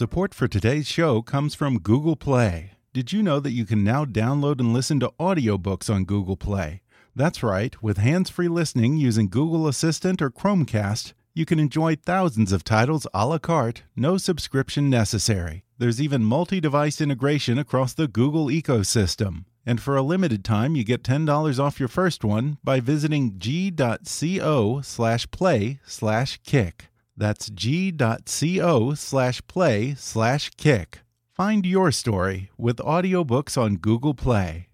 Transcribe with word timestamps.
Support 0.00 0.32
for 0.32 0.48
today's 0.48 0.86
show 0.86 1.20
comes 1.20 1.54
from 1.54 1.78
Google 1.78 2.16
Play. 2.16 2.70
Did 2.94 3.12
you 3.12 3.22
know 3.22 3.38
that 3.38 3.52
you 3.52 3.66
can 3.66 3.84
now 3.84 4.06
download 4.06 4.58
and 4.58 4.72
listen 4.72 4.98
to 5.00 5.12
audiobooks 5.20 5.94
on 5.94 6.06
Google 6.06 6.38
Play? 6.38 6.80
That's 7.14 7.42
right, 7.42 7.76
with 7.82 7.98
hands 7.98 8.30
free 8.30 8.48
listening 8.48 8.96
using 8.96 9.28
Google 9.28 9.68
Assistant 9.68 10.22
or 10.22 10.30
Chromecast, 10.30 11.12
you 11.34 11.44
can 11.44 11.58
enjoy 11.58 11.96
thousands 11.96 12.50
of 12.50 12.64
titles 12.64 13.06
a 13.12 13.26
la 13.26 13.36
carte, 13.36 13.82
no 13.94 14.16
subscription 14.16 14.88
necessary. 14.88 15.64
There's 15.76 16.00
even 16.00 16.24
multi 16.24 16.62
device 16.62 17.02
integration 17.02 17.58
across 17.58 17.92
the 17.92 18.08
Google 18.08 18.46
ecosystem. 18.46 19.44
And 19.66 19.82
for 19.82 19.98
a 19.98 20.02
limited 20.02 20.46
time, 20.46 20.76
you 20.76 20.82
get 20.82 21.02
$10 21.02 21.58
off 21.58 21.78
your 21.78 21.90
first 21.90 22.24
one 22.24 22.56
by 22.64 22.80
visiting 22.80 23.38
g.co 23.38 24.80
slash 24.80 25.30
play 25.30 25.80
slash 25.84 26.40
kick. 26.42 26.89
That's 27.20 27.50
g.co 27.50 28.94
slash 28.94 29.42
play 29.46 29.94
slash 29.94 30.50
kick. 30.56 31.00
Find 31.34 31.66
your 31.66 31.92
story 31.92 32.50
with 32.56 32.78
audiobooks 32.78 33.60
on 33.60 33.76
Google 33.76 34.14
Play. 34.14 34.68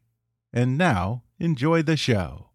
And 0.52 0.78
now, 0.78 1.24
enjoy 1.41 1.83
the 1.83 1.97
show. 1.97 2.50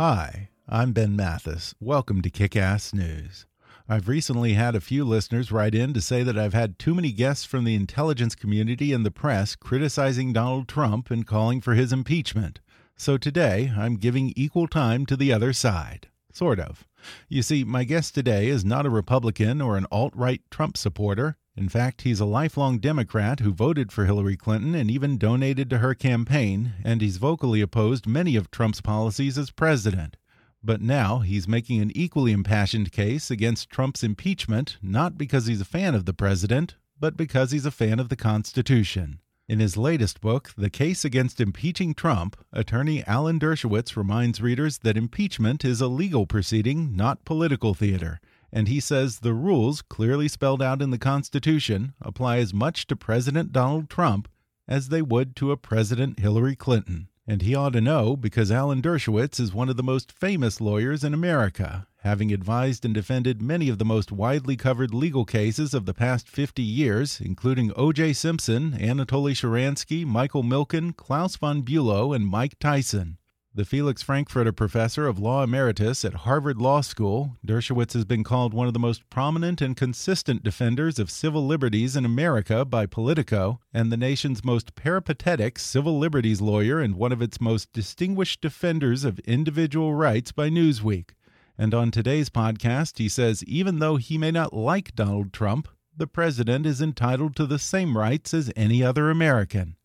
Hi, 0.00 0.48
I'm 0.66 0.92
Ben 0.94 1.14
Mathis. 1.14 1.74
Welcome 1.78 2.22
to 2.22 2.30
Kick 2.30 2.56
Ass 2.56 2.94
News. 2.94 3.44
I've 3.86 4.08
recently 4.08 4.54
had 4.54 4.74
a 4.74 4.80
few 4.80 5.04
listeners 5.04 5.52
write 5.52 5.74
in 5.74 5.92
to 5.92 6.00
say 6.00 6.22
that 6.22 6.38
I've 6.38 6.54
had 6.54 6.78
too 6.78 6.94
many 6.94 7.12
guests 7.12 7.44
from 7.44 7.64
the 7.64 7.74
intelligence 7.74 8.34
community 8.34 8.94
and 8.94 9.04
the 9.04 9.10
press 9.10 9.54
criticizing 9.54 10.32
Donald 10.32 10.66
Trump 10.66 11.10
and 11.10 11.26
calling 11.26 11.60
for 11.60 11.74
his 11.74 11.92
impeachment. 11.92 12.60
So 12.96 13.18
today, 13.18 13.70
I'm 13.76 13.96
giving 13.96 14.32
equal 14.34 14.66
time 14.66 15.04
to 15.04 15.16
the 15.16 15.30
other 15.30 15.52
side. 15.52 16.08
Sort 16.36 16.60
of. 16.60 16.86
You 17.30 17.40
see, 17.40 17.64
my 17.64 17.84
guest 17.84 18.14
today 18.14 18.48
is 18.48 18.62
not 18.62 18.84
a 18.84 18.90
Republican 18.90 19.62
or 19.62 19.78
an 19.78 19.86
alt 19.90 20.12
right 20.14 20.42
Trump 20.50 20.76
supporter. 20.76 21.38
In 21.56 21.70
fact, 21.70 22.02
he's 22.02 22.20
a 22.20 22.26
lifelong 22.26 22.78
Democrat 22.78 23.40
who 23.40 23.54
voted 23.54 23.90
for 23.90 24.04
Hillary 24.04 24.36
Clinton 24.36 24.74
and 24.74 24.90
even 24.90 25.16
donated 25.16 25.70
to 25.70 25.78
her 25.78 25.94
campaign, 25.94 26.74
and 26.84 27.00
he's 27.00 27.16
vocally 27.16 27.62
opposed 27.62 28.06
many 28.06 28.36
of 28.36 28.50
Trump's 28.50 28.82
policies 28.82 29.38
as 29.38 29.50
president. 29.50 30.18
But 30.62 30.82
now 30.82 31.20
he's 31.20 31.48
making 31.48 31.80
an 31.80 31.90
equally 31.94 32.32
impassioned 32.32 32.92
case 32.92 33.30
against 33.30 33.70
Trump's 33.70 34.04
impeachment, 34.04 34.76
not 34.82 35.16
because 35.16 35.46
he's 35.46 35.62
a 35.62 35.64
fan 35.64 35.94
of 35.94 36.04
the 36.04 36.12
president, 36.12 36.74
but 37.00 37.16
because 37.16 37.52
he's 37.52 37.64
a 37.64 37.70
fan 37.70 37.98
of 37.98 38.10
the 38.10 38.16
Constitution. 38.16 39.20
In 39.48 39.60
his 39.60 39.76
latest 39.76 40.20
book, 40.20 40.50
The 40.58 40.70
Case 40.70 41.04
Against 41.04 41.40
Impeaching 41.40 41.94
Trump, 41.94 42.36
attorney 42.52 43.04
Alan 43.06 43.38
Dershowitz 43.38 43.96
reminds 43.96 44.40
readers 44.40 44.78
that 44.78 44.96
impeachment 44.96 45.64
is 45.64 45.80
a 45.80 45.86
legal 45.86 46.26
proceeding, 46.26 46.96
not 46.96 47.24
political 47.24 47.72
theater. 47.72 48.20
And 48.52 48.66
he 48.66 48.80
says 48.80 49.20
the 49.20 49.34
rules, 49.34 49.82
clearly 49.82 50.26
spelled 50.26 50.60
out 50.60 50.82
in 50.82 50.90
the 50.90 50.98
Constitution, 50.98 51.94
apply 52.00 52.38
as 52.38 52.52
much 52.52 52.88
to 52.88 52.96
President 52.96 53.52
Donald 53.52 53.88
Trump 53.88 54.26
as 54.66 54.88
they 54.88 55.00
would 55.00 55.36
to 55.36 55.52
a 55.52 55.56
President 55.56 56.18
Hillary 56.18 56.56
Clinton. 56.56 57.06
And 57.24 57.42
he 57.42 57.54
ought 57.54 57.74
to 57.74 57.80
know 57.80 58.16
because 58.16 58.50
Alan 58.50 58.82
Dershowitz 58.82 59.38
is 59.38 59.54
one 59.54 59.68
of 59.68 59.76
the 59.76 59.82
most 59.84 60.10
famous 60.10 60.60
lawyers 60.60 61.04
in 61.04 61.14
America, 61.14 61.86
having 62.06 62.32
advised 62.32 62.84
and 62.84 62.94
defended 62.94 63.42
many 63.42 63.68
of 63.68 63.78
the 63.78 63.84
most 63.84 64.12
widely 64.12 64.56
covered 64.56 64.94
legal 64.94 65.24
cases 65.24 65.74
of 65.74 65.86
the 65.86 65.92
past 65.92 66.28
50 66.28 66.62
years, 66.62 67.20
including 67.20 67.72
O.J. 67.76 68.12
Simpson, 68.12 68.72
Anatoly 68.78 69.32
Sharansky, 69.32 70.06
Michael 70.06 70.44
Milken, 70.44 70.96
Klaus 70.96 71.34
von 71.34 71.62
Bülow, 71.62 72.14
and 72.14 72.24
Mike 72.24 72.58
Tyson. 72.60 73.18
The 73.56 73.64
Felix 73.64 74.02
Frankfurter 74.02 74.52
Professor 74.52 75.06
of 75.08 75.18
Law 75.18 75.42
Emeritus 75.42 76.04
at 76.04 76.12
Harvard 76.12 76.60
Law 76.60 76.82
School, 76.82 77.38
Dershowitz 77.44 77.94
has 77.94 78.04
been 78.04 78.22
called 78.22 78.54
one 78.54 78.68
of 78.68 78.74
the 78.74 78.78
most 78.78 79.08
prominent 79.10 79.60
and 79.60 79.74
consistent 79.74 80.44
defenders 80.44 80.98
of 80.98 81.10
civil 81.10 81.44
liberties 81.44 81.96
in 81.96 82.04
America 82.04 82.64
by 82.64 82.86
Politico, 82.86 83.58
and 83.72 83.90
the 83.90 83.96
nation's 83.96 84.44
most 84.44 84.74
peripatetic 84.74 85.58
civil 85.58 85.98
liberties 85.98 86.42
lawyer 86.42 86.80
and 86.80 86.96
one 86.96 87.12
of 87.12 87.22
its 87.22 87.40
most 87.40 87.72
distinguished 87.72 88.42
defenders 88.42 89.04
of 89.04 89.18
individual 89.20 89.94
rights 89.94 90.30
by 90.32 90.50
Newsweek. 90.50 91.15
And 91.58 91.72
on 91.72 91.90
today's 91.90 92.28
podcast, 92.28 92.98
he 92.98 93.08
says 93.08 93.42
even 93.44 93.78
though 93.78 93.96
he 93.96 94.18
may 94.18 94.30
not 94.30 94.52
like 94.52 94.94
Donald 94.94 95.32
Trump, 95.32 95.68
the 95.96 96.06
president 96.06 96.66
is 96.66 96.82
entitled 96.82 97.34
to 97.36 97.46
the 97.46 97.58
same 97.58 97.96
rights 97.96 98.34
as 98.34 98.52
any 98.54 98.82
other 98.82 99.10
American. 99.10 99.76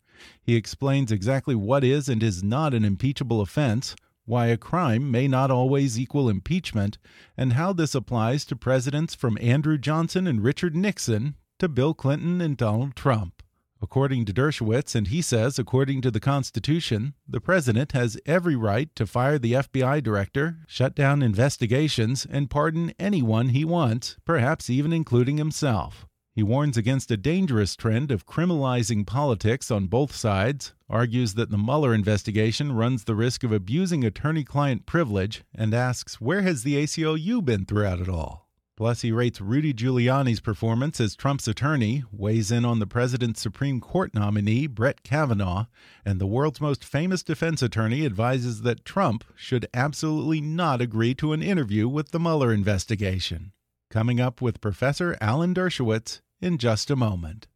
He 0.42 0.54
explains 0.54 1.10
exactly 1.10 1.54
what 1.54 1.82
is 1.82 2.08
and 2.08 2.22
is 2.22 2.42
not 2.42 2.74
an 2.74 2.84
impeachable 2.84 3.40
offense, 3.40 3.96
why 4.24 4.46
a 4.46 4.56
crime 4.56 5.10
may 5.10 5.26
not 5.26 5.50
always 5.50 5.98
equal 5.98 6.28
impeachment, 6.28 6.98
and 7.36 7.54
how 7.54 7.72
this 7.72 7.94
applies 7.94 8.44
to 8.44 8.56
presidents 8.56 9.14
from 9.14 9.38
Andrew 9.40 9.78
Johnson 9.78 10.26
and 10.26 10.44
Richard 10.44 10.76
Nixon 10.76 11.34
to 11.58 11.68
Bill 11.68 11.94
Clinton 11.94 12.40
and 12.40 12.56
Donald 12.56 12.94
Trump. 12.94 13.42
According 13.82 14.26
to 14.26 14.32
Dershowitz, 14.32 14.94
and 14.94 15.08
he 15.08 15.20
says 15.20 15.58
according 15.58 16.02
to 16.02 16.10
the 16.12 16.20
Constitution, 16.20 17.14
the 17.28 17.40
president 17.40 17.90
has 17.92 18.16
every 18.24 18.54
right 18.54 18.94
to 18.94 19.08
fire 19.08 19.40
the 19.40 19.54
FBI 19.54 20.00
director, 20.04 20.58
shut 20.68 20.94
down 20.94 21.20
investigations, 21.20 22.24
and 22.24 22.48
pardon 22.48 22.92
anyone 23.00 23.48
he 23.48 23.64
wants, 23.64 24.16
perhaps 24.24 24.70
even 24.70 24.92
including 24.92 25.36
himself. 25.36 26.06
He 26.32 26.44
warns 26.44 26.76
against 26.76 27.10
a 27.10 27.16
dangerous 27.16 27.74
trend 27.74 28.12
of 28.12 28.24
criminalizing 28.24 29.04
politics 29.04 29.68
on 29.70 29.88
both 29.88 30.14
sides, 30.14 30.72
argues 30.88 31.34
that 31.34 31.50
the 31.50 31.58
Mueller 31.58 31.92
investigation 31.92 32.72
runs 32.72 33.04
the 33.04 33.16
risk 33.16 33.42
of 33.42 33.50
abusing 33.50 34.04
attorney 34.04 34.44
client 34.44 34.86
privilege, 34.86 35.42
and 35.52 35.74
asks 35.74 36.20
where 36.20 36.42
has 36.42 36.62
the 36.62 36.76
ACLU 36.76 37.44
been 37.44 37.66
throughout 37.66 38.00
it 38.00 38.08
all? 38.08 38.48
Plus, 38.76 39.02
he 39.02 39.12
rates 39.12 39.40
Rudy 39.40 39.74
Giuliani's 39.74 40.40
performance 40.40 40.98
as 40.98 41.14
Trump's 41.14 41.46
attorney, 41.46 42.04
weighs 42.10 42.50
in 42.50 42.64
on 42.64 42.78
the 42.78 42.86
president's 42.86 43.40
Supreme 43.40 43.80
Court 43.80 44.14
nominee, 44.14 44.66
Brett 44.66 45.02
Kavanaugh, 45.02 45.66
and 46.06 46.18
the 46.18 46.26
world's 46.26 46.60
most 46.60 46.82
famous 46.82 47.22
defense 47.22 47.60
attorney 47.60 48.06
advises 48.06 48.62
that 48.62 48.84
Trump 48.84 49.24
should 49.36 49.66
absolutely 49.74 50.40
not 50.40 50.80
agree 50.80 51.14
to 51.16 51.34
an 51.34 51.42
interview 51.42 51.86
with 51.86 52.12
the 52.12 52.20
Mueller 52.20 52.52
investigation. 52.52 53.52
Coming 53.90 54.20
up 54.20 54.40
with 54.40 54.62
Professor 54.62 55.18
Alan 55.20 55.52
Dershowitz 55.52 56.22
in 56.40 56.56
just 56.56 56.90
a 56.90 56.96
moment. 56.96 57.48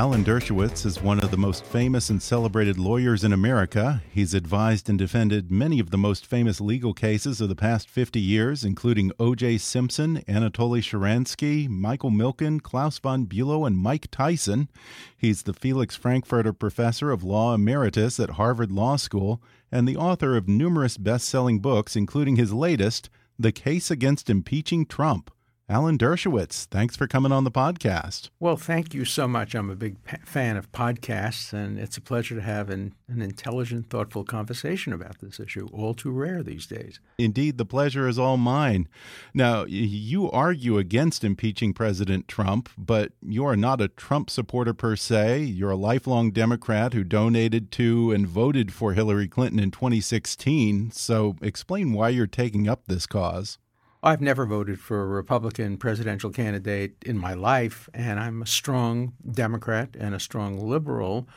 Alan 0.00 0.24
Dershowitz 0.24 0.86
is 0.86 1.02
one 1.02 1.20
of 1.20 1.30
the 1.30 1.36
most 1.36 1.62
famous 1.62 2.08
and 2.08 2.22
celebrated 2.22 2.78
lawyers 2.78 3.22
in 3.22 3.34
America. 3.34 4.02
He's 4.10 4.32
advised 4.32 4.88
and 4.88 4.98
defended 4.98 5.50
many 5.50 5.78
of 5.78 5.90
the 5.90 5.98
most 5.98 6.24
famous 6.24 6.58
legal 6.58 6.94
cases 6.94 7.42
of 7.42 7.50
the 7.50 7.54
past 7.54 7.86
50 7.86 8.18
years, 8.18 8.64
including 8.64 9.12
O.J. 9.20 9.58
Simpson, 9.58 10.22
Anatoly 10.26 10.80
Sharansky, 10.80 11.68
Michael 11.68 12.10
Milken, 12.10 12.62
Klaus 12.62 12.98
von 12.98 13.26
Bülow, 13.26 13.66
and 13.66 13.76
Mike 13.76 14.10
Tyson. 14.10 14.70
He's 15.18 15.42
the 15.42 15.52
Felix 15.52 15.96
Frankfurter 15.96 16.54
Professor 16.54 17.10
of 17.10 17.22
Law 17.22 17.52
Emeritus 17.52 18.18
at 18.18 18.30
Harvard 18.30 18.72
Law 18.72 18.96
School 18.96 19.42
and 19.70 19.86
the 19.86 19.98
author 19.98 20.34
of 20.34 20.48
numerous 20.48 20.96
best 20.96 21.28
selling 21.28 21.58
books, 21.58 21.94
including 21.94 22.36
his 22.36 22.54
latest, 22.54 23.10
The 23.38 23.52
Case 23.52 23.90
Against 23.90 24.30
Impeaching 24.30 24.86
Trump. 24.86 25.30
Alan 25.70 25.96
Dershowitz, 25.96 26.64
thanks 26.64 26.96
for 26.96 27.06
coming 27.06 27.30
on 27.30 27.44
the 27.44 27.50
podcast. 27.52 28.30
Well, 28.40 28.56
thank 28.56 28.92
you 28.92 29.04
so 29.04 29.28
much. 29.28 29.54
I'm 29.54 29.70
a 29.70 29.76
big 29.76 29.98
fan 30.26 30.56
of 30.56 30.72
podcasts, 30.72 31.52
and 31.52 31.78
it's 31.78 31.96
a 31.96 32.00
pleasure 32.00 32.34
to 32.34 32.40
have 32.40 32.70
an, 32.70 32.92
an 33.06 33.22
intelligent, 33.22 33.88
thoughtful 33.88 34.24
conversation 34.24 34.92
about 34.92 35.20
this 35.20 35.38
issue, 35.38 35.68
all 35.72 35.94
too 35.94 36.10
rare 36.10 36.42
these 36.42 36.66
days. 36.66 36.98
Indeed, 37.18 37.56
the 37.56 37.64
pleasure 37.64 38.08
is 38.08 38.18
all 38.18 38.36
mine. 38.36 38.88
Now, 39.32 39.64
you 39.64 40.28
argue 40.32 40.76
against 40.76 41.22
impeaching 41.22 41.72
President 41.72 42.26
Trump, 42.26 42.68
but 42.76 43.12
you 43.22 43.46
are 43.46 43.56
not 43.56 43.80
a 43.80 43.86
Trump 43.86 44.28
supporter 44.28 44.74
per 44.74 44.96
se. 44.96 45.42
You're 45.42 45.70
a 45.70 45.76
lifelong 45.76 46.32
Democrat 46.32 46.94
who 46.94 47.04
donated 47.04 47.70
to 47.70 48.10
and 48.10 48.26
voted 48.26 48.72
for 48.72 48.94
Hillary 48.94 49.28
Clinton 49.28 49.60
in 49.60 49.70
2016. 49.70 50.90
So, 50.90 51.36
explain 51.40 51.92
why 51.92 52.08
you're 52.08 52.26
taking 52.26 52.66
up 52.66 52.88
this 52.88 53.06
cause. 53.06 53.58
I've 54.02 54.22
never 54.22 54.46
voted 54.46 54.80
for 54.80 55.02
a 55.02 55.06
Republican 55.06 55.76
presidential 55.76 56.30
candidate 56.30 56.96
in 57.04 57.18
my 57.18 57.34
life, 57.34 57.86
and 57.92 58.18
I'm 58.18 58.40
a 58.40 58.46
strong 58.46 59.12
Democrat 59.30 59.90
and 59.98 60.14
a 60.14 60.20
strong 60.20 60.58
liberal. 60.58 61.28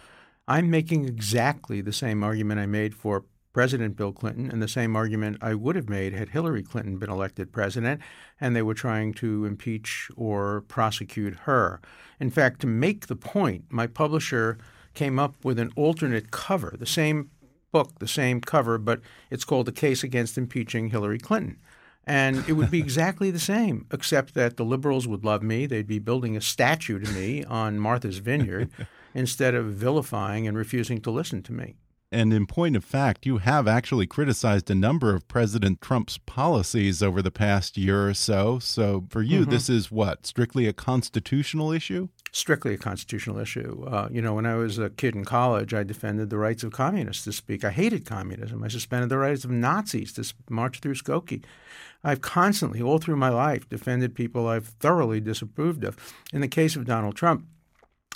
I'm 0.48 0.70
making 0.70 1.06
exactly 1.06 1.82
the 1.82 1.92
same 1.92 2.24
argument 2.24 2.62
I 2.62 2.66
made 2.66 2.96
for 2.96 3.26
President 3.52 3.98
Bill 3.98 4.14
Clinton 4.14 4.50
and 4.50 4.62
the 4.62 4.70
same 4.70 4.96
argument 4.96 5.40
I 5.42 5.56
would 5.56 5.76
have 5.76 5.90
made 5.90 6.14
had 6.14 6.30
Hillary 6.30 6.64
Clinton 6.64 6.98
been 6.98 7.10
elected 7.10 7.52
president 7.52 8.02
and 8.40 8.56
they 8.56 8.62
were 8.62 8.74
trying 8.74 9.14
to 9.16 9.46
impeach 9.46 10.10
or 10.16 10.62
prosecute 10.70 11.36
her. 11.42 11.82
In 12.20 12.30
fact, 12.30 12.62
to 12.62 12.68
make 12.68 13.08
the 13.08 13.16
point, 13.18 13.66
my 13.70 13.88
publisher 13.88 14.58
came 14.94 15.20
up 15.20 15.36
with 15.44 15.60
an 15.60 15.72
alternate 15.76 16.32
cover, 16.32 16.76
the 16.80 16.86
same 16.86 17.30
book, 17.74 18.00
the 18.00 18.08
same 18.08 18.40
cover, 18.40 18.78
but 18.78 19.02
it's 19.30 19.46
called 19.46 19.66
The 19.66 19.74
Case 19.74 20.02
Against 20.02 20.38
Impeaching 20.38 20.92
Hillary 20.92 21.20
Clinton. 21.20 21.60
And 22.06 22.44
it 22.50 22.54
would 22.54 22.70
be 22.70 22.80
exactly 22.80 23.32
the 23.32 23.40
same, 23.40 23.88
except 23.92 24.34
that 24.34 24.58
the 24.58 24.66
liberals 24.66 25.08
would 25.08 25.24
love 25.24 25.42
me. 25.42 25.66
They'd 25.66 25.88
be 25.88 26.00
building 26.00 26.36
a 26.36 26.42
statue 26.42 27.00
to 27.00 27.12
me 27.12 27.44
on 27.46 27.80
Martha's 27.80 28.18
Vineyard 28.18 28.70
instead 29.14 29.56
of 29.56 29.68
vilifying 29.68 30.48
and 30.48 30.58
refusing 30.58 31.00
to 31.02 31.12
listen 31.12 31.42
to 31.44 31.54
me. 31.54 31.76
And 32.12 32.32
in 32.32 32.46
point 32.46 32.76
of 32.76 32.86
fact, 32.86 33.26
you 33.26 33.40
have 33.40 33.68
actually 33.68 34.06
criticized 34.06 34.70
a 34.70 34.76
number 34.76 35.16
of 35.16 35.28
President 35.28 35.82
Trump's 35.82 36.20
policies 36.20 37.02
over 37.02 37.24
the 37.24 37.32
past 37.32 37.76
year 37.76 38.08
or 38.08 38.14
so. 38.14 38.60
So 38.60 39.06
for 39.10 39.24
you, 39.24 39.40
mm 39.40 39.46
-hmm. 39.46 39.50
this 39.50 39.70
is 39.70 39.92
what? 39.92 40.28
Strictly 40.28 40.68
a 40.68 40.74
constitutional 40.74 41.72
issue? 41.72 42.10
Strictly 42.36 42.74
a 42.74 42.78
constitutional 42.78 43.38
issue. 43.38 43.86
Uh, 43.88 44.10
you 44.12 44.20
know, 44.20 44.34
when 44.34 44.48
I 44.48 44.56
was 44.56 44.80
a 44.80 44.90
kid 44.90 45.14
in 45.14 45.24
college, 45.24 45.72
I 45.72 45.84
defended 45.84 46.32
the 46.32 46.40
rights 46.40 46.64
of 46.64 46.72
communists 46.72 47.26
to 47.26 47.32
speak. 47.32 47.64
I 47.64 47.70
hated 47.70 48.06
communism. 48.06 48.64
I 48.64 48.70
suspended 48.70 49.10
the 49.10 49.20
rights 49.20 49.46
of 49.46 49.52
Nazis 49.52 50.14
to 50.14 50.34
march 50.50 50.80
through 50.80 50.96
Skokie. 50.96 51.44
I've 52.04 52.22
constantly, 52.22 52.82
all 52.82 52.98
through 52.98 53.18
my 53.18 53.30
life, 53.30 53.70
defended 53.70 54.16
people 54.16 54.48
I've 54.48 54.66
thoroughly 54.66 55.22
disapproved 55.22 55.84
of. 55.84 55.96
In 56.34 56.42
the 56.42 56.48
case 56.48 56.76
of 56.76 56.86
Donald 56.86 57.16
Trump, 57.16 57.46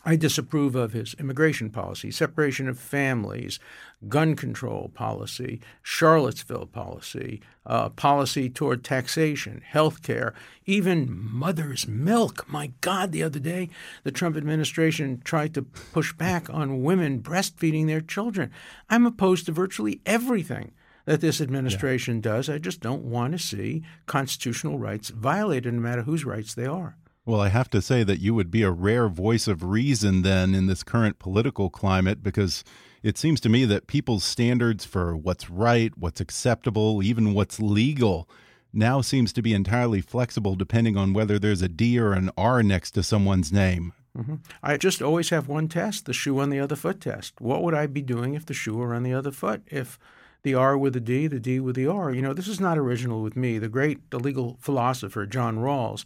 I 0.06 0.16
disapprove 0.16 0.76
of 0.76 0.94
his 0.94 1.16
immigration 1.16 1.70
policy, 1.70 2.12
separation 2.12 2.70
of 2.70 2.80
families, 2.80 3.60
gun 4.08 4.36
control 4.36 4.90
policy, 4.94 5.60
Charlottesville 5.82 6.68
policy, 6.68 7.42
uh, 7.66 7.90
policy 7.90 8.50
toward 8.50 8.84
taxation, 8.84 9.62
health 9.66 10.04
care, 10.04 10.34
even 10.66 11.08
mother's 11.12 11.88
milk. 11.88 12.46
My 12.48 12.72
God, 12.82 13.12
the 13.12 13.24
other 13.24 13.40
day, 13.40 13.70
the 14.04 14.12
Trump 14.12 14.38
administration 14.38 15.22
tried 15.24 15.54
to 15.56 15.64
push 15.64 16.14
back 16.14 16.50
on 16.50 16.84
women 16.84 17.22
breastfeeding 17.22 17.88
their 17.88 18.02
children. 18.02 18.52
I'm 18.90 19.06
opposed 19.06 19.48
to 19.48 19.52
virtually 19.52 20.02
everything 20.06 20.72
that 21.06 21.22
this 21.22 21.42
administration 21.42 22.18
yeah. 22.18 22.22
does. 22.22 22.50
I 22.50 22.60
just 22.60 22.82
don't 22.82 23.04
want 23.04 23.32
to 23.34 23.40
see 23.40 23.84
constitutional 24.06 24.78
rights 24.78 25.10
violated, 25.10 25.74
no 25.74 25.80
matter 25.80 26.04
whose 26.04 26.26
rights 26.26 26.54
they 26.54 26.66
are. 26.66 26.98
Well, 27.28 27.42
I 27.42 27.50
have 27.50 27.70
to 27.72 27.82
say 27.82 28.06
that 28.06 28.22
you 28.22 28.34
would 28.36 28.50
be 28.50 28.62
a 28.62 28.72
rare 28.72 29.10
voice 29.10 29.50
of 29.50 29.62
reason 29.62 30.22
then 30.22 30.56
in 30.56 30.68
this 30.68 30.82
current 30.82 31.20
political 31.20 31.70
climate 31.70 32.24
because 32.24 32.64
it 33.04 33.18
seems 33.18 33.42
to 33.42 33.50
me 33.50 33.66
that 33.66 33.86
people's 33.86 34.24
standards 34.24 34.86
for 34.86 35.14
what's 35.18 35.50
right, 35.50 35.92
what's 35.98 36.22
acceptable, 36.22 37.04
even 37.04 37.34
what's 37.34 37.60
legal 37.60 38.30
now 38.72 39.02
seems 39.02 39.34
to 39.34 39.42
be 39.42 39.54
entirely 39.54 40.00
flexible 40.00 40.56
depending 40.56 40.96
on 40.96 41.12
whether 41.12 41.38
there's 41.38 41.62
a 41.62 41.68
D 41.68 42.00
or 42.00 42.14
an 42.14 42.32
R 42.38 42.64
next 42.64 42.92
to 42.92 43.04
someone's 43.04 43.52
name. 43.52 43.92
Mm 44.18 44.26
-hmm. 44.26 44.40
I 44.64 44.78
just 44.78 45.02
always 45.02 45.30
have 45.30 45.52
one 45.52 45.68
test 45.68 46.06
the 46.06 46.14
shoe 46.14 46.40
on 46.40 46.50
the 46.50 46.64
other 46.64 46.78
foot 46.78 47.02
test. 47.02 47.42
What 47.42 47.62
would 47.62 47.84
I 47.84 47.88
be 47.88 48.14
doing 48.14 48.36
if 48.36 48.46
the 48.46 48.54
shoe 48.54 48.78
were 48.78 48.96
on 48.96 49.04
the 49.04 49.18
other 49.18 49.34
foot? 49.34 49.62
If 49.66 50.00
the 50.44 50.56
R 50.56 50.78
with 50.78 50.94
the 50.94 51.02
D, 51.02 51.28
the 51.28 51.42
D 51.42 51.60
with 51.60 51.76
the 51.76 51.88
R. 51.88 52.14
You 52.14 52.22
know, 52.22 52.34
this 52.34 52.48
is 52.48 52.60
not 52.60 52.78
original 52.78 53.22
with 53.22 53.36
me. 53.36 53.60
The 53.60 53.70
great 53.70 53.98
legal 54.14 54.58
philosopher 54.60 55.28
John 55.28 55.58
Rawls 55.58 56.06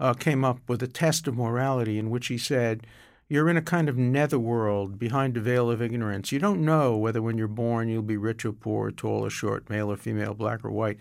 uh, 0.00 0.14
came 0.14 0.44
up 0.44 0.58
with 0.66 0.82
a 0.82 0.88
test 0.88 1.28
of 1.28 1.36
morality 1.36 1.98
in 1.98 2.10
which 2.10 2.28
he 2.28 2.38
said, 2.38 2.86
You're 3.28 3.50
in 3.50 3.56
a 3.56 3.62
kind 3.62 3.88
of 3.88 3.96
netherworld 3.96 4.98
behind 4.98 5.36
a 5.36 5.40
veil 5.40 5.70
of 5.70 5.82
ignorance. 5.82 6.32
You 6.32 6.38
don't 6.38 6.64
know 6.64 6.96
whether 6.96 7.20
when 7.22 7.36
you're 7.36 7.46
born 7.46 7.88
you'll 7.88 8.02
be 8.02 8.16
rich 8.16 8.44
or 8.44 8.52
poor, 8.52 8.90
tall 8.90 9.26
or 9.26 9.30
short, 9.30 9.68
male 9.68 9.92
or 9.92 9.96
female, 9.96 10.34
black 10.34 10.64
or 10.64 10.70
white. 10.70 10.98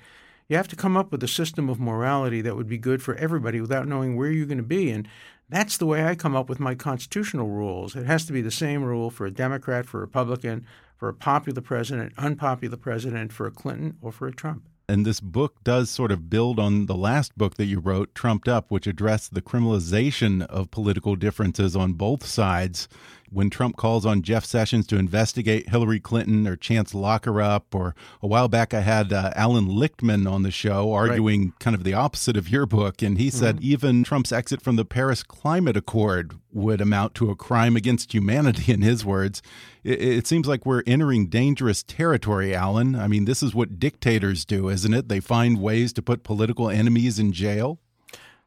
You 0.50 0.58
have 0.58 0.68
to 0.70 0.76
come 0.76 0.98
up 0.98 1.12
with 1.12 1.24
a 1.24 1.28
system 1.28 1.70
of 1.70 1.80
morality 1.80 2.42
that 2.42 2.56
would 2.56 2.68
be 2.68 2.78
good 2.78 3.02
for 3.02 3.16
everybody 3.16 3.62
without 3.62 3.88
knowing 3.88 4.16
where 4.16 4.32
you're 4.32 4.48
going 4.48 4.58
to 4.58 4.64
be. 4.64 4.90
And 4.90 5.08
that's 5.48 5.78
the 5.78 5.86
way 5.86 6.06
I 6.06 6.16
come 6.16 6.36
up 6.36 6.50
with 6.50 6.60
my 6.60 6.76
constitutional 6.76 7.50
rules. 7.50 7.96
It 7.96 8.06
has 8.06 8.26
to 8.26 8.34
be 8.34 8.42
the 8.42 8.52
same 8.52 8.84
rule 8.84 9.12
for 9.12 9.26
a 9.26 9.32
Democrat, 9.32 9.86
for 9.86 10.00
a 10.00 10.02
Republican, 10.02 10.66
for 10.98 11.08
a 11.08 11.14
popular 11.14 11.62
president, 11.62 12.14
unpopular 12.18 12.78
president, 12.78 13.32
for 13.32 13.46
a 13.46 13.52
Clinton, 13.52 13.98
or 14.02 14.12
for 14.12 14.28
a 14.28 14.34
Trump. 14.34 14.64
And 14.90 15.06
this 15.06 15.20
book 15.20 15.64
does 15.64 15.88
sort 15.92 16.12
of 16.12 16.32
build 16.32 16.58
on 16.58 16.88
the 16.88 16.96
last 16.96 17.38
book 17.38 17.58
that 17.58 17.68
you 17.68 17.80
wrote, 17.80 18.16
Trumped 18.16 18.48
Up, 18.48 18.72
which 18.72 18.88
addressed 18.88 19.36
the 19.36 19.42
criminalization 19.42 20.42
of 20.48 20.72
political 20.72 21.16
differences 21.16 21.76
on 21.76 21.94
both 21.94 22.26
sides 22.26 22.88
when 23.32 23.50
Trump 23.50 23.78
calls 23.78 24.06
on 24.06 24.22
Jeff 24.22 24.46
Sessions 24.46 24.88
to 24.88 24.98
investigate 24.98 25.70
Hillary 25.70 26.00
Clinton 26.00 26.48
or 26.48 26.56
chance 26.56 26.94
lock 26.94 27.26
her 27.26 27.42
up, 27.42 27.74
or 27.74 27.96
a 28.22 28.28
while 28.28 28.48
back 28.48 28.74
I 28.74 28.82
had 28.82 29.14
uh, 29.14 29.32
Alan 29.36 29.68
Lichtman 29.68 30.30
on 30.30 30.44
the 30.44 30.52
show 30.52 30.92
arguing 30.94 31.46
right. 31.46 31.60
kind 31.60 31.76
of 31.76 31.84
the 31.84 31.94
opposite 31.94 32.38
of 32.38 32.50
your 32.50 32.66
book, 32.66 33.02
and 33.02 33.18
he 33.18 33.30
said 33.30 33.58
mm 33.58 33.62
-hmm. 33.62 33.74
even 33.74 34.04
Trump's 34.04 34.32
exit 34.32 34.62
from 34.62 34.76
the 34.76 34.86
Paris 34.86 35.24
Climate 35.24 35.78
Accord 35.78 36.34
would 36.52 36.82
amount 36.82 37.14
to 37.16 37.30
a 37.30 37.36
crime 37.36 37.76
against 37.76 38.14
humanity, 38.14 38.72
in 38.72 38.82
his 38.82 39.06
words. 39.06 39.42
It, 39.84 40.02
it 40.02 40.28
seems 40.28 40.48
like 40.48 40.66
we're 40.66 40.84
entering 40.86 41.28
dangerous 41.28 41.84
territory, 41.84 42.56
Alan. 42.56 42.96
I 42.96 43.08
mean, 43.08 43.26
this 43.26 43.44
is 43.44 43.54
what 43.54 43.80
dictators 43.80 44.46
do, 44.46 44.70
isn't 44.70 44.94
it? 44.94 45.10
They 45.10 45.20
find 45.20 45.60
ways 45.60 45.94
to 45.94 46.02
put 46.02 46.24
political 46.24 46.70
enemies 46.70 47.20
in 47.20 47.32
jail. 47.32 47.80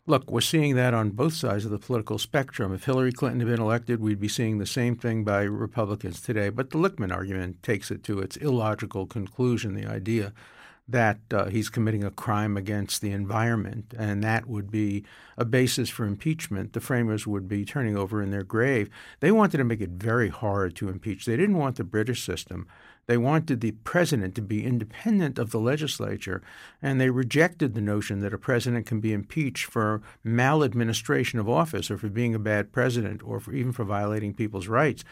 Look, 0.05 0.33
we're 0.33 0.41
seeing 0.41 0.75
that 0.75 0.95
on 0.95 1.11
both 1.11 1.33
sides 1.33 1.65
of 1.65 1.71
the 1.71 1.79
political 1.79 2.19
spectrum. 2.19 2.75
If 2.75 2.87
Hillary 2.87 3.13
Clinton 3.13 3.39
had 3.39 3.49
been 3.49 3.61
elected, 3.61 4.01
we'd 4.01 4.19
be 4.19 4.27
seeing 4.27 4.59
the 4.59 4.67
same 4.67 4.97
thing 4.97 5.23
by 5.23 5.43
Republicans 5.43 6.21
today. 6.21 6.49
But 6.49 6.71
the 6.71 6.79
Lichtman 6.79 7.15
argument 7.15 7.63
takes 7.63 7.89
it 7.93 8.03
to 8.05 8.19
its 8.19 8.37
illogical 8.37 9.07
conclusion 9.07 9.75
the 9.75 9.87
idea 9.87 10.33
that 10.89 11.21
uh, 11.31 11.45
he's 11.47 11.69
committing 11.69 12.03
a 12.03 12.11
crime 12.11 12.57
against 12.57 13.01
the 13.01 13.13
environment, 13.13 13.95
and 13.97 14.25
that 14.25 14.49
would 14.49 14.73
be 14.73 15.05
a 15.39 15.45
basis 15.45 15.89
for 15.89 16.05
impeachment. 16.05 16.73
The 16.73 16.81
framers 16.81 17.25
would 17.25 17.47
be 17.47 17.65
turning 17.65 17.97
over 17.97 18.21
in 18.21 18.33
their 18.33 18.43
grave. 18.43 18.91
They 19.21 19.31
wanted 19.31 19.59
to 19.59 19.65
make 19.65 19.81
it 19.81 19.91
very 19.91 20.31
hard 20.31 20.75
to 20.77 20.89
impeach. 20.89 21.27
They 21.27 21.37
didn't 21.37 21.59
want 21.59 21.77
the 21.77 21.85
British 21.85 22.25
system 22.27 22.67
they 23.07 23.17
wanted 23.17 23.61
the 23.61 23.73
president 23.73 24.35
to 24.37 24.43
be 24.43 24.65
independent 24.65 25.39
of 25.39 25.51
the 25.51 25.59
legislature, 25.59 26.43
and 26.81 27.01
they 27.01 27.11
rejected 27.11 27.75
the 27.75 27.81
notion 27.81 28.21
that 28.21 28.35
a 28.35 28.39
president 28.39 28.87
can 28.87 29.01
be 29.01 29.13
impeached 29.13 29.65
for 29.65 30.03
maladministration 30.23 31.39
of 31.39 31.49
office 31.49 31.91
or 31.91 31.99
for 31.99 32.09
being 32.09 32.35
a 32.35 32.39
bad 32.39 32.73
president 32.73 33.23
or 33.25 33.41
for 33.41 33.53
even 33.53 33.73
for 33.73 33.85
violating 33.85 34.33
people's 34.33 34.69
rights. 34.69 35.05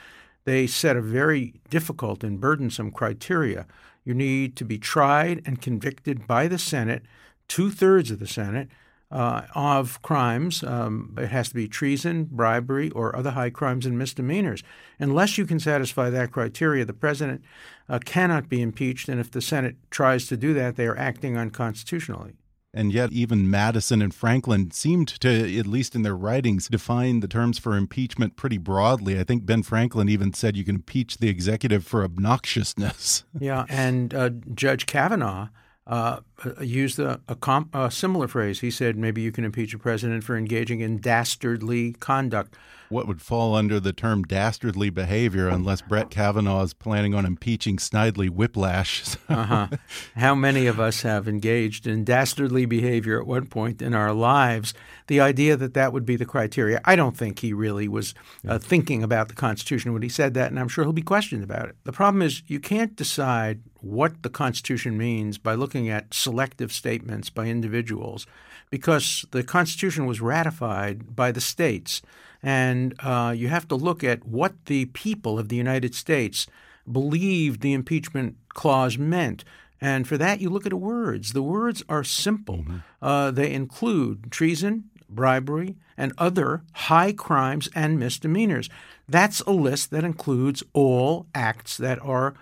They 0.45 0.67
set 0.67 0.97
a 0.97 1.03
very 1.03 1.55
difficult 1.69 2.25
and 2.25 2.41
burdensome 2.41 2.93
criteria. 2.93 3.67
You 4.05 4.15
need 4.15 4.57
to 4.57 4.65
be 4.65 4.79
tried 4.79 5.43
and 5.45 5.61
convicted 5.61 6.27
by 6.27 6.49
the 6.49 6.59
Senate, 6.59 7.03
two 7.49 7.71
thirds 7.71 8.11
of 8.11 8.21
the 8.21 8.27
Senate, 8.27 8.69
uh, 9.11 9.43
of 9.55 10.01
crimes. 10.03 10.63
Um, 10.63 11.17
it 11.19 11.29
has 11.29 11.49
to 11.49 11.55
be 11.55 11.69
treason, 11.69 12.25
bribery, 12.31 12.91
or 12.91 13.15
other 13.17 13.33
high 13.33 13.51
crimes 13.51 13.87
and 13.87 13.99
misdemeanors. 13.99 14.63
Unless 14.99 15.37
you 15.37 15.47
can 15.47 15.59
satisfy 15.59 16.11
that 16.11 16.31
criteria, 16.31 16.85
the 16.85 16.93
president 16.93 17.43
uh, 17.89 17.99
cannot 18.05 18.49
be 18.49 18.63
impeached. 18.63 19.09
And 19.09 19.21
if 19.21 19.31
the 19.31 19.41
Senate 19.41 19.77
tries 19.91 20.27
to 20.29 20.37
do 20.37 20.55
that, 20.55 20.77
they 20.77 20.87
are 20.87 20.97
acting 20.97 21.37
unconstitutionally. 21.37 22.35
And 22.73 22.93
yet, 22.93 23.11
even 23.11 23.51
Madison 23.51 24.01
and 24.01 24.15
Franklin 24.15 24.71
seemed 24.71 25.09
to, 25.21 25.59
at 25.59 25.67
least 25.67 25.97
in 25.97 26.03
their 26.03 26.17
writings, 26.17 26.69
define 26.69 27.19
the 27.19 27.27
terms 27.27 27.59
for 27.59 27.77
impeachment 27.77 28.37
pretty 28.37 28.59
broadly. 28.59 29.19
I 29.19 29.25
think 29.25 29.45
Ben 29.45 29.65
Franklin 29.65 30.09
even 30.09 30.33
said 30.33 30.57
you 30.57 30.63
can 30.63 30.77
impeach 30.77 31.19
the 31.19 31.29
executive 31.29 31.85
for 31.85 32.07
obnoxiousness. 32.07 33.25
yeah, 33.41 33.65
and 33.69 34.15
uh, 34.15 34.31
Judge 34.55 34.87
Kavanaugh 34.87 35.49
uh, 35.87 36.21
used 36.61 36.99
a, 36.99 37.21
a, 37.29 37.65
a, 37.75 37.91
similar 37.91 38.29
phrase. 38.29 38.61
He 38.61 38.71
said 38.71 38.97
maybe 38.97 39.23
you 39.23 39.33
can 39.33 39.45
impeach 39.45 39.75
a 39.75 39.79
president 39.79 40.25
for 40.25 40.37
engaging 40.37 40.81
in 40.81 41.01
dastardly 41.01 41.93
conduct 41.95 42.55
what 42.91 43.07
would 43.07 43.23
fall 43.23 43.55
under 43.55 43.81
the 43.81 43.93
term 43.93 44.25
dastardly 44.25 44.91
behavior 44.91 45.49
unless 45.49 45.81
Brett 45.81 46.11
Kavanaugh 46.11 46.63
is 46.65 46.75
planning 46.75 47.15
on 47.15 47.25
impeaching 47.25 47.77
Snidely 47.77 48.29
Whiplash. 48.29 49.17
uh-huh. 49.29 49.69
How 50.17 50.35
many 50.35 50.67
of 50.67 50.81
us 50.81 51.03
have 51.03 51.29
engaged 51.29 51.87
in 51.87 52.05
dastardly 52.05 52.67
behavior 52.67 53.21
at 53.21 53.27
one 53.27 53.47
point 53.47 53.81
in 53.81 53.95
our 53.95 54.13
lives? 54.13 54.75
The 55.07 55.21
idea 55.21 55.57
that 55.57 55.75
that 55.75 55.93
would 55.93 56.05
be 56.05 56.17
the 56.17 56.27
criteria, 56.27 56.81
I 56.85 56.97
don't 56.97 57.17
think 57.17 57.39
he 57.39 57.53
really 57.53 57.87
was 57.89 58.13
uh, 58.47 58.59
thinking 58.59 59.03
about 59.03 59.29
the 59.29 59.35
Constitution 59.35 59.93
when 59.93 60.03
he 60.03 60.09
said 60.09 60.35
that, 60.35 60.51
and 60.51 60.59
I'm 60.59 60.69
sure 60.69 60.85
he'll 60.85 60.93
be 60.93 61.01
questioned 61.01 61.45
about 61.45 61.69
it. 61.69 61.77
The 61.85 61.93
problem 61.93 62.23
is 62.23 62.43
you 62.49 62.61
can't 62.61 62.97
decide 62.97 63.61
what 63.81 64.23
the 64.23 64.31
Constitution 64.31 64.99
means 64.99 65.39
by 65.39 65.55
looking 65.55 65.89
at 65.89 66.13
selective 66.13 66.73
statements 66.73 67.31
by 67.31 67.47
individuals 67.47 68.27
because 68.71 69.25
the 69.31 69.43
Constitution 69.43 70.07
was 70.07 70.21
ratified 70.21 71.15
by 71.17 71.33
the 71.33 71.41
states. 71.41 72.03
And 72.43 72.95
uh, 73.01 73.35
you 73.37 73.49
have 73.49 73.69
to 73.69 73.75
look 73.75 74.03
at 74.03 74.27
what 74.27 74.67
the 74.67 74.87
people 74.87 75.39
of 75.39 75.49
the 75.49 75.57
United 75.57 75.95
States 75.95 76.47
believed 76.91 77.61
the 77.61 77.73
impeachment 77.73 78.37
clause 78.49 78.97
meant. 78.99 79.45
And 79.81 80.07
for 80.07 80.19
that, 80.19 80.41
you 80.41 80.51
look 80.51 80.67
at 80.67 80.71
the 80.71 80.77
words. 80.77 81.33
The 81.33 81.43
words 81.43 81.83
are 81.89 82.05
simple. 82.05 82.59
Mm-hmm. 82.59 82.77
Uh, 83.01 83.31
they 83.31 83.53
include 83.53 84.31
treason, 84.31 84.91
bribery, 85.09 85.77
and 85.97 86.13
other 86.19 86.63
high 86.73 87.13
crimes 87.13 87.69
and 87.75 87.99
misdemeanors. 87.99 88.69
That's 89.09 89.41
a 89.41 89.51
list 89.53 89.91
that 89.91 90.05
includes 90.05 90.63
all 90.73 91.27
acts 91.35 91.77
that 91.77 91.99
are 92.03 92.35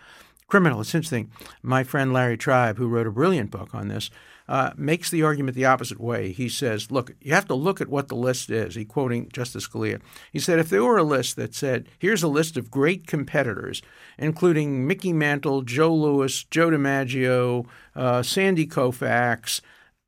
criminal. 0.48 0.80
It's 0.80 0.94
interesting. 0.94 1.30
My 1.62 1.84
friend 1.84 2.12
Larry 2.12 2.36
Tribe, 2.36 2.78
who 2.78 2.88
wrote 2.88 3.06
a 3.06 3.12
brilliant 3.12 3.50
book 3.50 3.74
on 3.74 3.88
this, 3.88 4.10
uh, 4.48 4.72
makes 4.76 5.10
the 5.10 5.22
argument 5.22 5.54
the 5.54 5.66
opposite 5.66 6.00
way. 6.00 6.32
He 6.32 6.48
says, 6.48 6.90
look, 6.90 7.14
you 7.20 7.34
have 7.34 7.46
to 7.48 7.54
look 7.54 7.82
at 7.82 7.88
what 7.88 8.08
the 8.08 8.16
list 8.16 8.48
is. 8.48 8.74
He 8.74 8.86
quoting 8.86 9.28
Justice 9.30 9.68
Scalia. 9.68 10.00
He 10.32 10.38
said, 10.38 10.58
if 10.58 10.70
there 10.70 10.82
were 10.82 10.96
a 10.96 11.02
list 11.02 11.36
that 11.36 11.54
said, 11.54 11.86
here's 11.98 12.22
a 12.22 12.28
list 12.28 12.56
of 12.56 12.70
great 12.70 13.06
competitors, 13.06 13.82
including 14.16 14.86
Mickey 14.86 15.12
Mantle, 15.12 15.62
Joe 15.62 15.94
Louis, 15.94 16.44
Joe 16.44 16.70
DiMaggio, 16.70 17.66
uh, 17.94 18.22
Sandy 18.22 18.66
Koufax, 18.66 19.60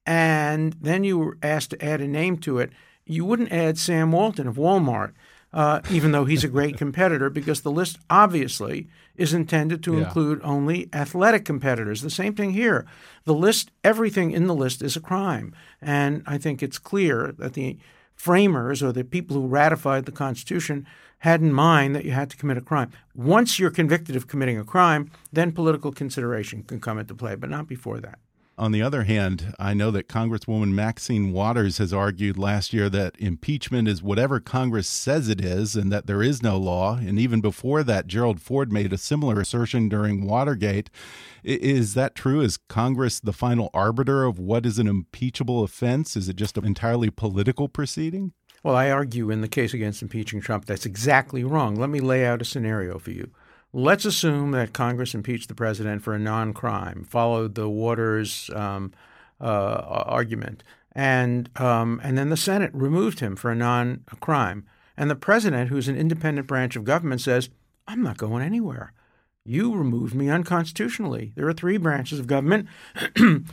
and 0.07 0.75
then 0.81 1.05
you 1.05 1.19
were 1.19 1.37
asked 1.43 1.71
to 1.71 1.85
add 1.85 2.01
a 2.01 2.09
name 2.09 2.39
to 2.39 2.59
it, 2.59 2.71
you 3.05 3.27
wouldn't 3.27 3.53
add 3.53 3.77
Sam 3.77 4.11
Walton 4.11 4.49
of 4.49 4.57
Walmart 4.57 5.13
uh, 5.53 5.81
even 5.91 6.13
though 6.13 6.25
he's 6.25 6.45
a 6.45 6.49
great 6.49 6.77
competitor, 6.77 7.29
because 7.31 7.63
the 7.63 7.71
list 7.71 7.99
obviously 8.09 8.89
is 9.17 9.35
intended 9.35 9.83
to 9.83 9.95
yeah. 9.95 10.05
include 10.05 10.41
only 10.43 10.89
athletic 10.93 11.45
competitors. 11.45 12.03
The 12.03 12.11
same 12.11 12.35
thing 12.35 12.53
here. 12.53 12.87
The 13.25 13.35
list, 13.35 13.71
everything 13.85 14.31
in 14.31 14.47
the 14.47 14.55
list 14.55 14.83
is 14.83 14.97
a 14.97 15.01
crime. 15.01 15.55
And 15.83 16.23
I 16.27 16.39
think 16.39 16.63
it's 16.63 16.79
clear 16.79 17.35
that 17.39 17.55
the 17.55 17.79
framers 18.15 18.83
or 18.83 18.93
the 18.93 19.05
people 19.05 19.37
who 19.37 19.47
ratified 19.47 20.05
the 20.05 20.13
Constitution 20.13 20.87
had 21.21 21.43
in 21.43 21.53
mind 21.53 21.95
that 21.95 22.05
you 22.05 22.13
had 22.13 22.31
to 22.31 22.37
commit 22.37 22.57
a 22.57 22.63
crime. 22.63 22.91
Once 23.15 23.59
you're 23.59 23.71
convicted 23.71 24.17
of 24.17 24.27
committing 24.27 24.59
a 24.59 24.65
crime, 24.65 25.11
then 25.33 25.53
political 25.53 25.93
consideration 25.93 26.63
can 26.63 26.81
come 26.81 26.99
into 26.99 27.15
play, 27.15 27.35
but 27.35 27.51
not 27.51 27.67
before 27.67 28.01
that. 28.01 28.19
On 28.61 28.73
the 28.73 28.83
other 28.83 29.05
hand, 29.05 29.55
I 29.59 29.73
know 29.73 29.91
that 29.91 30.07
Congresswoman 30.07 30.73
Maxine 30.73 31.33
Waters 31.33 31.79
has 31.79 31.95
argued 31.95 32.37
last 32.37 32.75
year 32.75 32.91
that 32.91 33.17
impeachment 33.19 33.89
is 33.89 34.03
whatever 34.03 34.39
Congress 34.39 34.87
says 34.87 35.31
it 35.31 35.41
is 35.41 35.77
and 35.77 35.91
that 35.91 36.07
there 36.07 36.23
is 36.23 36.43
no 36.43 36.59
law. 36.59 36.97
And 36.97 37.19
even 37.19 37.41
before 37.41 37.83
that, 37.85 38.07
Gerald 38.07 38.43
Ford 38.43 38.71
made 38.71 38.93
a 38.93 38.99
similar 38.99 39.41
assertion 39.41 39.89
during 39.89 40.27
Watergate. 40.27 40.91
Is 41.43 41.95
that 41.95 42.15
true? 42.15 42.43
Is 42.43 42.59
Congress 42.59 43.19
the 43.19 43.33
final 43.33 43.71
arbiter 43.73 44.25
of 44.25 44.39
what 44.39 44.67
is 44.67 44.79
an 44.79 44.87
impeachable 44.87 45.65
offense? 45.65 46.15
Is 46.15 46.29
it 46.29 46.37
just 46.37 46.59
an 46.59 46.67
entirely 46.67 47.09
political 47.09 47.67
proceeding? 47.67 48.35
Well, 48.63 48.77
I 48.77 48.91
argue 48.91 49.31
in 49.31 49.41
the 49.41 49.49
case 49.49 49.73
against 49.73 50.03
impeaching 50.03 50.43
Trump 50.43 50.67
that's 50.67 50.85
exactly 50.85 51.45
wrong. 51.45 51.77
Let 51.77 51.89
me 51.89 52.01
lay 52.01 52.27
out 52.27 52.43
a 52.43 52.45
scenario 52.45 52.99
for 52.99 53.11
you. 53.11 53.31
Let's 53.73 54.05
assume 54.05 54.51
that 54.51 54.73
Congress 54.73 55.15
impeached 55.15 55.49
the 55.49 55.55
president 55.55 56.03
for 56.03 56.13
a 56.13 56.19
non 56.19 56.53
crime, 56.53 57.07
followed 57.09 57.55
the 57.55 57.69
Waters 57.69 58.51
um, 58.55 58.93
uh, 59.41 60.05
argument, 60.07 60.65
and, 60.93 61.49
um, 61.61 62.01
and 62.03 62.19
then 62.19 62.31
the 62.31 62.37
Senate 62.37 62.71
removed 62.75 63.21
him 63.21 63.37
for 63.37 63.51
a 63.51 63.57
non 63.57 64.05
crime. 64.21 64.67
And 64.97 65.09
the 65.09 65.17
president, 65.17 65.71
who's 65.71 65.89
an 65.89 65.97
independent 65.97 66.47
branch 66.47 66.75
of 66.77 66.85
government, 66.85 67.21
says, 67.21 67.49
I'm 67.87 68.03
not 68.03 68.19
going 68.19 68.43
anywhere. 68.43 68.93
You 69.45 69.75
removed 69.75 70.15
me 70.15 70.29
unconstitutionally. 70.29 71.33
There 71.37 71.49
are 71.49 71.53
three 71.53 71.79
branches 71.79 72.19
of 72.19 72.27
government. 72.27 72.69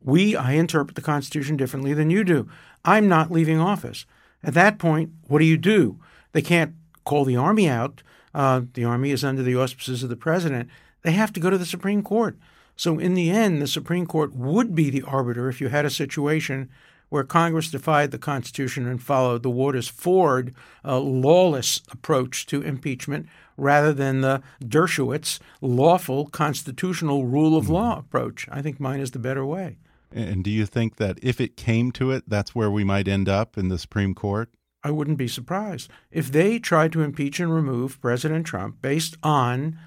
we, 0.00 0.36
I 0.36 0.52
interpret 0.52 0.94
the 0.94 1.02
Constitution 1.02 1.56
differently 1.56 1.94
than 1.94 2.10
you 2.10 2.24
do. 2.24 2.48
I'm 2.84 3.08
not 3.08 3.30
leaving 3.30 3.60
office. 3.60 4.06
At 4.42 4.54
that 4.54 4.78
point, 4.78 5.10
what 5.26 5.40
do 5.40 5.44
you 5.44 5.58
do? 5.58 5.98
They 6.32 6.42
can't 6.42 6.74
call 7.04 7.24
the 7.24 7.36
army 7.36 7.68
out 7.68 8.02
uh, 8.34 8.62
the 8.74 8.84
Army 8.84 9.10
is 9.10 9.24
under 9.24 9.42
the 9.42 9.56
auspices 9.56 10.02
of 10.02 10.08
the 10.08 10.16
president, 10.16 10.68
they 11.02 11.12
have 11.12 11.32
to 11.34 11.40
go 11.40 11.50
to 11.50 11.58
the 11.58 11.66
Supreme 11.66 12.02
Court. 12.02 12.36
So, 12.76 12.98
in 12.98 13.14
the 13.14 13.30
end, 13.30 13.62
the 13.62 13.68
Supreme 13.68 14.06
Court 14.06 14.34
would 14.34 14.74
be 14.74 14.90
the 14.90 15.02
arbiter 15.02 15.48
if 15.48 15.60
you 15.60 15.68
had 15.68 15.84
a 15.84 15.90
situation 15.90 16.68
where 17.08 17.22
Congress 17.22 17.70
defied 17.70 18.10
the 18.10 18.18
Constitution 18.18 18.88
and 18.88 19.00
followed 19.00 19.44
the 19.44 19.50
Waters 19.50 19.86
Ford 19.86 20.52
uh, 20.84 20.98
lawless 20.98 21.80
approach 21.92 22.46
to 22.46 22.62
impeachment 22.62 23.28
rather 23.56 23.92
than 23.92 24.20
the 24.20 24.42
Dershowitz 24.60 25.38
lawful 25.60 26.26
constitutional 26.26 27.24
rule 27.26 27.56
of 27.56 27.68
law 27.68 27.98
approach. 27.98 28.48
I 28.50 28.62
think 28.62 28.80
mine 28.80 28.98
is 28.98 29.12
the 29.12 29.20
better 29.20 29.46
way. 29.46 29.78
And 30.10 30.42
do 30.42 30.50
you 30.50 30.66
think 30.66 30.96
that 30.96 31.18
if 31.22 31.40
it 31.40 31.56
came 31.56 31.92
to 31.92 32.10
it, 32.10 32.24
that's 32.26 32.54
where 32.54 32.70
we 32.70 32.82
might 32.82 33.06
end 33.06 33.28
up 33.28 33.56
in 33.56 33.68
the 33.68 33.78
Supreme 33.78 34.14
Court? 34.14 34.48
I 34.84 34.90
wouldn't 34.90 35.16
be 35.16 35.28
surprised. 35.28 35.90
If 36.12 36.30
they 36.30 36.58
tried 36.58 36.92
to 36.92 37.02
impeach 37.02 37.40
and 37.40 37.52
remove 37.52 38.00
President 38.02 38.46
Trump 38.46 38.82
based 38.82 39.16
on 39.22 39.78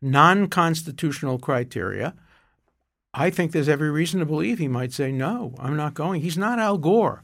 non 0.00 0.48
constitutional 0.48 1.38
criteria, 1.38 2.14
I 3.12 3.28
think 3.28 3.52
there's 3.52 3.68
every 3.68 3.90
reason 3.90 4.20
to 4.20 4.26
believe 4.26 4.58
he 4.58 4.68
might 4.68 4.92
say, 4.92 5.12
no, 5.12 5.54
I'm 5.58 5.76
not 5.76 5.94
going. 5.94 6.22
He's 6.22 6.38
not 6.38 6.58
Al 6.58 6.78
Gore. 6.78 7.22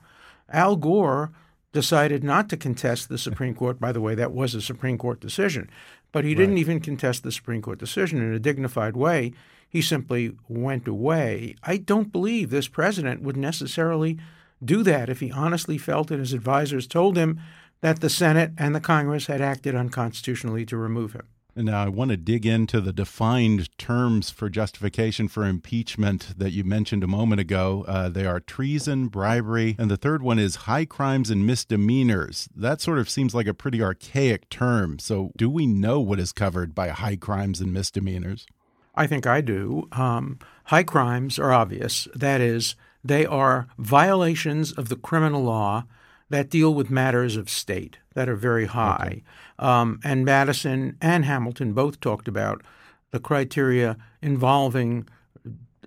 Al 0.51 0.77
Gore 0.77 1.33
decided 1.73 2.23
not 2.23 2.51
to 2.51 2.57
contest 2.57 3.09
the 3.09 3.19
Supreme 3.19 3.55
Court. 3.55 3.81
By 3.81 3.93
the 3.93 4.01
way, 4.01 4.15
that 4.15 4.33
was 4.33 4.55
a 4.55 4.61
Supreme 4.61 4.99
Court 4.99 5.21
decision. 5.21 5.71
But 6.13 6.25
he 6.25 6.35
didn't 6.35 6.59
even 6.59 6.81
contest 6.81 7.23
the 7.23 7.33
Supreme 7.33 7.63
Court 7.63 7.79
decision 7.79 8.21
in 8.21 8.35
a 8.35 8.39
dignified 8.39 8.97
way. 8.97 9.33
He 9.67 9.81
simply 9.81 10.37
went 10.49 10.87
away. 10.87 11.57
I 11.63 11.79
don't 11.79 12.13
believe 12.13 12.51
this 12.51 12.69
president 12.69 13.23
would 13.23 13.39
necessarily 13.39 14.19
do 14.65 14.83
that 14.83 15.09
if 15.09 15.21
he 15.21 15.31
honestly 15.31 15.79
felt 15.79 16.11
and 16.11 16.21
his 16.21 16.33
advisors 16.33 16.87
told 16.87 17.17
him 17.17 17.41
that 17.81 18.01
the 18.01 18.11
Senate 18.11 18.53
and 18.57 18.75
the 18.75 18.81
Congress 18.81 19.27
had 19.27 19.41
acted 19.41 19.75
unconstitutionally 19.75 20.65
to 20.67 20.77
remove 20.77 21.13
him. 21.13 21.27
Now 21.55 21.85
I 21.85 21.89
want 21.89 22.11
to 22.11 22.17
dig 22.17 22.47
into 22.47 22.81
the 22.81 22.95
defined 22.95 23.77
terms 23.77 24.31
for 24.31 24.49
justification 24.49 25.29
for 25.29 25.45
impeachment 25.45 26.39
that 26.39 26.53
you 26.53 26.65
mentioned 26.65 27.05
a 27.05 27.09
moment 27.09 27.43
ago. 27.43 27.85
Uh, 27.87 28.09
they 28.09 28.25
are 28.25 28.41
treason, 28.41 29.09
bribery, 29.09 29.77
and 29.79 29.91
the 29.91 29.99
third 29.99 30.23
one 30.23 30.39
is 30.39 30.57
high 30.57 30.87
crimes 30.87 31.29
and 31.29 31.47
misdemeanors. 31.47 32.49
That 32.57 32.81
sort 32.81 32.99
of 32.99 33.11
seems 33.11 33.35
like 33.35 33.47
a 33.47 33.53
pretty 33.53 33.83
archaic 33.83 34.49
term. 34.49 34.99
So, 34.99 35.31
do 35.37 35.51
we 35.51 35.67
know 35.67 36.01
what 36.01 36.19
is 36.19 36.33
covered 36.33 36.75
by 36.75 36.89
high 36.89 37.17
crimes 37.17 37.61
and 37.61 37.71
misdemeanors? 37.71 38.47
I 38.95 39.07
think 39.07 39.27
I 39.27 39.43
do. 39.43 39.89
Um, 39.93 40.39
high 40.65 40.85
crimes 40.85 41.39
are 41.39 41.53
obvious. 41.53 42.09
That 42.15 42.41
is, 42.41 42.77
they 43.05 43.27
are 43.27 43.67
violations 43.79 44.73
of 44.73 44.89
the 44.89 44.97
criminal 44.97 45.43
law 45.43 45.85
that 46.31 46.49
deal 46.49 46.73
with 46.73 46.91
matters 46.91 47.37
of 47.37 47.51
state 47.51 47.99
that 48.15 48.29
are 48.29 48.37
very 48.37 48.67
high. 48.67 49.23
Okay. 49.23 49.25
Um, 49.59 50.01
and 50.03 50.25
Madison 50.25 50.97
and 51.01 51.25
Hamilton 51.25 51.73
both 51.73 52.01
talked 52.01 52.27
about 52.27 52.63
the 53.11 53.21
criteria 53.21 53.97
involving 54.23 55.07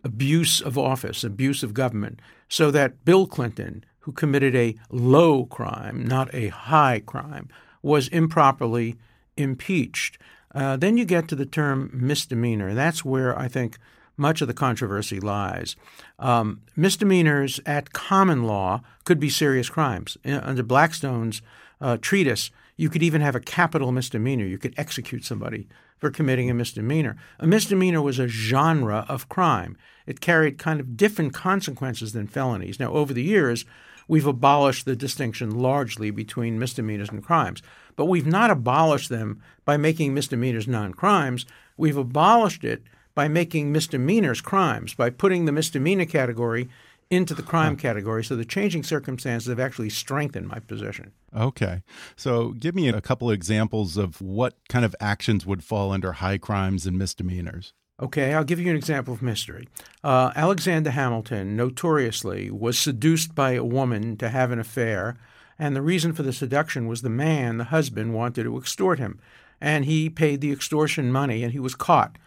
abuse 0.03 0.61
of 0.61 0.77
office, 0.77 1.23
abuse 1.23 1.63
of 1.63 1.73
government, 1.73 2.21
so 2.47 2.69
that 2.71 3.03
Bill 3.03 3.25
Clinton, 3.25 3.83
who 4.01 4.11
committed 4.11 4.55
a 4.55 4.75
low 4.91 5.45
crime, 5.45 6.05
not 6.05 6.33
a 6.33 6.49
high 6.49 7.01
crime, 7.03 7.49
was 7.81 8.07
improperly 8.09 8.97
impeached. 9.35 10.19
Uh, 10.53 10.77
then 10.77 10.95
you 10.95 11.05
get 11.05 11.27
to 11.27 11.35
the 11.35 11.45
term 11.45 11.89
misdemeanor. 11.91 12.73
That's 12.73 13.03
where 13.03 13.37
I 13.37 13.47
think 13.47 13.77
much 14.17 14.41
of 14.41 14.47
the 14.47 14.53
controversy 14.53 15.19
lies. 15.19 15.75
Um, 16.19 16.61
misdemeanors 16.75 17.59
at 17.65 17.93
common 17.93 18.43
law 18.43 18.81
could 19.03 19.19
be 19.19 19.29
serious 19.29 19.69
crimes. 19.69 20.17
Uh, 20.25 20.39
under 20.43 20.63
Blackstone's 20.63 21.41
uh, 21.81 21.97
treatise, 21.97 22.51
you 22.77 22.89
could 22.89 23.03
even 23.03 23.21
have 23.21 23.35
a 23.35 23.39
capital 23.39 23.91
misdemeanor. 23.91 24.45
You 24.45 24.57
could 24.57 24.73
execute 24.77 25.23
somebody 25.23 25.67
for 25.97 26.11
committing 26.11 26.49
a 26.49 26.53
misdemeanor. 26.53 27.15
A 27.39 27.47
misdemeanor 27.47 28.01
was 28.01 28.19
a 28.19 28.27
genre 28.27 29.05
of 29.07 29.29
crime. 29.29 29.77
It 30.05 30.19
carried 30.19 30.57
kind 30.57 30.79
of 30.79 30.97
different 30.97 31.33
consequences 31.33 32.13
than 32.13 32.27
felonies. 32.27 32.79
Now, 32.79 32.91
over 32.91 33.13
the 33.13 33.23
years, 33.23 33.65
we've 34.07 34.27
abolished 34.27 34.85
the 34.85 34.95
distinction 34.95 35.51
largely 35.51 36.11
between 36.11 36.59
misdemeanors 36.59 37.09
and 37.09 37.23
crimes. 37.23 37.61
But 37.95 38.05
we've 38.05 38.27
not 38.27 38.51
abolished 38.51 39.09
them 39.09 39.41
by 39.63 39.77
making 39.77 40.13
misdemeanors 40.13 40.67
non 40.67 40.93
crimes. 40.93 41.45
We've 41.77 41.97
abolished 41.97 42.63
it 42.63 42.83
by 43.15 43.27
making 43.27 43.71
misdemeanors 43.71 44.41
crimes, 44.41 44.93
by 44.93 45.09
putting 45.09 45.45
the 45.45 45.51
misdemeanor 45.51 46.05
category 46.05 46.69
into 47.09 47.33
the 47.33 47.43
crime 47.43 47.75
category. 47.77 48.23
So 48.23 48.35
the 48.35 48.45
changing 48.45 48.83
circumstances 48.83 49.47
have 49.49 49.59
actually 49.59 49.89
strengthened 49.89 50.47
my 50.47 50.59
position. 50.59 51.11
Okay. 51.35 51.83
So 52.15 52.49
give 52.51 52.75
me 52.75 52.89
a 52.89 53.01
couple 53.01 53.29
of 53.29 53.35
examples 53.35 53.97
of 53.97 54.21
what 54.21 54.55
kind 54.69 54.83
of 54.83 54.95
actions 54.99 55.45
would 55.45 55.63
fall 55.63 55.91
under 55.91 56.13
high 56.13 56.37
crimes 56.37 56.85
and 56.85 56.97
misdemeanors. 56.97 57.73
Okay, 58.01 58.33
I'll 58.33 58.43
give 58.43 58.59
you 58.59 58.69
an 58.69 58.75
example 58.75 59.13
of 59.13 59.21
mystery. 59.21 59.69
Uh, 60.03 60.31
Alexander 60.35 60.91
Hamilton 60.91 61.55
notoriously 61.55 62.51
was 62.51 62.77
seduced 62.77 63.33
by 63.33 63.51
a 63.51 63.63
woman 63.63 64.17
to 64.17 64.27
have 64.27 64.51
an 64.51 64.59
affair, 64.59 65.15
and 65.57 65.73
the 65.73 65.81
reason 65.81 66.11
for 66.11 66.21
the 66.21 66.33
seduction 66.33 66.87
was 66.87 67.03
the 67.03 67.09
man, 67.09 67.57
the 67.57 67.65
husband, 67.65 68.13
wanted 68.13 68.43
to 68.43 68.57
extort 68.57 68.99
him. 68.99 69.21
And 69.61 69.85
he 69.85 70.09
paid 70.09 70.41
the 70.41 70.51
extortion 70.51 71.09
money, 71.09 71.41
and 71.41 71.53
he 71.53 71.59
was 71.59 71.73
caught. 71.73 72.17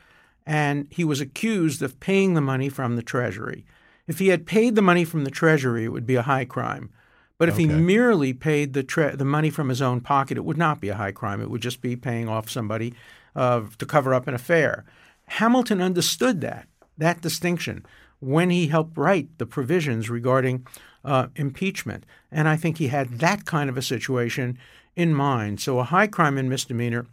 And 0.48 0.86
he 0.90 1.04
was 1.04 1.20
accused 1.20 1.82
of 1.82 2.00
paying 2.00 2.34
the 2.34 2.40
money 2.40 2.68
from 2.68 2.96
the 2.96 3.02
Treasury. 3.02 3.64
If 4.06 4.18
he 4.18 4.28
had 4.28 4.46
paid 4.46 4.74
the 4.74 4.82
money 4.82 5.04
from 5.04 5.24
the 5.24 5.30
Treasury, 5.30 5.84
it 5.84 5.92
would 5.92 6.06
be 6.06 6.14
a 6.16 6.22
high 6.22 6.46
crime. 6.46 6.90
But 7.36 7.48
if 7.48 7.54
Okay. 7.54 7.66
he 7.66 7.68
merely 7.68 8.32
paid 8.32 8.72
the 8.72 8.82
tre- 8.82 9.14
the 9.14 9.24
money 9.24 9.50
from 9.50 9.68
his 9.68 9.82
own 9.82 10.00
pocket, 10.00 10.38
it 10.38 10.44
would 10.44 10.56
not 10.56 10.80
be 10.80 10.88
a 10.88 10.94
high 10.96 11.12
crime. 11.12 11.40
It 11.40 11.50
would 11.50 11.60
just 11.60 11.80
be 11.82 11.94
paying 11.96 12.28
off 12.28 12.48
somebody 12.50 12.94
uh, 13.36 13.62
to 13.78 13.86
cover 13.86 14.14
up 14.14 14.26
an 14.26 14.34
affair. 14.34 14.84
Hamilton 15.26 15.80
understood 15.82 16.40
that 16.40 16.66
that 16.96 17.20
distinction 17.20 17.84
when 18.18 18.50
he 18.50 18.66
helped 18.66 18.96
write 18.98 19.28
the 19.38 19.46
provisions 19.46 20.10
regarding 20.10 20.66
uh, 21.04 21.28
impeachment, 21.36 22.04
and 22.32 22.48
I 22.48 22.56
think 22.56 22.78
he 22.78 22.88
had 22.88 23.20
that 23.20 23.44
kind 23.44 23.70
of 23.70 23.76
a 23.76 23.82
situation 23.82 24.58
in 24.96 25.14
mind. 25.14 25.60
So 25.60 25.78
a 25.78 25.84
high 25.84 26.08
crime 26.08 26.36
and 26.38 26.48
misdemeanor 26.48 27.06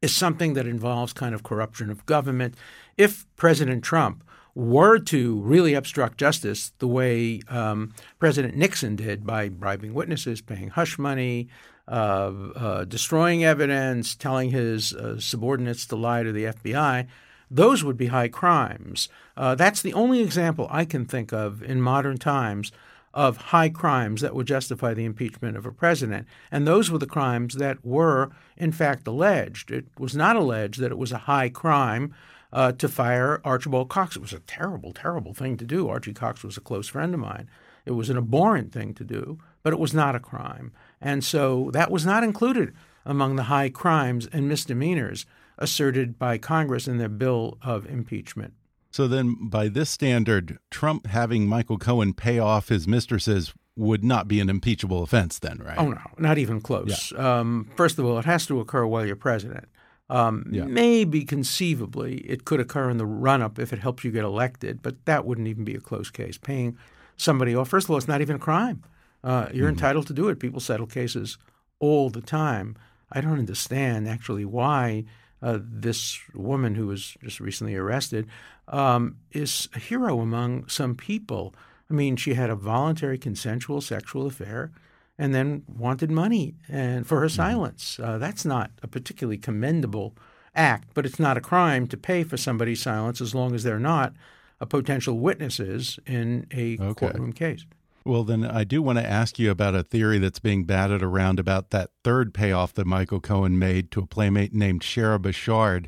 is 0.00 0.14
something 0.14 0.54
that 0.54 0.66
involves 0.66 1.12
kind 1.12 1.34
of 1.34 1.42
corruption 1.42 1.90
of 1.90 2.06
government. 2.06 2.54
If 2.96 3.26
President 3.36 3.82
Trump 3.82 4.24
were 4.54 4.98
to 4.98 5.40
really 5.40 5.74
obstruct 5.74 6.18
justice 6.18 6.72
the 6.78 6.88
way 6.88 7.40
um, 7.48 7.94
President 8.18 8.56
Nixon 8.56 8.96
did 8.96 9.26
by 9.26 9.48
bribing 9.48 9.94
witnesses, 9.94 10.40
paying 10.40 10.70
hush 10.70 10.98
money, 10.98 11.48
uh, 11.86 12.32
uh, 12.56 12.84
destroying 12.84 13.44
evidence, 13.44 14.14
telling 14.14 14.50
his 14.50 14.92
uh, 14.94 15.18
subordinates 15.20 15.86
to 15.86 15.96
lie 15.96 16.22
to 16.22 16.32
the 16.32 16.44
FBI, 16.44 17.06
those 17.50 17.82
would 17.82 17.96
be 17.96 18.08
high 18.08 18.28
crimes. 18.28 19.08
Uh, 19.36 19.54
that's 19.54 19.80
the 19.80 19.94
only 19.94 20.20
example 20.20 20.66
I 20.70 20.84
can 20.84 21.06
think 21.06 21.32
of 21.32 21.62
in 21.62 21.80
modern 21.80 22.18
times 22.18 22.72
of 23.18 23.36
high 23.36 23.68
crimes 23.68 24.20
that 24.20 24.32
would 24.32 24.46
justify 24.46 24.94
the 24.94 25.04
impeachment 25.04 25.56
of 25.56 25.66
a 25.66 25.72
president. 25.72 26.24
And 26.52 26.68
those 26.68 26.88
were 26.88 26.98
the 26.98 27.06
crimes 27.06 27.54
that 27.54 27.84
were, 27.84 28.30
in 28.56 28.70
fact, 28.70 29.08
alleged. 29.08 29.72
It 29.72 29.86
was 29.98 30.14
not 30.14 30.36
alleged 30.36 30.78
that 30.78 30.92
it 30.92 30.98
was 30.98 31.10
a 31.10 31.18
high 31.18 31.48
crime 31.48 32.14
uh, 32.52 32.70
to 32.72 32.88
fire 32.88 33.40
Archibald 33.44 33.88
Cox. 33.88 34.14
It 34.14 34.22
was 34.22 34.32
a 34.32 34.38
terrible, 34.38 34.92
terrible 34.92 35.34
thing 35.34 35.56
to 35.56 35.64
do. 35.64 35.88
Archie 35.88 36.14
Cox 36.14 36.44
was 36.44 36.56
a 36.56 36.60
close 36.60 36.86
friend 36.86 37.12
of 37.12 37.18
mine. 37.18 37.50
It 37.84 37.90
was 37.90 38.08
an 38.08 38.16
abhorrent 38.16 38.70
thing 38.70 38.94
to 38.94 39.02
do, 39.02 39.40
but 39.64 39.72
it 39.72 39.80
was 39.80 39.92
not 39.92 40.14
a 40.14 40.20
crime. 40.20 40.70
And 41.00 41.24
so 41.24 41.72
that 41.72 41.90
was 41.90 42.06
not 42.06 42.22
included 42.22 42.72
among 43.04 43.34
the 43.34 43.44
high 43.44 43.68
crimes 43.68 44.28
and 44.32 44.46
misdemeanors 44.46 45.26
asserted 45.58 46.20
by 46.20 46.38
Congress 46.38 46.86
in 46.86 46.98
their 46.98 47.08
bill 47.08 47.58
of 47.62 47.84
impeachment. 47.84 48.54
So 48.98 49.06
then, 49.06 49.36
by 49.48 49.68
this 49.68 49.90
standard, 49.90 50.58
Trump 50.72 51.06
having 51.06 51.46
Michael 51.46 51.78
Cohen 51.78 52.14
pay 52.14 52.40
off 52.40 52.68
his 52.68 52.88
mistresses 52.88 53.54
would 53.76 54.02
not 54.02 54.26
be 54.26 54.40
an 54.40 54.50
impeachable 54.50 55.04
offense, 55.04 55.38
then, 55.38 55.58
right? 55.64 55.78
Oh, 55.78 55.90
no, 55.90 56.00
not 56.18 56.36
even 56.36 56.60
close. 56.60 57.12
Um, 57.12 57.70
first 57.76 58.00
of 58.00 58.04
all, 58.04 58.18
it 58.18 58.24
has 58.24 58.44
to 58.46 58.58
occur 58.58 58.84
while 58.86 59.06
you're 59.06 59.14
president. 59.14 59.68
Um, 60.10 60.48
Yeah. 60.50 60.64
Maybe 60.64 61.24
conceivably 61.24 62.22
it 62.28 62.44
could 62.44 62.58
occur 62.58 62.90
in 62.90 62.96
the 62.96 63.06
run 63.06 63.40
up 63.40 63.60
if 63.60 63.72
it 63.72 63.78
helps 63.78 64.02
you 64.02 64.10
get 64.10 64.24
elected, 64.24 64.82
but 64.82 65.04
that 65.04 65.24
wouldn't 65.24 65.46
even 65.46 65.62
be 65.62 65.76
a 65.76 65.80
close 65.80 66.10
case. 66.10 66.36
Paying 66.36 66.76
somebody 67.16 67.54
off, 67.54 67.68
first 67.68 67.86
of 67.86 67.92
all, 67.92 67.98
it's 67.98 68.08
not 68.08 68.20
even 68.20 68.34
a 68.34 68.40
crime. 68.40 68.82
Uh, 69.22 69.46
you're 69.52 69.68
entitled 69.68 70.08
to 70.08 70.12
do 70.12 70.28
it. 70.28 70.40
People 70.40 70.58
settle 70.58 70.88
cases 70.88 71.38
all 71.78 72.10
the 72.10 72.20
time. 72.20 72.74
I 73.12 73.20
don't 73.20 73.38
understand 73.38 74.08
actually 74.08 74.44
why 74.44 75.04
uh, 75.40 75.60
this 75.62 76.18
woman 76.34 76.74
who 76.74 76.88
was 76.88 77.16
just 77.22 77.38
recently 77.38 77.76
arrested 77.76 78.26
um, 78.68 79.16
is 79.32 79.68
a 79.74 79.78
hero 79.78 80.20
among 80.20 80.68
some 80.68 80.94
people. 80.94 81.54
I 81.90 81.94
mean, 81.94 82.16
she 82.16 82.34
had 82.34 82.50
a 82.50 82.54
voluntary 82.54 83.18
consensual 83.18 83.80
sexual 83.80 84.26
affair 84.26 84.70
and 85.18 85.34
then 85.34 85.64
wanted 85.66 86.10
money 86.10 86.54
and 86.68 87.06
for 87.06 87.20
her 87.20 87.28
silence. 87.28 87.98
Uh, 88.02 88.18
that's 88.18 88.44
not 88.44 88.70
a 88.82 88.86
particularly 88.86 89.38
commendable 89.38 90.14
act, 90.54 90.88
but 90.94 91.06
it's 91.06 91.18
not 91.18 91.36
a 91.36 91.40
crime 91.40 91.86
to 91.88 91.96
pay 91.96 92.22
for 92.24 92.36
somebody's 92.36 92.80
silence 92.82 93.20
as 93.20 93.34
long 93.34 93.54
as 93.54 93.62
they're 93.62 93.78
not 93.80 94.12
a 94.60 94.66
potential 94.66 95.18
witnesses 95.18 95.98
in 96.06 96.46
a 96.52 96.76
Okay. 96.80 96.94
courtroom 97.06 97.32
case. 97.32 97.64
Well, 98.04 98.24
then 98.24 98.44
I 98.44 98.64
do 98.64 98.80
want 98.80 98.98
to 98.98 99.06
ask 99.06 99.38
you 99.38 99.50
about 99.50 99.74
a 99.74 99.82
theory 99.82 100.18
that's 100.18 100.38
being 100.38 100.64
batted 100.64 101.02
around 101.02 101.38
about 101.38 101.70
that 101.70 101.90
third 102.04 102.32
payoff 102.32 102.72
that 102.74 102.86
Michael 102.86 103.20
Cohen 103.20 103.58
made 103.58 103.90
to 103.92 104.00
a 104.00 104.06
playmate 104.06 104.54
named 104.54 104.82
Shera 104.82 105.18
Bechard, 105.18 105.86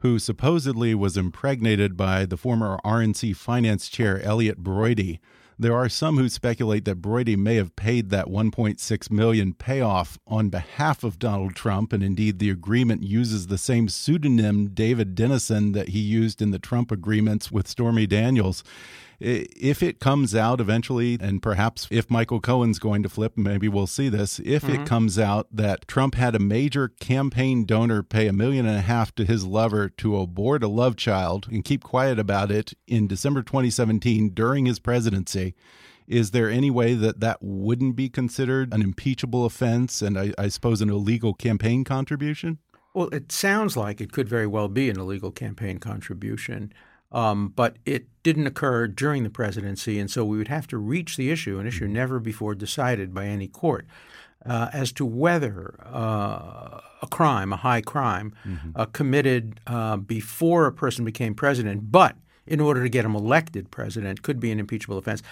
who 0.00 0.18
supposedly 0.18 0.94
was 0.94 1.16
impregnated 1.16 1.96
by 1.96 2.24
the 2.24 2.36
former 2.36 2.78
RNC 2.84 3.34
finance 3.36 3.88
chair 3.88 4.20
Elliott 4.22 4.62
Broidy. 4.62 5.18
There 5.60 5.74
are 5.74 5.88
some 5.88 6.18
who 6.18 6.28
speculate 6.28 6.84
that 6.84 7.02
Broidy 7.02 7.36
may 7.36 7.56
have 7.56 7.74
paid 7.74 8.10
that 8.10 8.26
1.6 8.26 9.10
million 9.10 9.54
payoff 9.54 10.16
on 10.24 10.50
behalf 10.50 11.02
of 11.02 11.18
Donald 11.18 11.56
Trump, 11.56 11.92
and 11.92 12.00
indeed 12.00 12.38
the 12.38 12.50
agreement 12.50 13.02
uses 13.02 13.48
the 13.48 13.58
same 13.58 13.88
pseudonym 13.88 14.68
David 14.68 15.16
Dennison 15.16 15.72
that 15.72 15.88
he 15.88 15.98
used 15.98 16.40
in 16.40 16.52
the 16.52 16.60
Trump 16.60 16.92
agreements 16.92 17.50
with 17.50 17.66
Stormy 17.66 18.06
Daniels. 18.06 18.62
I- 19.20 19.46
If 19.56 19.82
it 19.82 19.98
comes 19.98 20.34
out 20.34 20.60
eventually, 20.60 21.18
and 21.20 21.42
perhaps 21.42 21.88
if 21.90 22.08
Michael 22.10 22.40
Cohen's 22.40 22.78
going 22.78 23.02
to 23.02 23.08
flip, 23.08 23.36
maybe 23.36 23.68
we'll 23.68 23.86
see 23.88 24.08
this. 24.08 24.40
If 24.44 24.62
Mm-hmm. 24.62 24.82
it 24.82 24.86
comes 24.86 25.18
out 25.18 25.48
that 25.52 25.88
Trump 25.88 26.14
had 26.14 26.34
a 26.34 26.38
major 26.38 26.88
campaign 26.88 27.64
donor 27.64 28.02
pay 28.02 28.28
a 28.28 28.32
million 28.32 28.64
and 28.66 28.76
a 28.76 28.80
half 28.82 29.14
to 29.16 29.24
his 29.24 29.44
lover 29.44 29.88
to 29.88 30.16
abort 30.18 30.62
a 30.62 30.68
love 30.68 30.96
child 30.96 31.48
and 31.50 31.64
keep 31.64 31.82
quiet 31.82 32.18
about 32.18 32.50
it 32.52 32.74
in 32.86 33.06
December 33.08 33.42
2017 33.42 34.30
during 34.30 34.66
his 34.66 34.78
presidency, 34.78 35.54
is 36.06 36.30
there 36.30 36.48
any 36.48 36.70
way 36.70 36.94
that 36.94 37.20
that 37.20 37.38
wouldn't 37.42 37.96
be 37.96 38.08
considered 38.08 38.72
an 38.72 38.82
impeachable 38.82 39.44
offense 39.44 40.00
and 40.00 40.18
I, 40.18 40.32
I 40.38 40.48
suppose 40.48 40.80
an 40.80 40.90
illegal 40.90 41.34
campaign 41.34 41.82
contribution? 41.84 42.58
Well, 42.94 43.08
it 43.08 43.30
sounds 43.30 43.76
like 43.76 44.00
it 44.00 44.12
could 44.12 44.28
very 44.28 44.46
well 44.46 44.68
be 44.68 44.88
an 44.90 44.98
illegal 44.98 45.30
campaign 45.30 45.78
contribution, 45.78 46.72
um, 47.12 47.52
but 47.54 47.76
it 47.84 48.06
didn't 48.22 48.46
occur 48.46 48.86
during 48.86 49.22
the 49.22 49.30
presidency, 49.30 49.98
and 49.98 50.10
so 50.10 50.24
we 50.24 50.38
would 50.38 50.48
have 50.48 50.66
to 50.68 50.78
reach 50.78 51.16
the 51.16 51.30
issue, 51.30 51.58
an 51.58 51.66
issue 51.66 51.88
never 51.88 52.20
before 52.20 52.54
decided 52.54 53.14
by 53.14 53.26
any 53.26 53.48
court, 53.48 53.86
uh, 54.44 54.68
as 54.72 54.92
to 54.92 55.04
whether 55.04 55.74
uh, 55.84 56.80
a 57.02 57.06
crime, 57.10 57.52
a 57.52 57.56
high 57.56 57.80
crime, 57.80 58.34
uh, 58.74 58.84
committed 58.86 59.60
uh, 59.66 59.96
before 59.96 60.66
a 60.66 60.72
person 60.72 61.04
became 61.04 61.34
president, 61.34 61.90
but 61.90 62.16
in 62.46 62.60
order 62.60 62.82
to 62.82 62.88
get 62.88 63.04
him 63.04 63.14
elected 63.14 63.70
president, 63.70 64.22
could 64.22 64.40
be 64.40 64.50
an 64.50 64.60
impeachable 64.60 64.98
offense. 64.98 65.22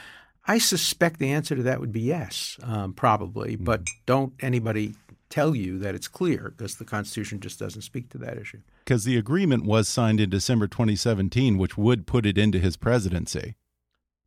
I 0.48 0.58
suspect 0.58 1.18
the 1.18 1.30
answer 1.32 1.56
to 1.56 1.62
that 1.64 1.80
would 1.80 1.92
be 1.92 2.02
yes, 2.02 2.58
um, 2.62 2.92
probably, 2.92 3.56
but 3.56 3.82
don't 4.06 4.32
anybody 4.40 4.94
tell 5.28 5.56
you 5.56 5.78
that 5.80 5.94
it's 5.94 6.08
clear 6.08 6.54
because 6.56 6.76
the 6.76 6.84
Constitution 6.84 7.40
just 7.40 7.58
doesn't 7.58 7.82
speak 7.82 8.10
to 8.10 8.18
that 8.18 8.38
issue. 8.38 8.60
Because 8.86 9.02
the 9.02 9.16
agreement 9.18 9.64
was 9.64 9.88
signed 9.88 10.20
in 10.20 10.30
December 10.30 10.68
2017, 10.68 11.58
which 11.58 11.76
would 11.76 12.06
put 12.06 12.24
it 12.24 12.38
into 12.38 12.60
his 12.60 12.76
presidency. 12.76 13.56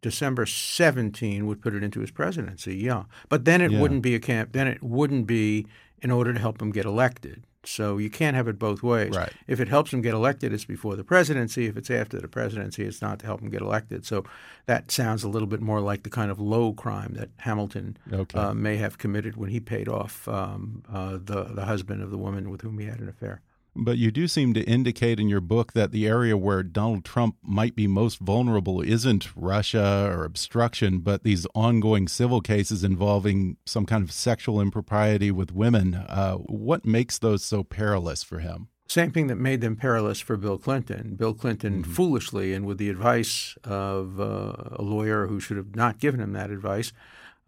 December 0.01 0.45
17 0.45 1.47
would 1.47 1.61
put 1.61 1.73
it 1.73 1.81
into 1.81 2.01
his 2.01 2.11
presidency, 2.11 2.75
yeah. 2.75 3.03
But 3.29 3.45
then 3.45 3.61
it 3.61 3.71
Yeah. 3.71 3.79
wouldn't 3.79 4.01
be 4.01 4.15
a 4.15 4.19
camp. 4.19 4.51
Then 4.51 4.67
it 4.67 4.83
wouldn't 4.83 5.27
be 5.27 5.65
in 6.01 6.11
order 6.11 6.33
to 6.33 6.39
help 6.39 6.61
him 6.61 6.71
get 6.71 6.85
elected. 6.85 7.45
So 7.63 7.97
you 7.97 8.09
can't 8.09 8.35
have 8.35 8.49
it 8.49 8.59
both 8.59 8.83
ways. 8.83 9.15
Right. 9.15 9.31
If 9.47 9.61
it 9.61 9.69
helps 9.69 9.93
him 9.93 10.01
get 10.01 10.13
elected, 10.13 10.51
it's 10.51 10.65
before 10.65 10.97
the 10.97 11.03
presidency. 11.05 11.65
If 11.67 11.77
it's 11.77 11.89
after 11.89 12.19
the 12.19 12.27
presidency, 12.27 12.83
it's 12.83 13.01
not 13.01 13.19
to 13.19 13.25
help 13.25 13.41
him 13.41 13.49
get 13.49 13.61
elected. 13.61 14.05
So 14.05 14.25
that 14.65 14.91
sounds 14.91 15.23
a 15.23 15.29
little 15.29 15.47
bit 15.47 15.61
more 15.61 15.79
like 15.79 16.03
the 16.03 16.09
kind 16.09 16.31
of 16.31 16.39
low 16.39 16.73
crime 16.73 17.13
that 17.15 17.29
Hamilton 17.37 17.97
Okay. 18.11 18.37
uh, 18.37 18.53
may 18.53 18.75
have 18.77 18.97
committed 18.97 19.37
when 19.37 19.49
he 19.51 19.59
paid 19.61 19.87
off 19.87 20.27
um, 20.27 20.83
uh, 20.91 21.13
the 21.23 21.45
the 21.45 21.63
husband 21.65 22.01
of 22.01 22.11
the 22.11 22.17
woman 22.17 22.49
with 22.49 22.61
whom 22.61 22.77
he 22.79 22.85
had 22.87 22.99
an 22.99 23.07
affair. 23.09 23.41
But 23.75 23.97
you 23.97 24.11
do 24.11 24.27
seem 24.27 24.53
to 24.53 24.63
indicate 24.63 25.19
in 25.19 25.29
your 25.29 25.41
book 25.41 25.73
that 25.73 25.91
the 25.91 26.07
area 26.07 26.35
where 26.35 26.63
Donald 26.63 27.05
Trump 27.05 27.37
might 27.41 27.75
be 27.75 27.87
most 27.87 28.19
vulnerable 28.19 28.81
isn't 28.81 29.29
Russia 29.35 30.09
or 30.11 30.25
obstruction, 30.25 30.99
but 30.99 31.23
these 31.23 31.45
ongoing 31.55 32.07
civil 32.07 32.41
cases 32.41 32.83
involving 32.83 33.57
some 33.65 33.85
kind 33.85 34.03
of 34.03 34.11
sexual 34.11 34.59
impropriety 34.59 35.31
with 35.31 35.51
women. 35.51 35.95
Uh, 35.95 36.35
what 36.35 36.85
makes 36.85 37.19
those 37.19 37.43
so 37.43 37.63
perilous 37.63 38.23
for 38.23 38.39
him? 38.39 38.67
Same 38.87 39.11
thing 39.11 39.27
that 39.27 39.35
made 39.35 39.61
them 39.61 39.75
perilous 39.75 40.19
for 40.19 40.35
Bill 40.35 40.57
Clinton. 40.57 41.15
Bill 41.15 41.35
Clinton 41.35 41.77
mm 41.77 41.83
-hmm. 41.83 41.93
foolishly 41.93 42.53
and 42.55 42.65
with 42.65 42.79
the 42.79 42.89
advice 42.89 43.55
of 43.63 44.19
uh, 44.19 44.53
a 44.71 44.81
lawyer 44.81 45.27
who 45.27 45.39
should 45.39 45.57
have 45.57 45.75
not 45.75 45.99
given 45.99 46.19
him 46.19 46.33
that 46.33 46.49
advice 46.49 46.91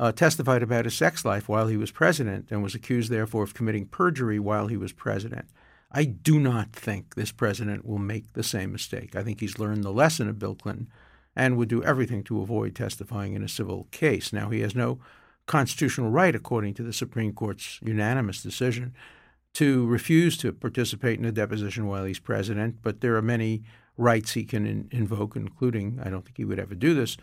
uh, 0.02 0.12
testified 0.12 0.64
about 0.64 0.86
his 0.86 0.96
sex 0.96 1.24
life 1.24 1.48
while 1.48 1.68
he 1.68 1.78
was 1.78 1.92
president 1.92 2.52
and 2.52 2.64
was 2.64 2.76
accused, 2.76 3.12
therefore, 3.12 3.44
of 3.44 3.54
committing 3.54 3.86
perjury 3.86 4.40
while 4.40 4.68
he 4.68 4.78
was 4.78 4.94
president. 4.94 5.46
I 5.92 6.06
do 6.06 6.40
not 6.40 6.72
think 6.72 7.16
this 7.16 7.32
president 7.32 7.86
will 7.86 8.00
make 8.00 8.34
the 8.34 8.44
same 8.44 8.72
mistake. 8.72 9.16
I 9.16 9.24
think 9.24 9.40
he's 9.40 9.60
learned 9.60 9.84
the 9.84 9.92
lesson 9.92 10.30
of 10.30 10.40
Bill 10.40 10.56
Clinton 10.56 10.90
and 11.36 11.58
would 11.58 11.70
do 11.70 11.84
everything 11.84 12.24
to 12.26 12.42
avoid 12.42 12.76
testifying 12.76 13.34
in 13.34 13.44
a 13.44 13.50
civil 13.50 13.88
case. 13.92 14.32
Now, 14.32 14.50
he 14.50 14.62
has 14.62 14.76
no 14.76 15.00
constitutional 15.48 16.10
right, 16.10 16.36
according 16.36 16.74
to 16.76 16.84
the 16.84 16.94
Supreme 16.94 17.34
Court's 17.34 17.80
unanimous 17.82 18.42
decision, 18.42 18.94
to 19.54 19.86
refuse 19.88 20.38
to 20.38 20.54
participate 20.54 21.20
in 21.20 21.26
a 21.26 21.32
deposition 21.32 21.88
while 21.88 22.06
he's 22.06 22.20
president, 22.20 22.78
but 22.82 23.02
there 23.02 23.16
are 23.18 23.22
many 23.22 23.64
rights 23.98 24.34
he 24.34 24.46
can 24.46 24.66
in, 24.66 24.88
invoke, 24.92 25.36
including, 25.36 26.00
I 26.02 26.10
don't 26.10 26.24
think 26.24 26.38
he 26.38 26.46
would 26.46 26.60
ever 26.60 26.76
do 26.76 26.94
this, 26.94 27.18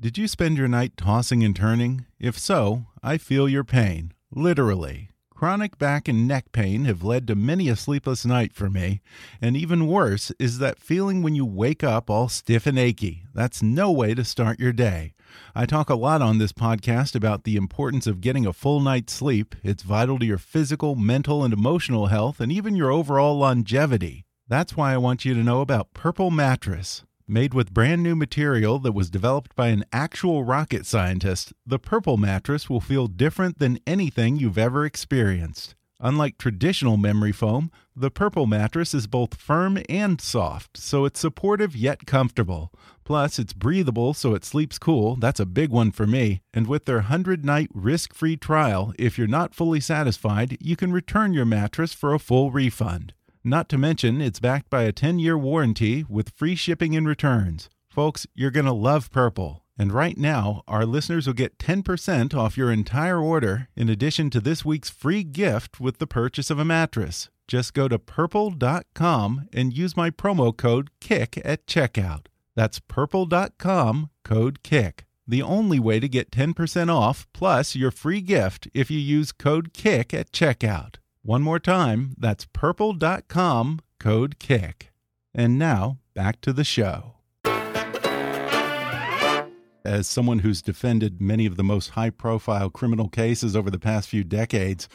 Did 0.00 0.18
you 0.18 0.28
spend 0.28 0.58
your 0.58 0.68
night 0.68 0.96
tossing 0.96 1.44
and 1.44 1.54
turning? 1.54 2.06
If 2.18 2.38
so, 2.38 2.86
I 3.02 3.18
feel 3.18 3.48
your 3.48 3.64
pain, 3.64 4.12
literally. 4.34 5.10
Chronic 5.30 5.78
back 5.78 6.08
and 6.08 6.28
neck 6.28 6.52
pain 6.52 6.84
have 6.84 7.02
led 7.02 7.26
to 7.26 7.34
many 7.34 7.68
a 7.68 7.76
sleepless 7.76 8.26
night 8.26 8.52
for 8.52 8.68
me, 8.68 9.00
and 9.40 9.56
even 9.56 9.86
worse 9.86 10.32
is 10.38 10.58
that 10.58 10.78
feeling 10.78 11.22
when 11.22 11.34
you 11.34 11.46
wake 11.46 11.84
up 11.84 12.10
all 12.10 12.28
stiff 12.28 12.66
and 12.66 12.78
achy. 12.78 13.24
That's 13.34 13.62
no 13.62 13.90
way 13.90 14.14
to 14.14 14.24
start 14.24 14.58
your 14.58 14.72
day. 14.72 15.14
I 15.54 15.66
talk 15.66 15.90
a 15.90 15.94
lot 15.94 16.22
on 16.22 16.38
this 16.38 16.52
podcast 16.52 17.14
about 17.14 17.44
the 17.44 17.56
importance 17.56 18.06
of 18.06 18.20
getting 18.20 18.46
a 18.46 18.52
full 18.52 18.80
night's 18.80 19.12
sleep. 19.12 19.54
It's 19.62 19.82
vital 19.82 20.18
to 20.18 20.26
your 20.26 20.38
physical, 20.38 20.94
mental, 20.94 21.44
and 21.44 21.52
emotional 21.52 22.06
health, 22.06 22.40
and 22.40 22.50
even 22.52 22.76
your 22.76 22.90
overall 22.90 23.36
longevity. 23.38 24.24
That's 24.48 24.76
why 24.76 24.92
I 24.92 24.98
want 24.98 25.24
you 25.24 25.34
to 25.34 25.44
know 25.44 25.60
about 25.60 25.94
Purple 25.94 26.30
Mattress. 26.30 27.04
Made 27.28 27.54
with 27.54 27.72
brand 27.72 28.02
new 28.02 28.16
material 28.16 28.80
that 28.80 28.90
was 28.90 29.08
developed 29.08 29.54
by 29.54 29.68
an 29.68 29.84
actual 29.92 30.42
rocket 30.42 30.84
scientist, 30.84 31.52
the 31.64 31.78
Purple 31.78 32.16
Mattress 32.16 32.68
will 32.68 32.80
feel 32.80 33.06
different 33.06 33.60
than 33.60 33.78
anything 33.86 34.36
you've 34.36 34.58
ever 34.58 34.84
experienced. 34.84 35.76
Unlike 36.00 36.38
traditional 36.38 36.96
memory 36.96 37.30
foam, 37.30 37.70
the 38.00 38.10
Purple 38.10 38.46
mattress 38.46 38.94
is 38.94 39.06
both 39.06 39.34
firm 39.34 39.78
and 39.88 40.20
soft, 40.20 40.78
so 40.78 41.04
it's 41.04 41.20
supportive 41.20 41.76
yet 41.76 42.06
comfortable. 42.06 42.72
Plus, 43.04 43.38
it's 43.38 43.52
breathable 43.52 44.14
so 44.14 44.34
it 44.34 44.44
sleeps 44.44 44.78
cool. 44.78 45.16
That's 45.16 45.38
a 45.38 45.44
big 45.44 45.70
one 45.70 45.90
for 45.90 46.06
me. 46.06 46.40
And 46.54 46.66
with 46.66 46.86
their 46.86 46.96
100 46.96 47.44
night 47.44 47.68
risk 47.74 48.14
free 48.14 48.38
trial, 48.38 48.94
if 48.98 49.18
you're 49.18 49.26
not 49.26 49.54
fully 49.54 49.80
satisfied, 49.80 50.56
you 50.60 50.76
can 50.76 50.92
return 50.92 51.34
your 51.34 51.44
mattress 51.44 51.92
for 51.92 52.14
a 52.14 52.18
full 52.18 52.50
refund. 52.50 53.12
Not 53.44 53.68
to 53.68 53.78
mention, 53.78 54.20
it's 54.22 54.40
backed 54.40 54.70
by 54.70 54.84
a 54.84 54.92
10 54.92 55.18
year 55.18 55.36
warranty 55.36 56.04
with 56.08 56.30
free 56.30 56.54
shipping 56.54 56.96
and 56.96 57.06
returns. 57.06 57.68
Folks, 57.90 58.26
you're 58.34 58.50
going 58.50 58.66
to 58.66 58.72
love 58.72 59.10
Purple. 59.10 59.62
And 59.76 59.92
right 59.92 60.18
now, 60.18 60.62
our 60.68 60.84
listeners 60.84 61.26
will 61.26 61.34
get 61.34 61.58
10% 61.58 62.34
off 62.34 62.56
your 62.56 62.70
entire 62.70 63.18
order 63.18 63.68
in 63.74 63.88
addition 63.88 64.28
to 64.30 64.40
this 64.40 64.62
week's 64.62 64.90
free 64.90 65.24
gift 65.24 65.80
with 65.80 65.98
the 65.98 66.06
purchase 66.06 66.50
of 66.50 66.58
a 66.58 66.66
mattress. 66.66 67.30
Just 67.50 67.74
go 67.74 67.88
to 67.88 67.98
purple.com 67.98 69.48
and 69.52 69.76
use 69.76 69.96
my 69.96 70.10
promo 70.10 70.56
code 70.56 70.88
KICK 71.00 71.42
at 71.44 71.66
checkout. 71.66 72.26
That's 72.54 72.78
purple.com 72.78 74.10
code 74.22 74.62
KICK. 74.62 75.04
The 75.26 75.42
only 75.42 75.80
way 75.80 75.98
to 75.98 76.08
get 76.08 76.30
10% 76.30 76.94
off 76.94 77.26
plus 77.32 77.74
your 77.74 77.90
free 77.90 78.20
gift 78.20 78.68
if 78.72 78.88
you 78.88 79.00
use 79.00 79.32
code 79.32 79.74
KICK 79.74 80.14
at 80.14 80.30
checkout. 80.30 80.98
One 81.22 81.42
more 81.42 81.58
time, 81.58 82.14
that's 82.16 82.46
purple.com 82.52 83.80
code 83.98 84.38
KICK. 84.38 84.92
And 85.34 85.58
now, 85.58 85.98
back 86.14 86.40
to 86.42 86.52
the 86.52 86.62
show. 86.62 87.14
As 89.84 90.06
someone 90.06 90.40
who's 90.40 90.62
defended 90.62 91.20
many 91.20 91.46
of 91.46 91.56
the 91.56 91.64
most 91.64 91.90
high 91.90 92.10
profile 92.10 92.70
criminal 92.70 93.08
cases 93.08 93.56
over 93.56 93.72
the 93.72 93.78
past 93.80 94.08
few 94.08 94.22
decades, 94.22 94.88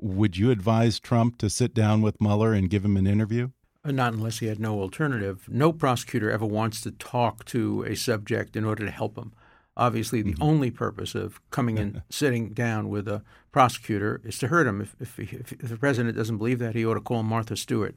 would 0.00 0.36
you 0.36 0.50
advise 0.50 0.98
Trump 0.98 1.38
to 1.38 1.50
sit 1.50 1.74
down 1.74 2.02
with 2.02 2.20
Mueller 2.20 2.52
and 2.52 2.70
give 2.70 2.84
him 2.84 2.96
an 2.96 3.06
interview? 3.06 3.50
Uh, 3.84 3.92
not 3.92 4.12
unless 4.12 4.38
he 4.38 4.46
had 4.46 4.58
no 4.58 4.80
alternative. 4.80 5.46
No 5.48 5.72
prosecutor 5.72 6.30
ever 6.30 6.44
wants 6.46 6.80
to 6.82 6.90
talk 6.90 7.44
to 7.46 7.82
a 7.84 7.94
subject 7.94 8.56
in 8.56 8.64
order 8.64 8.84
to 8.84 8.90
help 8.90 9.16
him. 9.16 9.32
Obviously, 9.76 10.20
the 10.20 10.32
mm-hmm. 10.32 10.42
only 10.42 10.70
purpose 10.70 11.14
of 11.14 11.40
coming 11.50 11.78
and 11.78 12.02
sitting 12.10 12.50
down 12.50 12.88
with 12.88 13.08
a 13.08 13.22
prosecutor 13.52 14.20
is 14.24 14.38
to 14.38 14.48
hurt 14.48 14.66
him. 14.66 14.80
If, 14.80 14.96
if, 15.00 15.18
if, 15.18 15.58
the 15.58 15.76
president 15.76 16.16
doesn't 16.16 16.38
believe 16.38 16.58
that, 16.58 16.74
he 16.74 16.84
ought 16.84 16.94
to 16.94 17.00
call 17.00 17.22
Martha 17.22 17.56
Stewart 17.56 17.96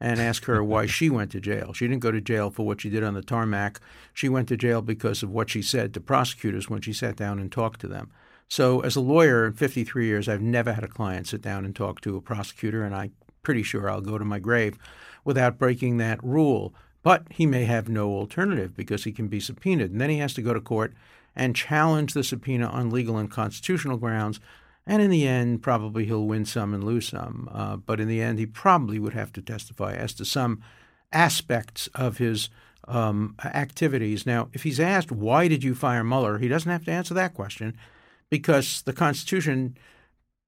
and 0.00 0.20
ask 0.20 0.44
her 0.44 0.62
why 0.62 0.86
she 0.86 1.10
went 1.10 1.32
to 1.32 1.40
jail. 1.40 1.72
She 1.72 1.86
didn't 1.88 2.02
go 2.02 2.12
to 2.12 2.20
jail 2.20 2.50
for 2.50 2.64
what 2.64 2.80
she 2.80 2.88
did 2.88 3.02
on 3.02 3.14
the 3.14 3.22
tarmac. 3.22 3.80
She 4.14 4.28
went 4.28 4.48
to 4.48 4.56
jail 4.56 4.80
because 4.80 5.22
of 5.22 5.30
what 5.30 5.50
she 5.50 5.60
said 5.60 5.92
to 5.94 6.00
prosecutors 6.00 6.70
when 6.70 6.80
she 6.80 6.92
sat 6.92 7.16
down 7.16 7.38
and 7.38 7.50
talked 7.50 7.80
to 7.80 7.88
them. 7.88 8.10
So, 8.48 8.80
as 8.80 8.96
a 8.96 9.00
lawyer 9.00 9.46
in 9.46 9.52
53 9.52 10.06
years, 10.06 10.28
I've 10.28 10.40
never 10.40 10.72
had 10.72 10.82
a 10.82 10.88
client 10.88 11.26
sit 11.26 11.42
down 11.42 11.66
and 11.66 11.76
talk 11.76 12.00
to 12.00 12.16
a 12.16 12.22
prosecutor, 12.22 12.82
and 12.82 12.94
I'm 12.94 13.12
pretty 13.42 13.62
sure 13.62 13.90
I'll 13.90 14.00
go 14.00 14.16
to 14.16 14.24
my 14.24 14.38
grave 14.38 14.78
without 15.24 15.58
breaking 15.58 15.98
that 15.98 16.22
rule. 16.24 16.74
But 17.02 17.26
he 17.30 17.46
may 17.46 17.64
have 17.66 17.88
no 17.88 18.10
alternative 18.10 18.74
because 18.74 19.04
he 19.04 19.12
can 19.12 19.28
be 19.28 19.38
subpoenaed. 19.38 19.92
And 19.92 20.00
then 20.00 20.10
he 20.10 20.18
has 20.18 20.34
to 20.34 20.42
go 20.42 20.52
to 20.52 20.60
court 20.60 20.94
and 21.36 21.54
challenge 21.54 22.12
the 22.12 22.24
subpoena 22.24 22.66
on 22.66 22.90
legal 22.90 23.18
and 23.18 23.30
constitutional 23.30 23.98
grounds. 23.98 24.40
And 24.86 25.00
in 25.00 25.10
the 25.10 25.28
end, 25.28 25.62
probably 25.62 26.06
he'll 26.06 26.26
win 26.26 26.44
some 26.44 26.74
and 26.74 26.82
lose 26.82 27.08
some. 27.08 27.48
Uh, 27.52 27.76
but 27.76 28.00
in 28.00 28.08
the 28.08 28.20
end, 28.20 28.38
he 28.38 28.46
probably 28.46 28.98
would 28.98 29.12
have 29.12 29.32
to 29.34 29.42
testify 29.42 29.94
as 29.94 30.12
to 30.14 30.24
some 30.24 30.62
aspects 31.12 31.88
of 31.94 32.18
his 32.18 32.48
um, 32.88 33.36
activities. 33.44 34.26
Now, 34.26 34.48
if 34.52 34.62
he's 34.62 34.80
asked, 34.80 35.12
why 35.12 35.46
did 35.46 35.62
you 35.62 35.74
fire 35.74 36.02
Mueller, 36.02 36.38
he 36.38 36.48
doesn't 36.48 36.70
have 36.70 36.84
to 36.86 36.90
answer 36.90 37.14
that 37.14 37.34
question 37.34 37.76
because 38.30 38.82
the 38.82 38.92
Constitution 38.92 39.76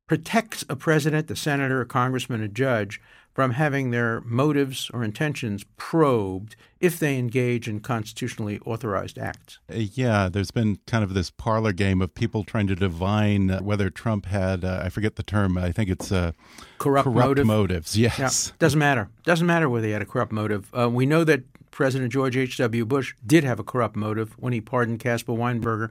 protects 0.06 0.64
a 0.68 0.76
president, 0.76 1.30
a 1.30 1.36
senator, 1.36 1.80
a 1.80 1.86
congressman, 1.86 2.42
a 2.42 2.48
judge 2.48 3.00
from 3.32 3.52
having 3.52 3.90
their 3.90 4.20
motives 4.22 4.90
or 4.92 5.04
intentions 5.04 5.64
probed 5.76 6.56
if 6.80 6.98
they 6.98 7.16
engage 7.16 7.68
in 7.68 7.78
constitutionally 7.80 8.58
authorized 8.66 9.18
acts. 9.18 9.60
Uh, 9.72 9.76
yeah, 9.76 10.28
there's 10.28 10.50
been 10.50 10.78
kind 10.86 11.04
of 11.04 11.14
this 11.14 11.30
parlor 11.30 11.72
game 11.72 12.02
of 12.02 12.12
people 12.14 12.42
trying 12.42 12.66
to 12.66 12.74
divine 12.74 13.48
whether 13.62 13.88
Trump 13.88 14.26
had, 14.26 14.64
uh, 14.64 14.82
I 14.84 14.88
forget 14.88 15.16
the 15.16 15.22
term, 15.22 15.56
I 15.56 15.70
think 15.70 15.90
it's 15.90 16.10
uh, 16.10 16.32
corrupt, 16.78 17.04
corrupt 17.04 17.28
motive. 17.28 17.46
motives. 17.46 17.96
Yes. 17.96 18.18
Yeah. 18.18 18.54
Doesn't 18.58 18.78
matter. 18.78 19.08
Doesn't 19.22 19.46
matter 19.46 19.68
whether 19.68 19.86
he 19.86 19.92
had 19.92 20.02
a 20.02 20.06
corrupt 20.06 20.32
motive. 20.32 20.68
Uh, 20.76 20.90
we 20.90 21.06
know 21.06 21.22
that 21.22 21.44
President 21.70 22.12
George 22.12 22.36
H.W. 22.36 22.84
Bush 22.84 23.14
did 23.24 23.44
have 23.44 23.60
a 23.60 23.64
corrupt 23.64 23.94
motive 23.94 24.32
when 24.38 24.52
he 24.52 24.60
pardoned 24.60 24.98
Caspar 24.98 25.32
Weinberger 25.32 25.90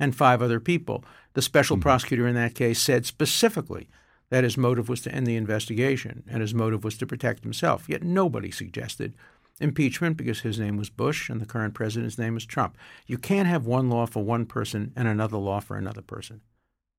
and 0.00 0.16
five 0.16 0.40
other 0.40 0.58
people. 0.58 1.04
The 1.38 1.42
special 1.42 1.76
mm 1.76 1.80
-hmm. 1.80 1.82
prosecutor 1.82 2.26
in 2.26 2.34
that 2.34 2.56
case 2.56 2.80
said 2.80 3.06
specifically 3.06 3.88
that 4.28 4.42
his 4.42 4.56
motive 4.56 4.88
was 4.88 5.00
to 5.02 5.14
end 5.14 5.24
the 5.24 5.36
investigation 5.36 6.24
and 6.26 6.40
his 6.40 6.52
motive 6.52 6.82
was 6.82 6.96
to 6.96 7.06
protect 7.06 7.44
himself. 7.44 7.88
Yet 7.88 8.02
nobody 8.02 8.50
suggested 8.50 9.14
impeachment 9.60 10.16
because 10.16 10.40
his 10.40 10.58
name 10.58 10.76
was 10.76 10.90
Bush 10.90 11.30
and 11.30 11.40
the 11.40 11.46
current 11.46 11.74
president's 11.74 12.18
name 12.18 12.36
is 12.36 12.44
Trump. 12.44 12.76
You 13.06 13.18
can't 13.18 13.46
have 13.46 13.66
one 13.66 13.88
law 13.88 14.06
for 14.06 14.24
one 14.24 14.46
person 14.46 14.92
and 14.96 15.06
another 15.06 15.38
law 15.38 15.60
for 15.60 15.76
another 15.76 16.02
person. 16.02 16.40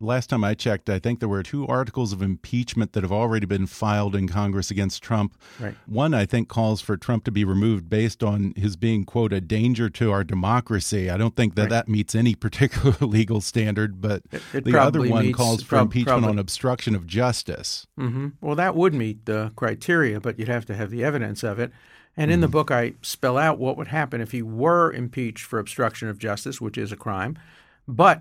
Last 0.01 0.29
time 0.29 0.45
I 0.45 0.53
checked, 0.53 0.89
I 0.89 0.97
think 0.97 1.19
there 1.19 1.27
were 1.27 1.43
two 1.43 1.67
articles 1.67 2.13
of 2.13 2.21
impeachment 2.21 2.93
that 2.93 3.03
have 3.03 3.11
already 3.11 3.45
been 3.45 3.67
filed 3.67 4.15
in 4.15 4.29
Congress 4.29 4.71
against 4.71 5.03
Trump. 5.03 5.37
Right. 5.59 5.75
One, 5.87 6.13
I 6.13 6.25
think, 6.25 6.47
calls 6.47 6.79
for 6.79 6.95
Trump 6.95 7.25
to 7.25 7.31
be 7.31 7.43
removed 7.43 7.89
based 7.89 8.23
on 8.23 8.53
his 8.55 8.77
being, 8.77 9.03
quote, 9.03 9.33
a 9.33 9.41
danger 9.41 9.89
to 9.89 10.09
our 10.09 10.23
democracy. 10.23 11.09
I 11.09 11.17
don't 11.17 11.35
think 11.35 11.55
that 11.55 11.63
right. 11.63 11.69
that 11.71 11.89
meets 11.89 12.15
any 12.15 12.33
particular 12.45 12.95
legal 13.01 13.41
standard, 13.41 13.99
but 13.99 14.23
it, 14.31 14.41
it 14.53 14.63
the 14.63 14.79
other 14.79 15.05
one 15.05 15.25
meets, 15.25 15.37
calls 15.37 15.63
for 15.63 15.77
impeachment 15.77 16.23
on 16.23 16.39
obstruction 16.39 16.95
of 16.95 17.05
justice. 17.05 17.85
Mm 17.99 18.13
-hmm. 18.13 18.31
Well, 18.39 18.55
that 18.55 18.75
would 18.75 18.93
meet 18.93 19.25
the 19.25 19.51
criteria, 19.55 20.21
but 20.21 20.39
you'd 20.39 20.47
have 20.47 20.65
to 20.67 20.75
have 20.75 20.89
the 20.91 21.03
evidence 21.03 21.43
of 21.43 21.59
it. 21.59 21.71
And 22.15 22.31
in 22.31 22.39
mm 22.39 22.45
-hmm. 22.45 22.51
the 22.51 22.57
mm-hmm. 22.57 22.69
book, 22.69 22.71
I 22.71 22.95
spell 23.01 23.37
out 23.37 23.59
what 23.59 23.75
would 23.75 23.89
happen 23.89 24.21
if 24.21 24.31
he 24.31 24.43
were 24.43 24.95
impeached 24.95 25.45
for 25.45 25.59
obstruction 25.59 26.09
of 26.09 26.17
justice, 26.17 26.63
which 26.63 26.77
is 26.77 26.91
a 26.91 26.97
crime. 26.97 27.33
But 27.85 28.19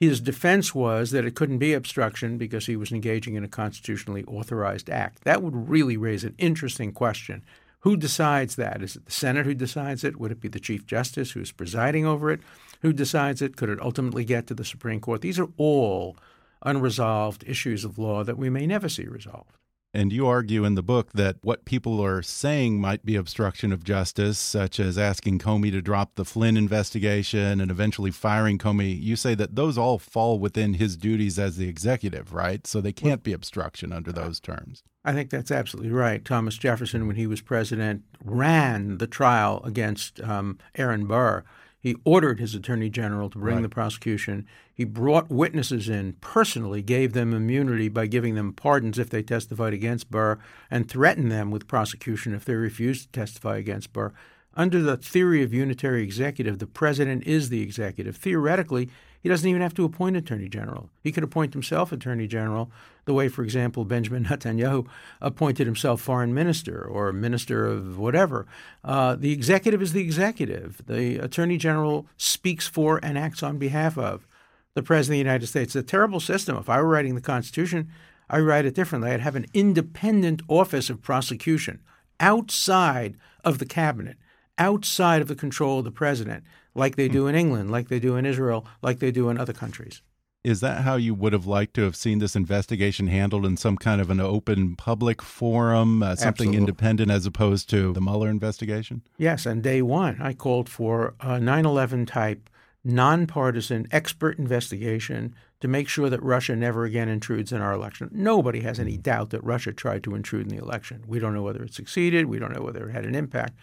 his 0.00 0.20
defense 0.20 0.74
was 0.74 1.10
that 1.10 1.26
it 1.26 1.34
couldn't 1.34 1.58
be 1.58 1.74
obstruction 1.74 2.38
because 2.38 2.64
he 2.64 2.74
was 2.74 2.90
engaging 2.90 3.34
in 3.34 3.44
a 3.44 3.48
constitutionally 3.48 4.24
authorized 4.24 4.88
act. 4.88 5.24
That 5.24 5.42
would 5.42 5.68
really 5.68 5.98
raise 5.98 6.24
an 6.24 6.34
interesting 6.38 6.92
question. 6.92 7.44
Who 7.80 7.98
decides 7.98 8.56
that? 8.56 8.82
Is 8.82 8.96
it 8.96 9.04
the 9.04 9.12
Senate 9.12 9.44
who 9.44 9.54
decides 9.54 10.02
it? 10.02 10.18
Would 10.18 10.32
it 10.32 10.40
be 10.40 10.48
the 10.48 10.58
Chief 10.58 10.86
Justice 10.86 11.32
who's 11.32 11.52
presiding 11.52 12.06
over 12.06 12.30
it? 12.30 12.40
Who 12.80 12.94
decides 12.94 13.42
it? 13.42 13.56
Could 13.56 13.68
it 13.68 13.80
ultimately 13.80 14.24
get 14.24 14.46
to 14.46 14.54
the 14.54 14.64
Supreme 14.64 15.00
Court? 15.00 15.20
These 15.20 15.38
are 15.38 15.48
all 15.58 16.16
unresolved 16.62 17.44
issues 17.46 17.84
of 17.84 17.98
law 17.98 18.24
that 18.24 18.38
we 18.38 18.48
may 18.48 18.66
never 18.66 18.88
see 18.88 19.04
resolved. 19.04 19.52
And 19.92 20.12
you 20.12 20.26
argue 20.28 20.64
in 20.64 20.76
the 20.76 20.82
book 20.82 21.12
that 21.12 21.36
what 21.42 21.64
people 21.64 22.00
are 22.00 22.22
saying 22.22 22.80
might 22.80 23.04
be 23.04 23.16
obstruction 23.16 23.72
of 23.72 23.82
justice, 23.82 24.38
such 24.38 24.78
as 24.78 24.96
asking 24.96 25.40
Comey 25.40 25.72
to 25.72 25.82
drop 25.82 26.14
the 26.14 26.24
Flynn 26.24 26.56
investigation 26.56 27.60
and 27.60 27.70
eventually 27.70 28.12
firing 28.12 28.56
Comey. 28.56 29.00
You 29.00 29.16
say 29.16 29.34
that 29.34 29.56
those 29.56 29.76
all 29.76 29.98
fall 29.98 30.38
within 30.38 30.74
his 30.74 30.96
duties 30.96 31.38
as 31.40 31.56
the 31.56 31.68
executive, 31.68 32.32
right? 32.32 32.66
So 32.66 32.80
they 32.80 32.92
can't 32.92 33.24
be 33.24 33.32
obstruction 33.32 33.92
under 33.92 34.12
those 34.12 34.38
terms. 34.38 34.84
I 35.04 35.12
think 35.12 35.30
that's 35.30 35.50
absolutely 35.50 35.90
right. 35.90 36.24
Thomas 36.24 36.56
Jefferson, 36.56 37.06
when 37.06 37.16
he 37.16 37.26
was 37.26 37.40
president, 37.40 38.04
ran 38.22 38.98
the 38.98 39.06
trial 39.06 39.60
against 39.64 40.20
um, 40.20 40.58
Aaron 40.76 41.06
Burr 41.06 41.42
he 41.80 41.96
ordered 42.04 42.38
his 42.38 42.54
attorney 42.54 42.90
general 42.90 43.30
to 43.30 43.38
bring 43.38 43.56
right. 43.56 43.62
the 43.62 43.68
prosecution. 43.68 44.46
He 44.72 44.84
brought 44.84 45.30
witnesses 45.30 45.88
in 45.88 46.12
personally, 46.20 46.82
gave 46.82 47.14
them 47.14 47.32
immunity 47.32 47.88
by 47.88 48.06
giving 48.06 48.34
them 48.34 48.52
pardons 48.52 48.98
if 48.98 49.08
they 49.08 49.22
testified 49.22 49.72
against 49.72 50.10
Burr, 50.10 50.38
and 50.70 50.88
threatened 50.88 51.32
them 51.32 51.50
with 51.50 51.66
prosecution 51.66 52.34
if 52.34 52.44
they 52.44 52.54
refused 52.54 53.04
to 53.04 53.20
testify 53.20 53.56
against 53.56 53.94
Burr. 53.94 54.12
Under 54.54 54.82
the 54.82 54.98
theory 54.98 55.42
of 55.42 55.54
unitary 55.54 56.02
executive, 56.02 56.58
the 56.58 56.66
president 56.66 57.24
is 57.24 57.48
the 57.48 57.62
executive. 57.62 58.16
Theoretically, 58.16 58.90
he 59.22 59.28
doesn't 59.28 59.48
even 59.48 59.62
have 59.62 59.74
to 59.74 59.84
appoint 59.84 60.16
attorney 60.16 60.48
general. 60.48 60.90
He 61.02 61.12
could 61.12 61.24
appoint 61.24 61.52
himself 61.52 61.92
attorney 61.92 62.26
general, 62.26 62.70
the 63.04 63.14
way, 63.14 63.28
for 63.28 63.42
example, 63.42 63.84
Benjamin 63.84 64.24
Netanyahu 64.30 64.86
appointed 65.20 65.66
himself 65.66 66.00
foreign 66.00 66.32
minister 66.32 66.82
or 66.82 67.12
minister 67.12 67.66
of 67.66 67.98
whatever. 67.98 68.46
Uh, 68.84 69.16
the 69.16 69.32
executive 69.32 69.82
is 69.82 69.92
the 69.92 70.00
executive. 70.00 70.82
The 70.86 71.18
attorney 71.18 71.58
general 71.58 72.06
speaks 72.16 72.66
for 72.66 72.98
and 73.02 73.18
acts 73.18 73.42
on 73.42 73.58
behalf 73.58 73.98
of 73.98 74.26
the 74.74 74.82
president 74.82 75.20
of 75.20 75.24
the 75.24 75.30
United 75.30 75.46
States. 75.48 75.76
It's 75.76 75.84
a 75.84 75.90
terrible 75.90 76.20
system. 76.20 76.56
If 76.56 76.68
I 76.68 76.80
were 76.80 76.88
writing 76.88 77.14
the 77.14 77.20
Constitution, 77.20 77.90
I'd 78.28 78.40
write 78.40 78.64
it 78.64 78.74
differently. 78.74 79.10
I'd 79.10 79.20
have 79.20 79.36
an 79.36 79.46
independent 79.52 80.42
office 80.48 80.88
of 80.88 81.02
prosecution 81.02 81.80
outside 82.20 83.16
of 83.44 83.58
the 83.58 83.66
cabinet, 83.66 84.16
outside 84.60 85.22
of 85.22 85.28
the 85.28 85.34
control 85.34 85.80
of 85.80 85.84
the 85.84 85.90
president 85.90 86.44
like 86.74 86.94
they 86.94 87.08
do 87.08 87.26
in 87.26 87.34
England, 87.34 87.70
like 87.70 87.88
they 87.88 87.98
do 87.98 88.14
in 88.16 88.26
Israel, 88.26 88.66
like 88.82 89.00
they 89.00 89.10
do 89.10 89.28
in 89.28 89.38
other 89.38 89.52
countries. 89.52 90.02
Is 90.42 90.60
that 90.60 90.82
how 90.82 90.96
you 90.96 91.14
would 91.14 91.34
have 91.34 91.46
liked 91.46 91.74
to 91.74 91.82
have 91.82 91.94
seen 91.94 92.18
this 92.18 92.34
investigation 92.34 93.08
handled 93.08 93.44
in 93.44 93.58
some 93.58 93.76
kind 93.76 94.00
of 94.00 94.08
an 94.08 94.20
open 94.20 94.74
public 94.74 95.20
forum, 95.20 96.02
uh, 96.02 96.16
something 96.16 96.48
Absolutely. 96.48 96.56
independent 96.56 97.10
as 97.10 97.26
opposed 97.26 97.68
to 97.70 97.92
the 97.92 98.00
Mueller 98.00 98.30
investigation? 98.30 99.02
Yes, 99.18 99.44
and 99.44 99.62
day 99.62 99.82
one, 99.82 100.16
I 100.20 100.32
called 100.32 100.68
for 100.68 101.14
a 101.20 101.38
9 101.38 101.66
11 101.66 102.06
type, 102.06 102.48
nonpartisan, 102.82 103.86
expert 103.90 104.38
investigation 104.38 105.34
to 105.60 105.68
make 105.68 105.88
sure 105.88 106.08
that 106.08 106.22
Russia 106.22 106.56
never 106.56 106.84
again 106.84 107.10
intrudes 107.10 107.52
in 107.52 107.60
our 107.60 107.74
election. 107.74 108.08
Nobody 108.10 108.60
has 108.60 108.80
any 108.80 108.96
doubt 108.96 109.28
that 109.30 109.44
Russia 109.44 109.74
tried 109.74 110.02
to 110.04 110.14
intrude 110.14 110.50
in 110.50 110.56
the 110.56 110.62
election. 110.62 111.04
We 111.06 111.18
don't 111.18 111.34
know 111.34 111.42
whether 111.42 111.62
it 111.62 111.74
succeeded, 111.74 112.26
we 112.26 112.38
don't 112.38 112.54
know 112.54 112.62
whether 112.62 112.88
it 112.88 112.92
had 112.92 113.04
an 113.04 113.14
impact. 113.14 113.58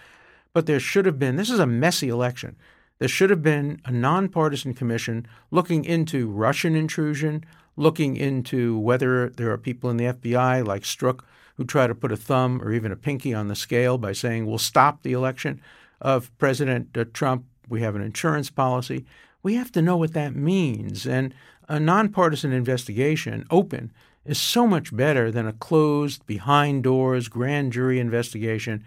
But 0.57 0.65
there 0.65 0.79
should 0.79 1.05
have 1.05 1.19
been, 1.19 1.35
this 1.35 1.51
is 1.51 1.59
a 1.59 1.67
messy 1.67 2.09
election. 2.09 2.55
There 2.97 3.07
should 3.07 3.29
have 3.29 3.43
been 3.43 3.79
a 3.85 3.91
nonpartisan 3.91 4.73
commission 4.73 5.27
looking 5.51 5.85
into 5.85 6.31
Russian 6.31 6.75
intrusion, 6.75 7.45
looking 7.75 8.17
into 8.17 8.75
whether 8.75 9.29
there 9.29 9.51
are 9.51 9.59
people 9.59 9.91
in 9.91 9.97
the 9.97 10.05
FBI 10.05 10.65
like 10.65 10.81
Strzok 10.81 11.19
who 11.57 11.63
try 11.63 11.85
to 11.85 11.93
put 11.93 12.11
a 12.11 12.17
thumb 12.17 12.59
or 12.63 12.73
even 12.73 12.91
a 12.91 12.95
pinky 12.95 13.35
on 13.35 13.49
the 13.49 13.55
scale 13.55 13.99
by 13.99 14.13
saying 14.13 14.47
we'll 14.47 14.57
stop 14.57 15.03
the 15.03 15.13
election 15.13 15.61
of 16.01 16.35
President 16.39 16.97
uh, 16.97 17.05
Trump. 17.13 17.45
We 17.69 17.81
have 17.81 17.95
an 17.95 18.01
insurance 18.01 18.49
policy. 18.49 19.05
We 19.43 19.53
have 19.57 19.71
to 19.73 19.81
know 19.83 19.97
what 19.97 20.13
that 20.13 20.35
means. 20.35 21.05
And 21.05 21.35
a 21.69 21.79
nonpartisan 21.79 22.51
investigation, 22.51 23.45
open, 23.51 23.91
is 24.25 24.39
so 24.39 24.65
much 24.65 24.95
better 24.95 25.29
than 25.29 25.45
a 25.45 25.53
closed, 25.53 26.25
behind 26.25 26.83
doors 26.83 27.27
grand 27.27 27.73
jury 27.73 27.99
investigation 27.99 28.83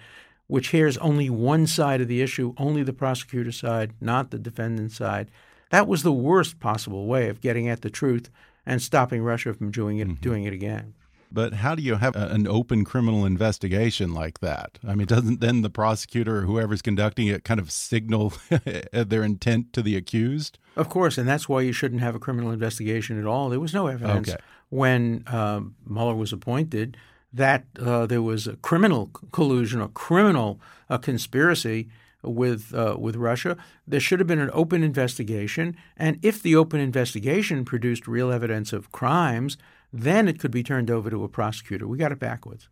which 0.50 0.68
hears 0.68 0.98
only 0.98 1.30
one 1.30 1.64
side 1.64 2.00
of 2.00 2.08
the 2.08 2.20
issue, 2.20 2.52
only 2.56 2.82
the 2.82 2.92
prosecutor's 2.92 3.56
side, 3.56 3.92
not 4.00 4.32
the 4.32 4.38
defendant's 4.38 4.96
side. 4.96 5.30
That 5.70 5.86
was 5.86 6.02
the 6.02 6.12
worst 6.12 6.58
possible 6.58 7.06
way 7.06 7.28
of 7.28 7.40
getting 7.40 7.68
at 7.68 7.82
the 7.82 7.90
truth 7.90 8.30
and 8.66 8.82
stopping 8.82 9.22
Russia 9.22 9.54
from 9.54 9.70
doing 9.70 9.98
it, 9.98 10.08
mm 10.08 10.14
-hmm. 10.14 10.20
doing 10.20 10.44
it 10.44 10.52
again. 10.52 10.94
But 11.32 11.52
how 11.52 11.76
do 11.76 11.82
you 11.82 11.98
have 11.98 12.16
a, 12.16 12.26
an 12.34 12.48
open 12.48 12.84
criminal 12.84 13.24
investigation 13.24 14.12
like 14.12 14.40
that? 14.40 14.78
I 14.82 14.94
mean, 14.96 15.06
doesn't 15.06 15.40
then 15.40 15.62
the 15.62 15.70
prosecutor 15.70 16.38
or 16.38 16.42
whoever's 16.42 16.82
conducting 16.82 17.28
it 17.28 17.44
kind 17.44 17.60
of 17.60 17.70
signal 17.70 18.32
their 19.10 19.22
intent 19.22 19.72
to 19.72 19.82
the 19.82 19.96
accused? 19.96 20.58
Of 20.74 20.88
course, 20.88 21.20
and 21.20 21.28
that's 21.28 21.48
why 21.48 21.60
you 21.62 21.72
shouldn't 21.72 22.02
have 22.02 22.16
a 22.16 22.18
criminal 22.18 22.52
investigation 22.52 23.18
at 23.20 23.26
all. 23.26 23.48
There 23.48 23.60
was 23.60 23.72
no 23.72 23.86
evidence 23.86 24.30
okay. 24.30 24.40
when 24.68 25.22
uh, 25.26 25.60
Mueller 25.86 26.16
was 26.16 26.32
appointed 26.32 26.96
that 27.32 27.64
uh, 27.78 28.06
there 28.06 28.22
was 28.22 28.46
a 28.46 28.56
criminal 28.56 29.10
collusion, 29.32 29.80
a 29.80 29.88
criminal 29.88 30.60
uh, 30.88 30.98
conspiracy 30.98 31.88
with 32.22 32.74
uh, 32.74 32.96
with 32.98 33.16
Russia. 33.16 33.56
There 33.86 34.00
should 34.00 34.20
have 34.20 34.26
been 34.26 34.40
an 34.40 34.50
open 34.52 34.82
investigation, 34.82 35.76
and 35.96 36.18
if 36.22 36.42
the 36.42 36.56
open 36.56 36.80
investigation 36.80 37.64
produced 37.64 38.06
real 38.06 38.30
evidence 38.30 38.72
of 38.72 38.92
crimes, 38.92 39.56
then 39.92 40.28
it 40.28 40.38
could 40.38 40.50
be 40.50 40.62
turned 40.62 40.90
over 40.90 41.10
to 41.10 41.24
a 41.24 41.28
prosecutor. 41.28 41.86
We 41.86 41.98
got 41.98 42.12
it 42.12 42.18
backwards. 42.18 42.68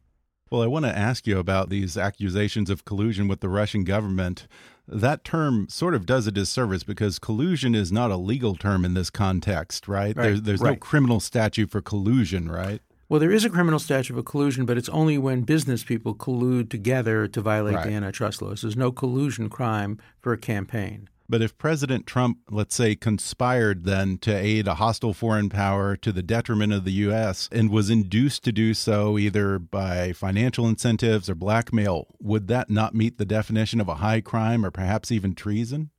Well, 0.51 0.63
I 0.63 0.67
want 0.67 0.87
to 0.87 0.97
ask 0.97 1.27
you 1.27 1.39
about 1.39 1.69
these 1.69 1.99
accusations 1.99 2.71
of 2.71 2.85
collusion 2.85 3.29
with 3.29 3.41
the 3.41 3.51
Russian 3.51 3.85
government. 3.85 4.49
That 4.87 5.23
term 5.23 5.69
sort 5.69 5.95
of 5.95 6.07
does 6.07 6.27
a 6.27 6.33
disservice 6.33 6.85
because 6.85 7.19
collusion 7.19 7.75
is 7.75 7.93
not 7.93 8.11
a 8.11 8.17
legal 8.17 8.55
term 8.55 8.85
in 8.87 8.95
this 8.95 9.11
context, 9.11 9.87
right? 9.87 10.17
right 10.17 10.25
there's 10.25 10.43
there's 10.43 10.61
right. 10.61 10.71
no 10.71 10.77
criminal 10.77 11.21
statute 11.21 11.71
for 11.71 11.83
collusion, 11.83 12.51
right? 12.51 12.81
Well, 13.09 13.21
there 13.21 13.33
is 13.33 13.45
a 13.45 13.51
criminal 13.51 13.79
statute 13.79 14.13
of 14.13 14.19
a 14.19 14.23
collusion, 14.23 14.67
but 14.67 14.77
it's 14.77 14.91
only 14.91 15.17
when 15.17 15.41
business 15.43 15.83
people 15.83 16.15
collude 16.15 16.69
together 16.69 17.27
to 17.29 17.41
violate 17.41 17.77
right. 17.77 17.87
the 17.87 17.93
antitrust 17.93 18.43
laws. 18.43 18.61
There's 18.61 18.77
no 18.77 18.93
collusion 18.93 19.49
crime 19.49 19.99
for 20.21 20.35
a 20.35 20.39
campaign. 20.39 21.09
But 21.31 21.41
if 21.41 21.57
President 21.57 22.07
Trump, 22.07 22.39
let's 22.51 22.75
say, 22.75 22.95
conspired 22.95 23.85
then 23.85 24.19
to 24.19 24.35
aid 24.35 24.67
a 24.67 24.77
hostile 24.77 25.15
foreign 25.15 25.49
power 25.49 25.97
to 25.97 26.13
the 26.13 26.23
detriment 26.23 26.73
of 26.73 26.85
the 26.85 26.93
U.S. 26.93 27.49
and 27.53 27.71
was 27.71 27.91
induced 27.91 28.45
to 28.45 28.53
do 28.53 28.73
so 28.75 29.19
either 29.19 29.59
by 29.59 30.13
financial 30.13 30.67
incentives 30.67 31.31
or 31.31 31.35
blackmail, 31.35 32.09
would 32.21 32.49
that 32.49 32.69
not 32.69 32.95
meet 32.95 33.17
the 33.17 33.27
definition 33.27 33.81
of 33.81 33.89
a 33.89 33.97
high 33.97 34.23
crime 34.23 34.65
or 34.65 34.71
perhaps 34.71 35.13
even 35.13 35.35
treason? 35.35 35.91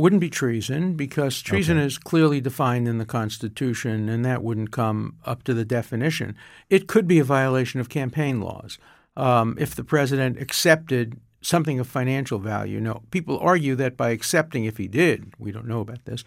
Wouldn't 0.00 0.20
be 0.20 0.30
treason 0.30 0.94
because 0.94 1.42
treason 1.42 1.76
okay. 1.76 1.86
is 1.86 1.98
clearly 1.98 2.40
defined 2.40 2.88
in 2.88 2.96
the 2.96 3.04
Constitution, 3.04 4.08
and 4.08 4.24
that 4.24 4.42
wouldn't 4.42 4.70
come 4.70 5.16
up 5.26 5.42
to 5.44 5.52
the 5.52 5.64
definition. 5.64 6.34
It 6.70 6.88
could 6.88 7.06
be 7.06 7.18
a 7.18 7.24
violation 7.24 7.80
of 7.80 7.90
campaign 7.90 8.40
laws 8.40 8.78
um, 9.16 9.56
if 9.60 9.74
the 9.74 9.84
president 9.84 10.40
accepted 10.40 11.20
something 11.42 11.78
of 11.78 11.86
financial 11.86 12.38
value. 12.38 12.80
No, 12.80 13.02
people 13.10 13.38
argue 13.40 13.74
that 13.76 13.98
by 13.98 14.10
accepting, 14.10 14.64
if 14.64 14.78
he 14.78 14.88
did, 14.88 15.34
we 15.38 15.52
don't 15.52 15.68
know 15.68 15.80
about 15.80 16.06
this, 16.06 16.24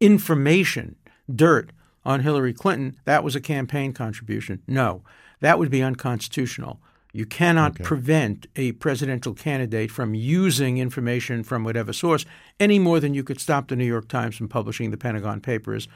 information, 0.00 0.96
dirt 1.34 1.70
on 2.04 2.20
Hillary 2.20 2.52
Clinton, 2.52 2.96
that 3.06 3.24
was 3.24 3.34
a 3.34 3.40
campaign 3.40 3.94
contribution. 3.94 4.62
No, 4.66 5.02
that 5.40 5.58
would 5.58 5.70
be 5.70 5.82
unconstitutional. 5.82 6.78
You 7.14 7.26
cannot 7.26 7.76
okay. 7.76 7.84
prevent 7.84 8.48
a 8.56 8.72
presidential 8.72 9.34
candidate 9.34 9.92
from 9.92 10.16
using 10.16 10.78
information 10.78 11.44
from 11.44 11.62
whatever 11.62 11.92
source 11.92 12.26
any 12.58 12.80
more 12.80 12.98
than 12.98 13.14
you 13.14 13.22
could 13.22 13.40
stop 13.40 13.68
the 13.68 13.76
New 13.76 13.84
York 13.84 14.08
Times 14.08 14.34
from 14.36 14.48
publishing 14.48 14.90
the 14.90 14.96
Pentagon 14.96 15.40
Papers 15.40 15.86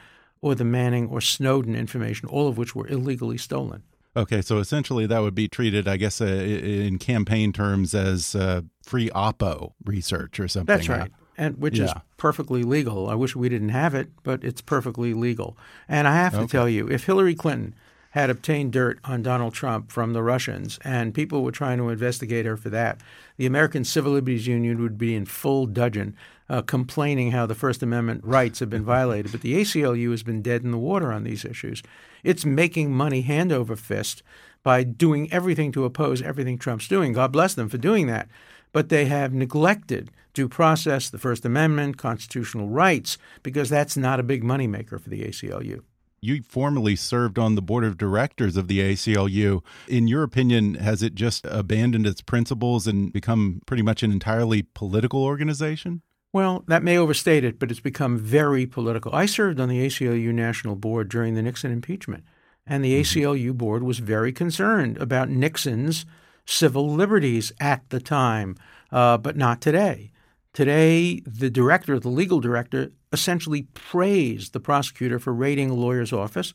or 0.41 0.55
the 0.55 0.63
Manning 0.63 1.09
or 1.09 1.19
Snowden 1.19 1.75
information, 1.75 2.29
all 2.29 2.47
of 2.47 2.57
which 2.57 2.73
were 2.73 2.87
illegally 2.87 3.37
stolen. 3.37 3.83
Okay, 4.15 4.41
so 4.41 4.59
essentially 4.59 5.05
that 5.07 5.19
would 5.19 5.35
be 5.35 5.49
treated, 5.49 5.89
I 5.89 5.97
guess, 5.97 6.21
uh, 6.21 6.25
in 6.25 6.97
campaign 6.99 7.51
terms 7.51 7.93
as 7.93 8.33
uh, 8.33 8.61
free 8.81 9.09
Oppo 9.09 9.73
research 9.83 10.39
or 10.39 10.47
something. 10.47 10.73
That's 10.73 10.87
right. 10.87 11.11
And 11.37 11.57
which 11.57 11.79
yeah. 11.79 11.85
is 11.85 11.93
perfectly 12.15 12.63
legal. 12.63 13.09
I 13.09 13.15
wish 13.15 13.35
we 13.35 13.49
didn't 13.49 13.69
have 13.69 13.93
it, 13.93 14.09
but 14.23 14.41
it's 14.41 14.61
perfectly 14.61 15.13
legal. 15.13 15.57
And 15.89 16.07
I 16.07 16.15
have 16.15 16.31
to 16.31 16.39
okay. 16.39 16.47
tell 16.47 16.69
you, 16.69 16.87
if 16.87 17.05
Hillary 17.05 17.35
Clinton 17.35 17.75
had 18.11 18.29
obtained 18.29 18.73
dirt 18.73 18.99
on 19.03 19.21
Donald 19.21 19.53
Trump 19.53 19.91
from 19.91 20.13
the 20.13 20.23
Russians, 20.23 20.79
and 20.83 21.13
people 21.13 21.43
were 21.43 21.51
trying 21.51 21.77
to 21.77 21.89
investigate 21.89 22.45
her 22.45 22.57
for 22.57 22.69
that. 22.69 22.99
The 23.37 23.45
American 23.45 23.83
Civil 23.83 24.13
Liberties 24.13 24.47
Union 24.47 24.81
would 24.81 24.97
be 24.97 25.15
in 25.15 25.25
full 25.25 25.67
dudgeon, 25.67 26.15
uh, 26.49 26.63
complaining 26.63 27.31
how 27.31 27.45
the 27.45 27.53
First 27.53 27.83
Amendment 27.83 28.21
rights 28.23 28.59
have 28.59 28.69
been 28.69 28.83
violated. 28.83 29.31
But 29.31 29.41
the 29.41 29.61
ACLU 29.61 30.09
has 30.09 30.23
been 30.23 30.41
dead 30.41 30.63
in 30.63 30.71
the 30.71 30.77
water 30.77 31.11
on 31.11 31.23
these 31.23 31.45
issues. 31.45 31.83
It's 32.23 32.45
making 32.45 32.91
money 32.91 33.21
hand 33.21 33.51
over 33.51 33.75
fist 33.75 34.23
by 34.63 34.83
doing 34.83 35.31
everything 35.31 35.71
to 35.73 35.85
oppose 35.85 36.21
everything 36.21 36.57
Trump's 36.57 36.87
doing. 36.87 37.13
God 37.13 37.31
bless 37.31 37.53
them 37.53 37.69
for 37.69 37.77
doing 37.77 38.07
that. 38.07 38.27
But 38.71 38.89
they 38.89 39.05
have 39.05 39.33
neglected 39.33 40.09
due 40.33 40.49
process, 40.49 41.09
the 41.09 41.17
First 41.19 41.45
Amendment, 41.45 41.97
constitutional 41.97 42.69
rights, 42.69 43.17
because 43.43 43.69
that's 43.69 43.95
not 43.95 44.19
a 44.19 44.23
big 44.23 44.43
moneymaker 44.43 44.99
for 44.99 45.09
the 45.09 45.23
ACLU 45.23 45.83
you 46.21 46.43
formerly 46.43 46.95
served 46.95 47.39
on 47.39 47.55
the 47.55 47.61
board 47.61 47.83
of 47.83 47.97
directors 47.97 48.57
of 48.57 48.67
the 48.67 48.79
ACLU. 48.79 49.63
In 49.87 50.07
your 50.07 50.23
opinion, 50.23 50.75
has 50.75 51.03
it 51.03 51.15
just 51.15 51.45
abandoned 51.45 52.05
its 52.05 52.21
principles 52.21 52.87
and 52.87 53.11
become 53.11 53.61
pretty 53.65 53.83
much 53.83 54.03
an 54.03 54.11
entirely 54.11 54.61
political 54.61 55.23
organization? 55.23 56.01
Well, 56.31 56.63
that 56.67 56.83
may 56.83 56.97
overstate 56.97 57.43
it, 57.43 57.57
but 57.57 57.71
it's 57.71 57.79
become 57.79 58.17
very 58.17 58.65
political. 58.67 59.13
I 59.15 59.25
served 59.25 59.59
on 59.59 59.67
the 59.67 59.85
ACLU 59.85 60.31
National 60.31 60.75
Board 60.75 61.09
during 61.09 61.33
the 61.33 61.41
Nixon 61.41 61.71
impeachment, 61.71 62.23
and 62.67 62.83
the 62.83 63.01
mm-hmm. 63.01 63.19
ACLU 63.19 63.57
board 63.57 63.81
was 63.81 63.99
very 63.99 64.31
concerned 64.31 64.97
about 64.97 65.29
Nixon's 65.29 66.05
civil 66.45 66.93
liberties 66.93 67.51
at 67.59 67.89
the 67.89 67.99
time, 67.99 68.55
uh, 68.91 69.17
but 69.17 69.37
not 69.37 69.61
today. 69.61 70.11
Today, 70.53 71.21
the 71.25 71.49
director, 71.49 71.99
the 71.99 72.09
legal 72.09 72.39
director, 72.39 72.91
essentially 73.11 73.63
praised 73.73 74.53
the 74.53 74.59
prosecutor 74.59 75.19
for 75.19 75.33
raiding 75.33 75.69
a 75.69 75.73
lawyer's 75.73 76.13
office, 76.13 76.53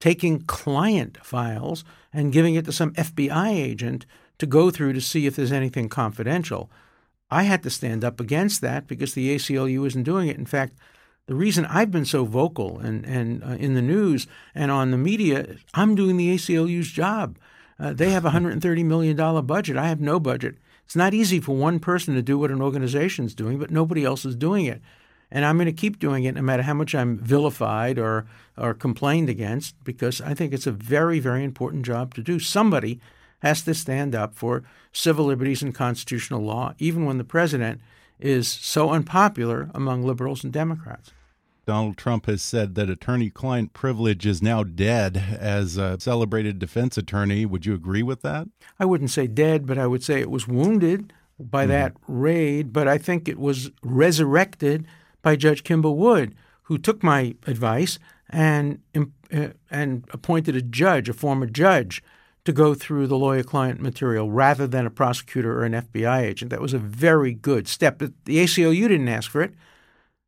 taking 0.00 0.40
client 0.40 1.18
files, 1.24 1.84
and 2.12 2.32
giving 2.32 2.54
it 2.54 2.64
to 2.64 2.72
some 2.72 2.92
FBI 2.94 3.50
agent 3.50 4.06
to 4.38 4.46
go 4.46 4.70
through 4.70 4.92
to 4.92 5.00
see 5.00 5.26
if 5.26 5.36
there's 5.36 5.52
anything 5.52 5.88
confidential. 5.88 6.70
I 7.30 7.44
had 7.44 7.62
to 7.62 7.70
stand 7.70 8.04
up 8.04 8.20
against 8.20 8.60
that 8.60 8.86
because 8.86 9.14
the 9.14 9.34
ACLU 9.34 9.86
isn't 9.86 10.02
doing 10.02 10.28
it. 10.28 10.36
In 10.36 10.46
fact, 10.46 10.74
the 11.26 11.34
reason 11.34 11.64
I've 11.66 11.90
been 11.90 12.04
so 12.04 12.24
vocal 12.24 12.78
and, 12.78 13.04
and 13.06 13.42
uh, 13.42 13.56
in 13.58 13.74
the 13.74 13.82
news 13.82 14.26
and 14.54 14.70
on 14.70 14.90
the 14.90 14.98
media, 14.98 15.56
I'm 15.72 15.94
doing 15.94 16.16
the 16.16 16.34
ACLU's 16.34 16.90
job. 16.90 17.38
Uh, 17.78 17.92
they 17.92 18.10
have 18.10 18.24
a 18.24 18.30
$130 18.30 18.84
million 18.84 19.46
budget. 19.46 19.76
I 19.76 19.88
have 19.88 20.00
no 20.00 20.20
budget. 20.20 20.56
It's 20.84 20.94
not 20.94 21.14
easy 21.14 21.40
for 21.40 21.56
one 21.56 21.80
person 21.80 22.14
to 22.14 22.22
do 22.22 22.38
what 22.38 22.50
an 22.50 22.60
organization 22.60 23.24
is 23.24 23.34
doing, 23.34 23.58
but 23.58 23.70
nobody 23.70 24.04
else 24.04 24.24
is 24.24 24.36
doing 24.36 24.66
it. 24.66 24.82
And 25.34 25.44
I'm 25.44 25.56
going 25.56 25.66
to 25.66 25.72
keep 25.72 25.98
doing 25.98 26.22
it 26.22 26.36
no 26.36 26.42
matter 26.42 26.62
how 26.62 26.74
much 26.74 26.94
I'm 26.94 27.18
vilified 27.18 27.98
or, 27.98 28.24
or 28.56 28.72
complained 28.72 29.28
against 29.28 29.74
because 29.82 30.20
I 30.20 30.32
think 30.32 30.52
it's 30.52 30.68
a 30.68 30.72
very, 30.72 31.18
very 31.18 31.42
important 31.42 31.84
job 31.84 32.14
to 32.14 32.22
do. 32.22 32.38
Somebody 32.38 33.00
has 33.40 33.60
to 33.62 33.74
stand 33.74 34.14
up 34.14 34.36
for 34.36 34.62
civil 34.92 35.24
liberties 35.24 35.60
and 35.60 35.74
constitutional 35.74 36.40
law, 36.40 36.74
even 36.78 37.04
when 37.04 37.18
the 37.18 37.24
president 37.24 37.80
is 38.20 38.46
so 38.46 38.90
unpopular 38.90 39.70
among 39.74 40.04
liberals 40.04 40.44
and 40.44 40.52
Democrats. 40.52 41.10
Donald 41.66 41.96
Trump 41.96 42.26
has 42.26 42.40
said 42.40 42.76
that 42.76 42.88
attorney 42.88 43.28
client 43.28 43.72
privilege 43.72 44.26
is 44.26 44.40
now 44.40 44.62
dead 44.62 45.16
as 45.16 45.76
a 45.76 45.98
celebrated 45.98 46.60
defense 46.60 46.96
attorney. 46.96 47.44
Would 47.44 47.66
you 47.66 47.74
agree 47.74 48.04
with 48.04 48.22
that? 48.22 48.46
I 48.78 48.84
wouldn't 48.84 49.10
say 49.10 49.26
dead, 49.26 49.66
but 49.66 49.78
I 49.78 49.88
would 49.88 50.04
say 50.04 50.20
it 50.20 50.30
was 50.30 50.46
wounded 50.46 51.12
by 51.40 51.64
mm. 51.64 51.68
that 51.70 51.96
raid, 52.06 52.72
but 52.72 52.86
I 52.86 52.98
think 52.98 53.28
it 53.28 53.38
was 53.38 53.72
resurrected 53.82 54.86
by 55.24 55.34
Judge 55.34 55.64
Kimba 55.64 55.92
Wood, 55.92 56.36
who 56.64 56.78
took 56.78 57.02
my 57.02 57.34
advice 57.46 57.98
and 58.28 58.78
uh, 58.94 59.48
and 59.70 60.04
appointed 60.12 60.54
a 60.54 60.62
judge, 60.62 61.08
a 61.08 61.14
former 61.14 61.46
judge, 61.46 62.02
to 62.44 62.52
go 62.52 62.74
through 62.74 63.06
the 63.06 63.16
lawyer 63.16 63.42
client 63.42 63.80
material 63.80 64.30
rather 64.30 64.66
than 64.66 64.86
a 64.86 64.90
prosecutor 64.90 65.58
or 65.58 65.64
an 65.64 65.72
FBI 65.72 66.20
agent. 66.20 66.50
That 66.50 66.60
was 66.60 66.74
a 66.74 66.78
very 66.78 67.32
good 67.32 67.66
step. 67.66 67.98
The 67.98 68.12
ACLU 68.26 68.86
didn't 68.86 69.08
ask 69.08 69.30
for 69.30 69.42
it. 69.42 69.54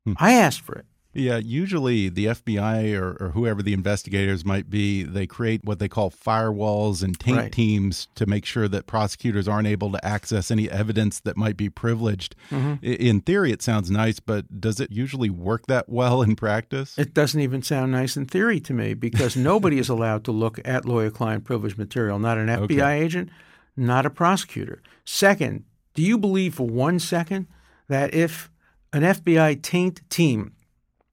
Hmm. 0.05 0.15
I 0.19 0.33
asked 0.33 0.63
for 0.63 0.75
it. 0.77 0.87
Yeah, 1.17 1.39
usually 1.39 2.09
the 2.11 2.27
FBI 2.27 2.99
or, 2.99 3.17
or, 3.19 3.31
whoever 3.31 3.63
the 3.63 3.73
investigators 3.73 4.45
might 4.45 4.69
be, 4.69 5.03
they 5.03 5.27
create 5.27 5.65
what 5.65 5.79
they 5.79 5.89
call 5.89 6.11
firewalls 6.11 7.03
and 7.03 7.19
taint 7.19 7.37
right. 7.39 7.53
teams 7.53 8.09
to 8.17 8.27
make 8.27 8.45
sure 8.45 8.69
that 8.69 8.87
prosecutors 8.87 9.49
aren't 9.49 9.67
able 9.67 9.91
to 9.93 10.05
access 10.05 10.51
any 10.51 10.71
evidence 10.71 11.21
that 11.21 11.37
might 11.37 11.57
be 11.57 11.71
privileged. 11.71 12.37
Mm 12.51 12.61
-hmm. 12.61 12.83
In 12.83 13.21
theory, 13.21 13.51
it 13.51 13.63
sounds 13.63 13.91
nice, 13.91 14.21
but 14.21 14.61
does 14.61 14.79
it 14.79 14.91
usually 14.91 15.31
work 15.31 15.67
that 15.67 15.89
well 15.89 16.23
in 16.23 16.35
practice? 16.37 17.01
It 17.01 17.15
doesn't 17.15 17.41
even 17.41 17.63
sound 17.63 17.93
nice 17.93 18.21
in 18.21 18.27
theory 18.27 18.61
to 18.61 18.75
me 18.75 18.95
because 18.95 19.41
nobody 19.53 19.79
is 19.79 19.89
allowed 19.89 20.23
to 20.25 20.33
look 20.33 20.59
at 20.65 20.85
lawyer 20.85 21.11
client 21.11 21.45
privilege 21.45 21.77
material, 21.77 22.19
not 22.19 22.37
an 22.39 22.49
FBI 22.49 22.93
okay. 22.93 23.05
agent, 23.05 23.31
not 23.75 24.07
a 24.07 24.11
prosecutor. 24.11 24.81
Second, 25.05 25.65
do 25.95 26.03
you 26.03 26.19
believe 26.19 26.55
for 26.55 26.69
one 26.69 26.99
second 26.99 27.47
that 27.89 28.15
if 28.15 28.51
an 28.93 29.03
FBI 29.03 29.63
taint 29.63 30.01
team 30.09 30.53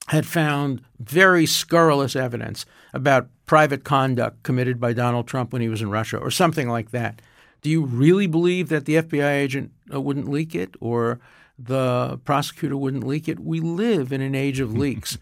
had 0.07 0.25
found 0.25 0.81
very 0.99 1.45
scurrilous 1.45 2.15
evidence 2.15 2.65
about 2.93 3.29
private 3.45 3.83
conduct 3.83 4.43
committed 4.43 4.79
by 4.79 4.93
Donald 4.93 5.27
Trump 5.27 5.53
when 5.53 5.61
he 5.61 5.69
was 5.69 5.81
in 5.81 5.89
Russia 5.89 6.17
or 6.17 6.31
something 6.31 6.69
like 6.69 6.91
that. 6.91 7.21
Do 7.61 7.69
you 7.69 7.85
really 7.85 8.27
believe 8.27 8.69
that 8.69 8.85
the 8.85 8.95
FBI 8.95 9.37
agent 9.37 9.71
uh, 9.93 10.01
wouldn't 10.01 10.29
leak 10.29 10.53
it 10.53 10.75
or 10.81 11.19
the 11.57 12.19
prosecutor 12.25 12.75
wouldn't 12.75 13.05
leak 13.05 13.27
it? 13.29 13.39
We 13.39 13.61
live 13.61 14.11
in 14.11 14.21
an 14.21 14.35
age 14.35 14.59
of 14.59 14.73
leaks. 14.77 15.17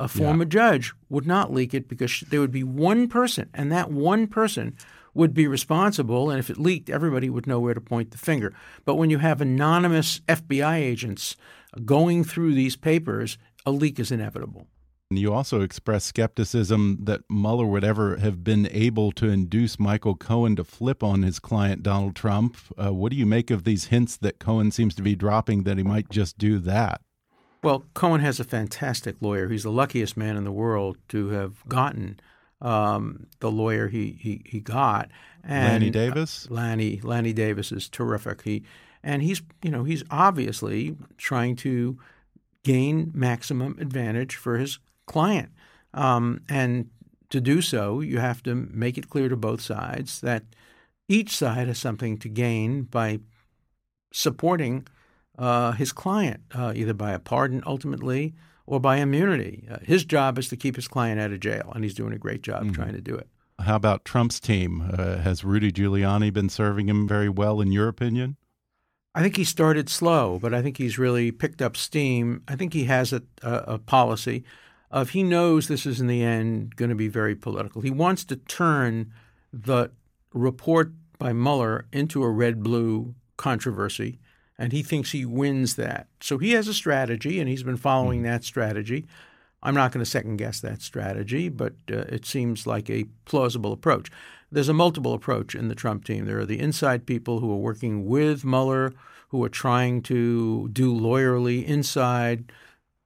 A 0.00 0.08
former 0.08 0.44
yeah. 0.44 0.48
judge 0.48 0.92
would 1.10 1.26
not 1.26 1.52
leak 1.52 1.74
it 1.74 1.88
because 1.88 2.20
there 2.30 2.40
would 2.40 2.52
be 2.52 2.64
one 2.64 3.08
person, 3.08 3.50
and 3.52 3.70
that 3.72 3.90
one 3.90 4.26
person 4.26 4.74
would 5.12 5.34
be 5.34 5.46
responsible. 5.46 6.30
And 6.30 6.38
if 6.38 6.48
it 6.48 6.56
leaked, 6.56 6.88
everybody 6.88 7.28
would 7.28 7.46
know 7.46 7.60
where 7.60 7.74
to 7.74 7.80
point 7.80 8.10
the 8.10 8.18
finger. 8.18 8.54
But 8.86 8.94
when 8.94 9.10
you 9.10 9.18
have 9.18 9.40
anonymous 9.40 10.20
FBI 10.20 10.76
agents 10.76 11.36
going 11.84 12.24
through 12.24 12.54
these 12.54 12.76
papers, 12.76 13.36
a 13.66 13.70
leak 13.70 13.98
is 13.98 14.10
inevitable. 14.10 14.66
You 15.10 15.32
also 15.34 15.60
expressed 15.60 16.06
skepticism 16.06 17.00
that 17.02 17.20
Mueller 17.28 17.66
would 17.66 17.84
ever 17.84 18.16
have 18.16 18.42
been 18.42 18.66
able 18.70 19.12
to 19.12 19.28
induce 19.28 19.78
Michael 19.78 20.14
Cohen 20.14 20.56
to 20.56 20.64
flip 20.64 21.02
on 21.02 21.22
his 21.22 21.38
client, 21.38 21.82
Donald 21.82 22.16
Trump. 22.16 22.56
Uh, 22.82 22.92
what 22.92 23.10
do 23.10 23.16
you 23.16 23.26
make 23.26 23.50
of 23.50 23.64
these 23.64 23.86
hints 23.86 24.16
that 24.18 24.38
Cohen 24.38 24.70
seems 24.70 24.94
to 24.94 25.02
be 25.02 25.14
dropping 25.14 25.64
that 25.64 25.76
he 25.76 25.82
might 25.82 26.08
just 26.08 26.38
do 26.38 26.58
that? 26.60 27.02
Well, 27.62 27.84
Cohen 27.94 28.20
has 28.22 28.40
a 28.40 28.44
fantastic 28.44 29.16
lawyer. 29.20 29.48
He's 29.48 29.62
the 29.62 29.70
luckiest 29.70 30.16
man 30.16 30.36
in 30.36 30.44
the 30.44 30.52
world 30.52 30.96
to 31.08 31.28
have 31.28 31.66
gotten 31.68 32.18
um, 32.60 33.26
the 33.40 33.50
lawyer 33.50 33.88
he, 33.88 34.16
he, 34.18 34.42
he 34.46 34.60
got. 34.60 35.10
And, 35.44 35.72
Lanny 35.74 35.90
Davis? 35.90 36.48
Uh, 36.50 36.54
Lanny, 36.54 37.00
Lanny 37.02 37.32
Davis 37.32 37.70
is 37.70 37.88
terrific. 37.88 38.42
He, 38.42 38.64
and 39.02 39.22
he's, 39.22 39.42
you 39.62 39.70
know, 39.70 39.84
he's 39.84 40.02
obviously 40.10 40.96
trying 41.18 41.54
to 41.56 41.98
gain 42.62 43.10
maximum 43.14 43.76
advantage 43.78 44.36
for 44.36 44.58
his 44.58 44.78
client. 45.06 45.50
Um, 45.94 46.42
and 46.48 46.90
to 47.30 47.40
do 47.40 47.62
so, 47.62 48.00
you 48.00 48.18
have 48.18 48.42
to 48.44 48.54
make 48.54 48.98
it 48.98 49.10
clear 49.10 49.28
to 49.28 49.36
both 49.36 49.60
sides 49.60 50.20
that 50.20 50.44
each 51.08 51.36
side 51.36 51.66
has 51.66 51.78
something 51.78 52.18
to 52.18 52.28
gain 52.28 52.82
by 52.82 53.20
supporting 54.12 54.86
uh, 55.38 55.72
his 55.72 55.92
client, 55.92 56.42
uh, 56.54 56.72
either 56.76 56.94
by 56.94 57.12
a 57.12 57.18
pardon 57.18 57.62
ultimately 57.66 58.34
or 58.66 58.80
by 58.80 58.96
immunity. 58.96 59.66
Uh, 59.70 59.78
his 59.82 60.04
job 60.04 60.38
is 60.38 60.48
to 60.48 60.56
keep 60.56 60.76
his 60.76 60.88
client 60.88 61.20
out 61.20 61.32
of 61.32 61.40
jail, 61.40 61.72
and 61.74 61.84
he's 61.84 61.94
doing 61.94 62.12
a 62.12 62.18
great 62.18 62.42
job 62.42 62.62
mm-hmm. 62.62 62.72
trying 62.72 62.92
to 62.92 63.00
do 63.00 63.14
it. 63.14 63.28
How 63.58 63.76
about 63.76 64.04
Trump's 64.04 64.40
team? 64.40 64.90
Uh, 64.96 65.18
has 65.18 65.44
Rudy 65.44 65.72
Giuliani 65.72 66.32
been 66.32 66.48
serving 66.48 66.88
him 66.88 67.06
very 67.06 67.28
well, 67.28 67.60
in 67.60 67.72
your 67.72 67.88
opinion? 67.88 68.36
I 69.14 69.22
think 69.22 69.36
he 69.36 69.44
started 69.44 69.88
slow, 69.88 70.38
but 70.40 70.54
I 70.54 70.62
think 70.62 70.78
he's 70.78 70.98
really 70.98 71.30
picked 71.30 71.60
up 71.60 71.76
steam. 71.76 72.42
I 72.48 72.56
think 72.56 72.72
he 72.72 72.84
has 72.84 73.12
a, 73.12 73.22
a, 73.42 73.54
a 73.74 73.78
policy 73.78 74.44
of 74.90 75.10
he 75.10 75.22
knows 75.22 75.68
this 75.68 75.86
is 75.86 76.00
in 76.00 76.06
the 76.06 76.22
end 76.22 76.76
going 76.76 76.88
to 76.88 76.94
be 76.94 77.08
very 77.08 77.34
political. 77.34 77.82
He 77.82 77.90
wants 77.90 78.24
to 78.24 78.36
turn 78.36 79.12
the 79.52 79.90
report 80.32 80.92
by 81.18 81.32
Mueller 81.32 81.86
into 81.92 82.22
a 82.22 82.30
red 82.30 82.62
blue 82.62 83.14
controversy, 83.36 84.18
and 84.58 84.72
he 84.72 84.82
thinks 84.82 85.12
he 85.12 85.24
wins 85.24 85.76
that. 85.76 86.08
So 86.20 86.38
he 86.38 86.52
has 86.52 86.68
a 86.68 86.74
strategy, 86.74 87.38
and 87.38 87.48
he's 87.48 87.62
been 87.62 87.76
following 87.76 88.20
mm-hmm. 88.20 88.30
that 88.30 88.44
strategy. 88.44 89.06
I'm 89.62 89.74
not 89.74 89.92
going 89.92 90.04
to 90.04 90.10
second 90.10 90.38
guess 90.38 90.60
that 90.60 90.82
strategy, 90.82 91.48
but 91.48 91.74
uh, 91.90 91.98
it 92.08 92.26
seems 92.26 92.66
like 92.66 92.90
a 92.90 93.04
plausible 93.24 93.72
approach. 93.72 94.10
There's 94.52 94.68
a 94.68 94.74
multiple 94.74 95.14
approach 95.14 95.54
in 95.54 95.68
the 95.68 95.74
Trump 95.74 96.04
team. 96.04 96.26
There 96.26 96.38
are 96.38 96.46
the 96.46 96.60
inside 96.60 97.06
people 97.06 97.40
who 97.40 97.50
are 97.50 97.56
working 97.56 98.04
with 98.04 98.44
Mueller, 98.44 98.92
who 99.30 99.42
are 99.42 99.48
trying 99.48 100.02
to 100.02 100.68
do 100.68 100.94
lawyerly 100.94 101.64
inside 101.64 102.52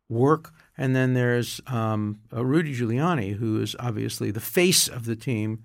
work. 0.09 0.53
And 0.77 0.95
then 0.95 1.15
there's 1.15 1.61
um, 1.69 2.19
uh, 2.33 2.45
Rudy 2.45 2.75
Giuliani, 2.75 3.37
who 3.37 3.63
is 3.63 3.77
obviously 3.79 4.33
the 4.33 4.41
face 4.41 4.89
of 4.89 5.07
the 5.07 5.15
team 5.15 5.63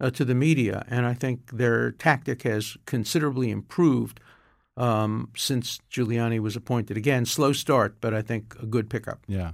uh, 0.00 0.10
to 0.10 0.24
the 0.24 0.34
media. 0.34 0.84
And 0.88 1.04
I 1.04 1.14
think 1.14 1.50
their 1.50 1.90
tactic 1.90 2.42
has 2.44 2.76
considerably 2.86 3.50
improved 3.50 4.20
um, 4.76 5.30
since 5.36 5.80
Giuliani 5.90 6.38
was 6.38 6.54
appointed. 6.54 6.96
Again, 6.96 7.26
slow 7.26 7.52
start, 7.52 7.96
but 8.00 8.14
I 8.14 8.22
think 8.22 8.54
a 8.62 8.66
good 8.66 8.88
pickup. 8.88 9.24
Yeah. 9.26 9.52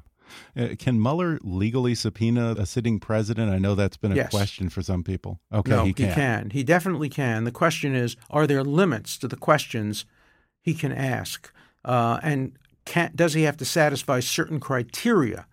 Uh, 0.56 0.68
can 0.78 1.00
Mueller 1.00 1.38
legally 1.42 1.94
subpoena 1.94 2.54
a 2.58 2.66
sitting 2.66 3.00
president? 3.00 3.50
I 3.50 3.58
know 3.58 3.74
that's 3.74 3.96
been 3.96 4.12
a 4.12 4.16
yes. 4.16 4.30
question 4.30 4.68
for 4.68 4.82
some 4.82 5.02
people. 5.02 5.40
Okay, 5.52 5.70
no, 5.70 5.84
he 5.84 5.92
can. 5.92 6.08
He 6.08 6.14
can. 6.14 6.50
He 6.50 6.62
definitely 6.62 7.08
can. 7.08 7.44
The 7.44 7.52
question 7.52 7.94
is, 7.94 8.16
are 8.30 8.46
there 8.46 8.64
limits 8.64 9.16
to 9.18 9.28
the 9.28 9.36
questions 9.36 10.04
he 10.60 10.74
can 10.74 10.92
ask? 10.92 11.52
Uh, 11.84 12.20
and 12.22 12.52
can, 12.84 13.12
does 13.14 13.34
he 13.34 13.42
have 13.42 13.56
to 13.58 13.64
satisfy 13.64 14.20
certain 14.20 14.60
criteria 14.60 15.46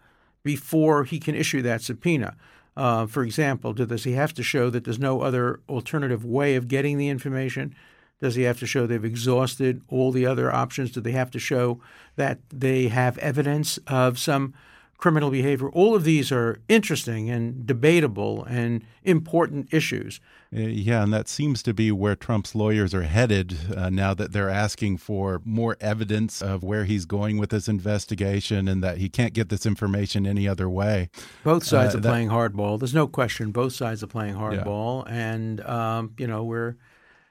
before 0.44 1.04
he 1.04 1.20
can 1.20 1.36
issue 1.36 1.62
that 1.62 1.82
subpoena? 1.82 2.36
Uh, 2.78 3.06
for 3.06 3.24
example, 3.24 3.74
does 3.74 4.06
he 4.06 4.14
have 4.14 4.34
to 4.34 4.44
show 4.44 4.70
that 4.70 4.86
there's 4.86 5.00
no 5.00 5.22
other 5.22 5.60
alternative 5.68 6.24
way 6.24 6.56
of 6.56 6.68
getting 6.68 6.98
the 6.98 7.10
information? 7.10 7.76
Does 8.20 8.36
he 8.36 8.44
have 8.44 8.60
to 8.60 8.68
show 8.68 8.86
they've 8.86 9.04
exhausted 9.04 9.82
all 9.88 10.12
the 10.12 10.26
other 10.26 10.54
options? 10.54 10.92
Do 10.92 11.02
they 11.02 11.14
have 11.14 11.32
to 11.32 11.40
show 11.40 11.80
that 12.16 12.40
they 12.50 12.90
have 12.90 13.18
evidence 13.20 13.80
of 13.88 14.20
some 14.20 14.54
criminal 15.00 15.32
behavior. 15.32 15.70
All 15.70 15.96
of 15.96 16.04
these 16.04 16.32
are 16.32 16.60
interesting 16.68 17.30
and 17.30 17.66
debatable 17.66 18.44
and 18.44 18.84
important 19.04 19.74
issues. 19.74 20.20
Uh, 20.54 20.60
yeah, 20.60 21.04
and 21.04 21.14
that 21.14 21.30
seems 21.30 21.64
to 21.64 21.74
be 21.74 21.92
where 21.92 22.16
Trump's 22.16 22.54
lawyers 22.54 22.94
are 22.94 23.04
headed 23.04 23.58
uh, 23.76 23.90
now 23.90 24.14
that 24.14 24.34
they're 24.34 24.50
asking 24.50 24.98
for 24.98 25.42
more 25.46 25.78
evidence 25.80 26.42
of 26.42 26.64
where 26.64 26.84
he's 26.84 27.06
going 27.06 27.38
with 27.38 27.50
this 27.50 27.68
investigation 27.68 28.68
and 28.68 28.84
that 28.84 28.98
he 28.98 29.08
can't 29.08 29.34
get 29.34 29.50
this 29.50 29.66
information 29.66 30.28
any 30.28 30.48
other 30.48 30.70
way. 30.70 31.10
Both 31.44 31.64
sides 31.64 31.96
uh, 31.96 32.00
are 32.00 32.02
that, 32.02 32.10
playing 32.10 32.30
hardball. 32.30 32.78
There's 32.78 32.94
no 32.94 33.08
question. 33.08 33.52
Both 33.52 33.74
sides 33.74 34.04
are 34.04 34.08
playing 34.08 34.36
hardball, 34.36 35.06
yeah. 35.08 35.34
and 35.34 35.62
um, 35.62 36.14
you 36.18 36.28
know, 36.28 36.44
where 36.44 36.78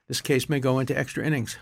this 0.08 0.20
case 0.20 0.48
may 0.48 0.60
go 0.60 0.78
into 0.78 0.96
extra 0.98 1.24
innings 1.24 1.56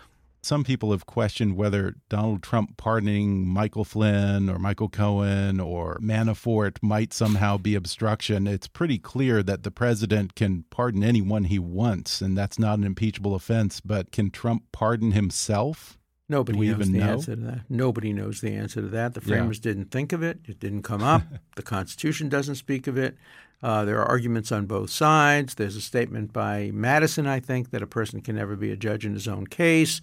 some 0.47 0.63
people 0.63 0.91
have 0.91 1.05
questioned 1.05 1.57
whether 1.57 1.95
Donald 2.09 2.41
Trump 2.41 2.77
pardoning 2.77 3.45
Michael 3.45 3.83
Flynn 3.83 4.49
or 4.49 4.57
Michael 4.57 4.87
Cohen 4.89 5.59
or 5.59 5.97
Manafort 5.99 6.77
might 6.81 7.13
somehow 7.13 7.57
be 7.57 7.75
obstruction. 7.75 8.47
It's 8.47 8.67
pretty 8.67 8.97
clear 8.97 9.43
that 9.43 9.63
the 9.63 9.71
president 9.71 10.35
can 10.35 10.63
pardon 10.69 11.03
anyone 11.03 11.45
he 11.45 11.59
wants, 11.59 12.21
and 12.21 12.37
that's 12.37 12.57
not 12.57 12.79
an 12.79 12.85
impeachable 12.85 13.35
offense. 13.35 13.81
But 13.81 14.11
can 14.11 14.31
Trump 14.31 14.63
pardon 14.71 15.11
himself? 15.11 15.97
Nobody 16.29 16.59
knows 16.59 16.69
even 16.69 16.91
the 16.91 16.99
know? 16.99 17.11
answer 17.11 17.35
to 17.35 17.41
that. 17.41 17.61
Nobody 17.69 18.11
knows 18.13 18.41
the 18.41 18.53
answer 18.53 18.81
to 18.81 18.87
that. 18.87 19.13
The 19.13 19.21
framers 19.21 19.59
yeah. 19.59 19.71
didn't 19.71 19.91
think 19.91 20.11
of 20.11 20.23
it. 20.23 20.39
It 20.45 20.59
didn't 20.59 20.83
come 20.83 21.03
up. 21.03 21.23
the 21.55 21.63
Constitution 21.63 22.27
doesn't 22.27 22.55
speak 22.55 22.87
of 22.87 22.97
it. 22.97 23.17
Uh, 23.61 23.83
there 23.85 23.99
are 23.99 24.07
arguments 24.07 24.51
on 24.51 24.65
both 24.65 24.89
sides. 24.89 25.55
There's 25.55 25.75
a 25.75 25.81
statement 25.81 26.31
by 26.31 26.71
Madison, 26.73 27.25
I 27.25 27.39
think, 27.39 27.71
that 27.71 27.81
a 27.81 27.87
person 27.87 28.21
can 28.21 28.35
never 28.35 28.55
be 28.55 28.71
a 28.71 28.77
judge 28.77 29.05
in 29.05 29.13
his 29.13 29.27
own 29.27 29.47
case. 29.47 29.99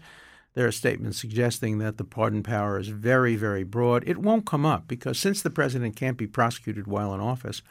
There 0.55 0.67
are 0.67 0.73
statements 0.73 1.19
suggesting 1.19 1.79
that 1.79 1.97
the 1.97 2.05
pardon 2.05 2.43
power 2.43 2.79
is 2.79 2.89
very, 2.89 3.37
very 3.37 3.65
broad. 3.65 4.05
It 4.07 4.19
won't 4.19 4.47
come 4.47 4.65
up 4.65 4.87
because 4.87 5.19
since 5.19 5.43
the 5.43 5.51
president 5.51 5.97
can't 5.97 6.17
be 6.17 6.27
prosecuted 6.27 6.87
while 6.87 7.13
in 7.15 7.21
office, 7.21 7.63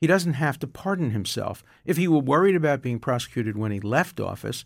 he 0.00 0.06
doesn't 0.06 0.34
have 0.34 0.58
to 0.60 0.66
pardon 0.66 1.10
himself. 1.10 1.62
If 1.84 1.96
he 1.96 2.08
were 2.08 2.18
worried 2.18 2.56
about 2.56 2.82
being 2.82 2.98
prosecuted 2.98 3.56
when 3.56 3.72
he 3.72 3.80
left 3.80 4.20
office, 4.20 4.64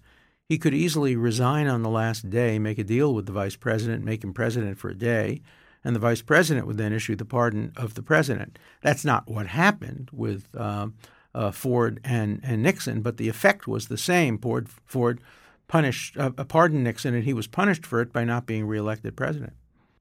he 0.49 0.59
could 0.59 0.75
easily 0.75 1.17
resign 1.17 1.67
on 1.67 1.83
the 1.83 1.91
last 1.91 2.29
day, 2.29 2.59
make 2.59 2.79
a 2.79 2.85
deal 2.85 3.15
with 3.15 3.27
the 3.27 3.33
vice 3.33 3.57
president, 3.57 4.05
make 4.05 4.23
him 4.23 4.35
president 4.35 4.79
for 4.79 4.91
a 4.91 4.95
day, 4.95 5.41
and 5.85 5.95
the 5.95 6.01
vice 6.01 6.23
president 6.23 6.67
would 6.67 6.79
then 6.79 6.93
issue 6.93 7.15
the 7.15 7.25
pardon 7.25 7.73
of 7.77 7.95
the 7.95 8.03
president. 8.03 8.59
That's 8.81 9.05
not 9.05 9.29
what 9.29 9.47
happened 9.47 10.09
with 10.13 10.49
uh, 10.57 10.89
uh, 11.35 11.51
Ford 11.51 12.01
and, 12.03 12.41
and 12.43 12.63
Nixon, 12.63 13.03
but 13.03 13.19
the 13.19 13.29
effect 13.29 13.69
was 13.69 13.89
the 13.89 13.99
same. 13.99 14.39
Ford, 14.39 14.69
Ford 14.87 15.21
punished, 15.69 16.17
uh, 16.17 16.31
pardoned 16.31 16.85
Nixon, 16.85 17.15
and 17.15 17.25
he 17.25 17.35
was 17.35 17.47
punished 17.47 17.85
for 17.85 18.01
it 18.01 18.13
by 18.13 18.25
not 18.25 18.47
being 18.47 18.67
reelected 18.67 19.17
president. 19.17 19.53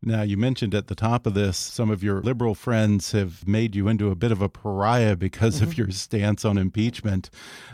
Now, 0.05 0.21
you 0.21 0.35
mentioned 0.35 0.75
at 0.75 0.87
the 0.87 0.95
top 0.95 1.25
of 1.25 1.33
this, 1.33 1.57
some 1.57 1.89
of 1.89 2.03
your 2.03 2.21
liberal 2.21 2.55
friends 2.55 3.13
have 3.13 3.47
made 3.47 3.73
you 3.73 3.87
into 3.87 4.11
a 4.11 4.15
bit 4.15 4.33
of 4.33 4.41
a 4.41 4.49
pariah 4.49 5.15
because 5.15 5.55
mm 5.55 5.59
-hmm. 5.59 5.63
of 5.63 5.69
mm-hmm. 5.69 5.81
your 5.81 5.91
stance 5.91 6.43
on 6.45 6.57
impeachment. 6.57 7.29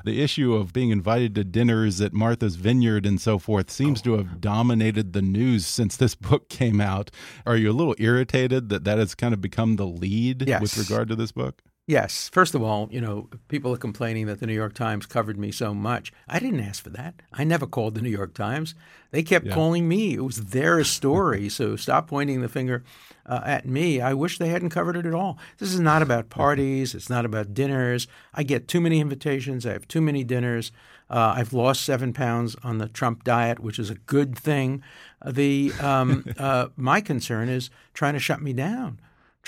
The 0.05 0.21
issue 0.21 0.53
of 0.53 0.71
being 0.71 0.91
invited 0.91 1.33
to 1.35 1.43
dinners 1.43 2.01
at 2.01 2.13
Martha's 2.13 2.55
Vineyard 2.55 3.05
and 3.05 3.19
so 3.19 3.39
forth 3.39 3.71
seems 3.71 3.99
oh. 4.01 4.03
to 4.03 4.17
have 4.17 4.39
dominated 4.39 5.13
the 5.13 5.21
news 5.21 5.65
since 5.65 5.97
this 5.97 6.15
book 6.29 6.49
came 6.49 6.79
out. 6.81 7.09
Are 7.45 7.57
you 7.57 7.71
a 7.71 7.77
little 7.79 7.95
irritated 7.97 8.69
that 8.69 8.83
that 8.83 8.99
has 8.99 9.15
kind 9.15 9.33
of 9.33 9.41
become 9.41 9.75
the 9.75 9.87
lead 9.87 10.47
yes. 10.47 10.61
with 10.61 10.77
regard 10.77 11.07
to 11.09 11.15
this 11.15 11.31
book? 11.31 11.63
Yes. 11.89 12.29
First 12.29 12.53
of 12.53 12.61
all, 12.61 12.87
you 12.91 13.01
know, 13.01 13.29
people 13.47 13.73
are 13.73 13.77
complaining 13.77 14.27
that 14.27 14.39
the 14.39 14.45
New 14.45 14.53
York 14.53 14.75
Times 14.75 15.07
covered 15.07 15.39
me 15.39 15.51
so 15.51 15.73
much. 15.73 16.13
I 16.27 16.37
didn't 16.37 16.59
ask 16.59 16.83
for 16.83 16.91
that. 16.91 17.15
I 17.33 17.43
never 17.43 17.65
called 17.65 17.95
the 17.95 18.01
New 18.03 18.11
York 18.11 18.35
Times. 18.35 18.75
They 19.09 19.23
kept 19.23 19.47
yeah. 19.47 19.55
calling 19.55 19.87
me. 19.87 20.13
It 20.13 20.23
was 20.23 20.37
their 20.37 20.83
story. 20.83 21.49
so 21.49 21.75
stop 21.75 22.07
pointing 22.07 22.41
the 22.41 22.47
finger 22.47 22.83
uh, 23.25 23.41
at 23.43 23.65
me. 23.65 24.01
I 24.01 24.13
wish 24.13 24.37
they 24.37 24.49
hadn't 24.49 24.69
covered 24.69 24.97
it 24.97 25.07
at 25.07 25.15
all. 25.15 25.39
This 25.57 25.73
is 25.73 25.79
not 25.79 26.03
about 26.03 26.29
parties. 26.29 26.93
It's 26.93 27.09
not 27.09 27.25
about 27.25 27.55
dinners. 27.55 28.07
I 28.35 28.43
get 28.43 28.67
too 28.67 28.81
many 28.81 28.99
invitations. 28.99 29.65
I 29.65 29.73
have 29.73 29.87
too 29.87 30.01
many 30.01 30.23
dinners. 30.23 30.71
Uh, 31.09 31.33
I've 31.37 31.53
lost 31.53 31.83
seven 31.83 32.13
pounds 32.13 32.55
on 32.63 32.77
the 32.77 32.87
Trump 32.87 33.23
diet, 33.23 33.61
which 33.61 33.79
is 33.79 33.89
a 33.89 33.95
good 33.95 34.37
thing. 34.37 34.83
The 35.25 35.73
um, 35.81 36.23
uh, 36.37 36.67
my 36.77 37.01
concern 37.01 37.49
is 37.49 37.71
trying 37.95 38.13
to 38.13 38.19
shut 38.19 38.43
me 38.43 38.53
down 38.53 38.99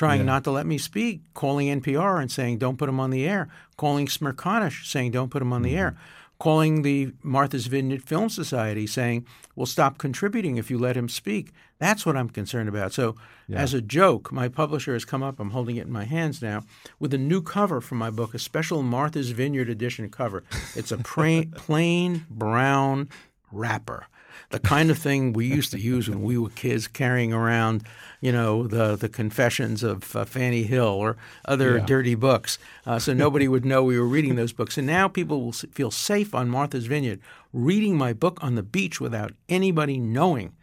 trying 0.01 0.21
yeah. 0.21 0.25
not 0.25 0.43
to 0.43 0.49
let 0.49 0.65
me 0.65 0.79
speak, 0.79 1.21
calling 1.35 1.67
NPR 1.79 2.19
and 2.19 2.31
saying, 2.31 2.57
don't 2.57 2.77
put 2.77 2.89
him 2.89 2.99
on 2.99 3.11
the 3.11 3.23
air, 3.27 3.49
calling 3.77 4.07
Smerconish 4.07 4.87
saying, 4.87 5.11
don't 5.11 5.29
put 5.29 5.43
him 5.43 5.53
on 5.53 5.61
the 5.61 5.69
mm-hmm. 5.69 5.77
air, 5.77 5.97
calling 6.39 6.81
the 6.81 7.13
Martha's 7.21 7.67
Vineyard 7.67 8.01
Film 8.01 8.27
Society 8.27 8.87
saying, 8.87 9.27
well, 9.55 9.67
stop 9.67 9.99
contributing 9.99 10.57
if 10.57 10.71
you 10.71 10.79
let 10.79 10.97
him 10.97 11.07
speak. 11.07 11.51
That's 11.77 12.03
what 12.03 12.17
I'm 12.17 12.29
concerned 12.29 12.67
about. 12.67 12.93
So, 12.93 13.15
yeah. 13.47 13.59
as 13.59 13.75
a 13.75 13.81
joke, 13.81 14.31
my 14.31 14.47
publisher 14.47 14.93
has 14.93 15.05
come 15.05 15.21
up, 15.21 15.39
I'm 15.39 15.51
holding 15.51 15.75
it 15.75 15.85
in 15.85 15.93
my 15.93 16.05
hands 16.05 16.41
now, 16.41 16.63
with 16.97 17.13
a 17.13 17.19
new 17.19 17.43
cover 17.43 17.79
for 17.79 17.93
my 17.93 18.09
book, 18.09 18.33
a 18.33 18.39
special 18.39 18.81
Martha's 18.81 19.29
Vineyard 19.29 19.69
edition 19.69 20.09
cover. 20.09 20.43
It's 20.75 20.91
a 20.91 20.97
plain 20.97 22.25
brown 22.27 23.07
wrapper 23.51 24.07
the 24.49 24.59
kind 24.59 24.89
of 24.89 24.97
thing 24.97 25.33
we 25.33 25.45
used 25.45 25.71
to 25.71 25.79
use 25.79 26.09
when 26.09 26.21
we 26.21 26.37
were 26.37 26.49
kids, 26.49 26.87
carrying 26.87 27.33
around, 27.33 27.83
you 28.19 28.31
know, 28.31 28.67
the 28.67 28.95
the 28.95 29.09
confessions 29.09 29.83
of 29.83 30.15
uh, 30.15 30.25
Fanny 30.25 30.63
Hill 30.63 30.87
or 30.87 31.17
other 31.45 31.77
yeah. 31.77 31.85
dirty 31.85 32.15
books, 32.15 32.57
uh, 32.85 32.99
so 32.99 33.13
nobody 33.25 33.47
would 33.47 33.65
know 33.65 33.83
we 33.83 33.99
were 33.99 34.05
reading 34.05 34.35
those 34.35 34.53
books. 34.53 34.77
And 34.77 34.87
now 34.87 35.07
people 35.07 35.41
will 35.41 35.53
feel 35.53 35.91
safe 35.91 36.33
on 36.35 36.49
Martha's 36.49 36.85
Vineyard 36.85 37.19
reading 37.53 37.97
my 37.97 38.13
book 38.13 38.39
on 38.41 38.55
the 38.55 38.63
beach 38.63 39.01
without 39.01 39.33
anybody 39.49 39.99
knowing 39.99 40.53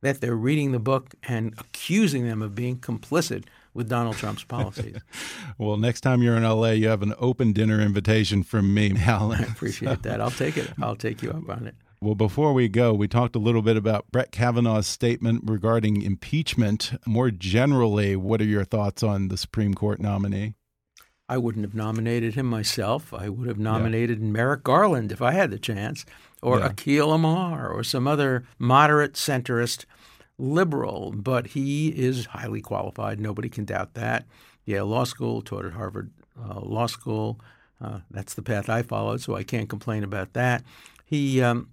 that 0.00 0.20
they're 0.20 0.36
reading 0.36 0.72
the 0.72 0.78
book 0.78 1.14
and 1.24 1.54
accusing 1.58 2.26
them 2.26 2.42
of 2.42 2.54
being 2.54 2.78
complicit 2.78 3.44
with 3.74 3.88
Donald 3.88 4.16
Trump's 4.16 4.44
policies. 4.44 4.96
well, 5.58 5.76
next 5.76 6.00
time 6.00 6.22
you're 6.22 6.36
in 6.36 6.42
LA, 6.42 6.70
you 6.70 6.88
have 6.88 7.02
an 7.02 7.14
open 7.18 7.52
dinner 7.52 7.80
invitation 7.80 8.42
from 8.42 8.72
me, 8.72 8.92
Alan. 8.98 9.40
I 9.44 9.46
appreciate 9.46 10.02
that. 10.02 10.20
I'll 10.20 10.30
take 10.30 10.56
it. 10.56 10.72
I'll 10.80 10.96
take 10.96 11.22
you 11.22 11.30
up 11.30 11.48
on 11.48 11.66
it. 11.66 11.74
Well, 12.00 12.14
before 12.14 12.52
we 12.52 12.68
go, 12.68 12.94
we 12.94 13.08
talked 13.08 13.34
a 13.34 13.40
little 13.40 13.62
bit 13.62 13.76
about 13.76 14.10
Brett 14.12 14.30
Kavanaugh's 14.30 14.86
statement 14.86 15.42
regarding 15.44 16.02
impeachment. 16.02 16.92
More 17.04 17.32
generally, 17.32 18.14
what 18.14 18.40
are 18.40 18.44
your 18.44 18.64
thoughts 18.64 19.02
on 19.02 19.28
the 19.28 19.36
Supreme 19.36 19.74
Court 19.74 20.00
nominee? 20.00 20.54
I 21.28 21.38
wouldn't 21.38 21.64
have 21.64 21.74
nominated 21.74 22.34
him 22.34 22.46
myself. 22.46 23.12
I 23.12 23.28
would 23.28 23.48
have 23.48 23.58
nominated 23.58 24.20
yeah. 24.20 24.26
Merrick 24.26 24.62
Garland 24.62 25.10
if 25.10 25.20
I 25.20 25.32
had 25.32 25.50
the 25.50 25.58
chance, 25.58 26.06
or 26.40 26.60
yeah. 26.60 26.68
Akhil 26.68 27.14
Amar, 27.14 27.68
or 27.68 27.82
some 27.82 28.06
other 28.06 28.44
moderate 28.60 29.14
centrist 29.14 29.84
liberal. 30.38 31.12
But 31.12 31.48
he 31.48 31.88
is 31.88 32.26
highly 32.26 32.60
qualified. 32.60 33.18
Nobody 33.18 33.48
can 33.48 33.64
doubt 33.64 33.94
that. 33.94 34.24
Yale 34.64 34.86
Law 34.86 35.04
School, 35.04 35.42
taught 35.42 35.64
at 35.64 35.72
Harvard 35.72 36.12
uh, 36.40 36.60
Law 36.60 36.86
School. 36.86 37.40
Uh, 37.80 38.00
that's 38.08 38.34
the 38.34 38.42
path 38.42 38.68
I 38.68 38.82
followed, 38.82 39.20
so 39.20 39.34
I 39.34 39.42
can't 39.42 39.68
complain 39.68 40.04
about 40.04 40.32
that. 40.34 40.62
He 41.04 41.42
um, 41.42 41.68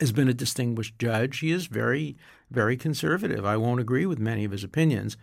has 0.00 0.12
been 0.12 0.28
a 0.28 0.34
distinguished 0.34 0.98
judge. 0.98 1.38
He 1.38 1.52
is 1.52 1.66
very, 1.66 2.16
very 2.50 2.76
conservative. 2.76 3.44
I 3.44 3.56
won't 3.56 3.80
agree 3.80 4.06
with 4.06 4.18
many 4.18 4.44
of 4.44 4.52
his 4.52 4.64
opinions, 4.64 5.16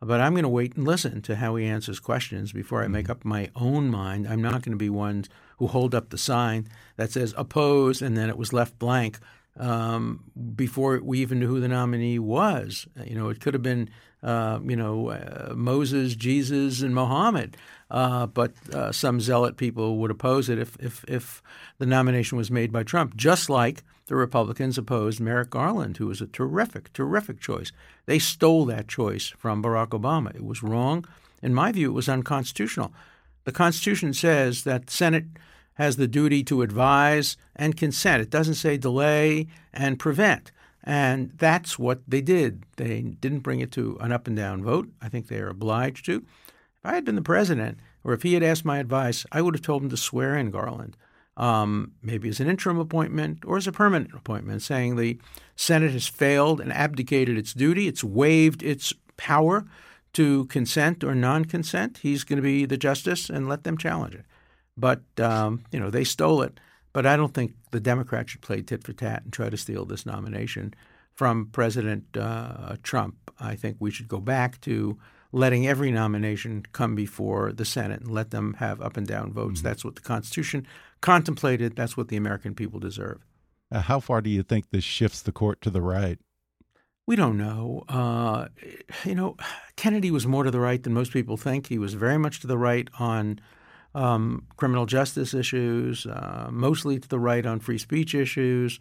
but 0.00 0.20
I'm 0.20 0.34
going 0.34 0.44
to 0.44 0.48
wait 0.48 0.76
and 0.76 0.86
listen 0.86 1.22
to 1.22 1.36
how 1.36 1.56
he 1.56 1.66
answers 1.66 1.98
questions 1.98 2.52
before 2.52 2.82
I 2.82 2.88
make 2.88 3.04
mm-hmm. 3.04 3.12
up 3.12 3.24
my 3.24 3.50
own 3.56 3.90
mind. 3.90 4.28
I'm 4.28 4.42
not 4.42 4.62
going 4.62 4.72
to 4.72 4.76
be 4.76 4.90
one 4.90 5.24
who 5.58 5.66
hold 5.66 5.94
up 5.94 6.10
the 6.10 6.18
sign 6.18 6.68
that 6.96 7.10
says 7.10 7.34
oppose 7.36 8.00
and 8.00 8.16
then 8.16 8.28
it 8.28 8.38
was 8.38 8.52
left 8.52 8.78
blank 8.78 9.18
um, 9.58 10.24
before 10.54 11.00
we 11.02 11.18
even 11.18 11.40
knew 11.40 11.48
who 11.48 11.60
the 11.60 11.68
nominee 11.68 12.18
was. 12.18 12.86
You 13.04 13.14
know, 13.16 13.28
it 13.28 13.40
could 13.40 13.54
have 13.54 13.62
been, 13.62 13.90
uh, 14.22 14.60
you 14.64 14.76
know, 14.76 15.10
uh, 15.10 15.52
Moses, 15.54 16.14
Jesus, 16.14 16.80
and 16.80 16.94
Mohammed. 16.94 17.56
Uh, 17.90 18.26
but 18.26 18.52
uh, 18.72 18.92
some 18.92 19.20
zealot 19.20 19.56
people 19.56 19.96
would 19.98 20.10
oppose 20.10 20.48
it 20.48 20.58
if, 20.58 20.76
if, 20.78 21.04
if 21.08 21.42
the 21.78 21.86
nomination 21.86 22.38
was 22.38 22.50
made 22.50 22.70
by 22.70 22.82
Trump, 22.82 23.16
just 23.16 23.48
like 23.50 23.82
the 24.06 24.16
Republicans 24.16 24.78
opposed 24.78 25.20
Merrick 25.20 25.50
Garland, 25.50 25.96
who 25.96 26.06
was 26.06 26.20
a 26.20 26.26
terrific, 26.26 26.92
terrific 26.92 27.40
choice. 27.40 27.72
They 28.06 28.18
stole 28.18 28.64
that 28.66 28.88
choice 28.88 29.28
from 29.28 29.62
Barack 29.62 29.88
Obama. 29.88 30.34
It 30.34 30.44
was 30.44 30.62
wrong. 30.62 31.06
In 31.42 31.54
my 31.54 31.72
view, 31.72 31.90
it 31.90 31.94
was 31.94 32.08
unconstitutional. 32.08 32.92
The 33.44 33.52
Constitution 33.52 34.12
says 34.12 34.64
that 34.64 34.90
Senate 34.90 35.24
has 35.78 35.96
the 35.96 36.08
duty 36.08 36.42
to 36.42 36.62
advise 36.62 37.36
and 37.54 37.76
consent. 37.76 38.20
It 38.20 38.30
doesn't 38.30 38.54
say 38.54 38.76
delay 38.76 39.46
and 39.72 39.98
prevent. 39.98 40.50
And 40.82 41.30
that's 41.36 41.78
what 41.78 42.00
they 42.06 42.20
did. 42.20 42.64
They 42.76 43.00
didn't 43.00 43.40
bring 43.40 43.60
it 43.60 43.70
to 43.72 43.96
an 44.00 44.10
up 44.10 44.26
and 44.26 44.36
down 44.36 44.64
vote. 44.64 44.88
I 45.00 45.08
think 45.08 45.28
they 45.28 45.38
are 45.38 45.48
obliged 45.48 46.04
to. 46.06 46.16
If 46.16 46.84
I 46.84 46.94
had 46.94 47.04
been 47.04 47.14
the 47.14 47.22
president, 47.22 47.78
or 48.02 48.12
if 48.12 48.22
he 48.22 48.34
had 48.34 48.42
asked 48.42 48.64
my 48.64 48.78
advice, 48.78 49.24
I 49.30 49.40
would 49.40 49.54
have 49.54 49.62
told 49.62 49.82
him 49.82 49.90
to 49.90 49.96
swear 49.96 50.36
in 50.36 50.50
Garland, 50.50 50.96
um, 51.36 51.92
maybe 52.02 52.28
as 52.28 52.40
an 52.40 52.48
interim 52.48 52.78
appointment 52.78 53.44
or 53.46 53.56
as 53.56 53.68
a 53.68 53.72
permanent 53.72 54.12
appointment, 54.14 54.62
saying 54.62 54.96
the 54.96 55.18
Senate 55.54 55.92
has 55.92 56.08
failed 56.08 56.60
and 56.60 56.72
abdicated 56.72 57.38
its 57.38 57.54
duty, 57.54 57.86
it's 57.86 58.02
waived 58.02 58.64
its 58.64 58.92
power 59.16 59.64
to 60.14 60.46
consent 60.46 61.04
or 61.04 61.14
non 61.14 61.44
consent. 61.44 61.98
He's 61.98 62.24
going 62.24 62.38
to 62.38 62.42
be 62.42 62.64
the 62.64 62.76
justice 62.76 63.30
and 63.30 63.48
let 63.48 63.62
them 63.62 63.78
challenge 63.78 64.16
it. 64.16 64.24
But 64.78 65.02
um, 65.18 65.64
you 65.72 65.80
know 65.80 65.90
they 65.90 66.04
stole 66.04 66.42
it. 66.42 66.60
But 66.92 67.06
I 67.06 67.16
don't 67.16 67.34
think 67.34 67.52
the 67.70 67.80
Democrats 67.80 68.32
should 68.32 68.40
play 68.40 68.62
tit 68.62 68.82
for 68.82 68.92
tat 68.92 69.22
and 69.24 69.32
try 69.32 69.50
to 69.50 69.56
steal 69.56 69.84
this 69.84 70.06
nomination 70.06 70.74
from 71.14 71.46
President 71.52 72.16
uh, 72.16 72.76
Trump. 72.82 73.16
I 73.38 73.56
think 73.56 73.76
we 73.78 73.90
should 73.90 74.08
go 74.08 74.20
back 74.20 74.60
to 74.62 74.98
letting 75.32 75.66
every 75.66 75.90
nomination 75.90 76.64
come 76.72 76.94
before 76.94 77.52
the 77.52 77.64
Senate 77.64 78.00
and 78.00 78.10
let 78.10 78.30
them 78.30 78.54
have 78.54 78.80
up 78.80 78.96
and 78.96 79.06
down 79.06 79.32
votes. 79.32 79.60
Mm-hmm. 79.60 79.68
That's 79.68 79.84
what 79.84 79.96
the 79.96 80.00
Constitution 80.00 80.66
contemplated. 81.00 81.76
That's 81.76 81.96
what 81.96 82.08
the 82.08 82.16
American 82.16 82.54
people 82.54 82.80
deserve. 82.80 83.24
Uh, 83.70 83.82
how 83.82 84.00
far 84.00 84.20
do 84.22 84.30
you 84.30 84.42
think 84.42 84.70
this 84.70 84.84
shifts 84.84 85.20
the 85.20 85.32
court 85.32 85.60
to 85.62 85.70
the 85.70 85.82
right? 85.82 86.18
We 87.06 87.16
don't 87.16 87.38
know. 87.38 87.84
Uh, 87.88 88.48
you 89.04 89.14
know, 89.14 89.36
Kennedy 89.76 90.10
was 90.10 90.26
more 90.26 90.44
to 90.44 90.50
the 90.50 90.60
right 90.60 90.82
than 90.82 90.92
most 90.94 91.12
people 91.12 91.36
think. 91.36 91.66
He 91.66 91.78
was 91.78 91.94
very 91.94 92.18
much 92.18 92.40
to 92.40 92.46
the 92.46 92.58
right 92.58 92.88
on 92.98 93.40
um, 93.98 94.44
criminal 94.56 94.86
justice 94.86 95.34
issues, 95.34 96.06
uh, 96.06 96.48
mostly 96.52 97.00
to 97.00 97.08
the 97.08 97.18
right 97.18 97.44
on 97.44 97.58
free 97.58 97.78
speech 97.78 98.14
issues. 98.14 98.78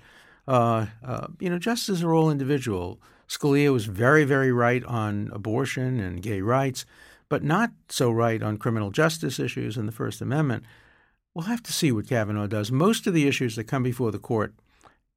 Uh, 0.47 0.85
uh, 1.03 1.27
you 1.39 1.49
know, 1.49 1.57
justices 1.57 2.03
are 2.03 2.13
all 2.13 2.29
individual. 2.29 3.01
Scalia 3.27 3.73
was 3.73 3.85
very, 3.85 4.23
very 4.25 4.51
right 4.51 4.83
on 4.85 5.31
abortion 5.33 5.99
and 5.99 6.21
gay 6.21 6.41
rights, 6.41 6.85
but 7.29 7.43
not 7.43 7.71
so 7.89 8.11
right 8.11 8.43
on 8.43 8.57
criminal 8.57 8.91
justice 8.91 9.39
issues 9.39 9.75
and 9.75 9.87
the 9.87 9.91
First 9.91 10.21
Amendment. 10.21 10.63
We'll 11.33 11.45
have 11.45 11.63
to 11.63 11.73
see 11.73 11.91
what 11.91 12.07
Kavanaugh 12.07 12.47
does. 12.47 12.71
Most 12.71 13.07
of 13.07 13.13
the 13.15 13.27
issues 13.27 13.55
that 13.55 13.65
come 13.65 13.83
before 13.83 14.11
the 14.11 14.19
court 14.19 14.53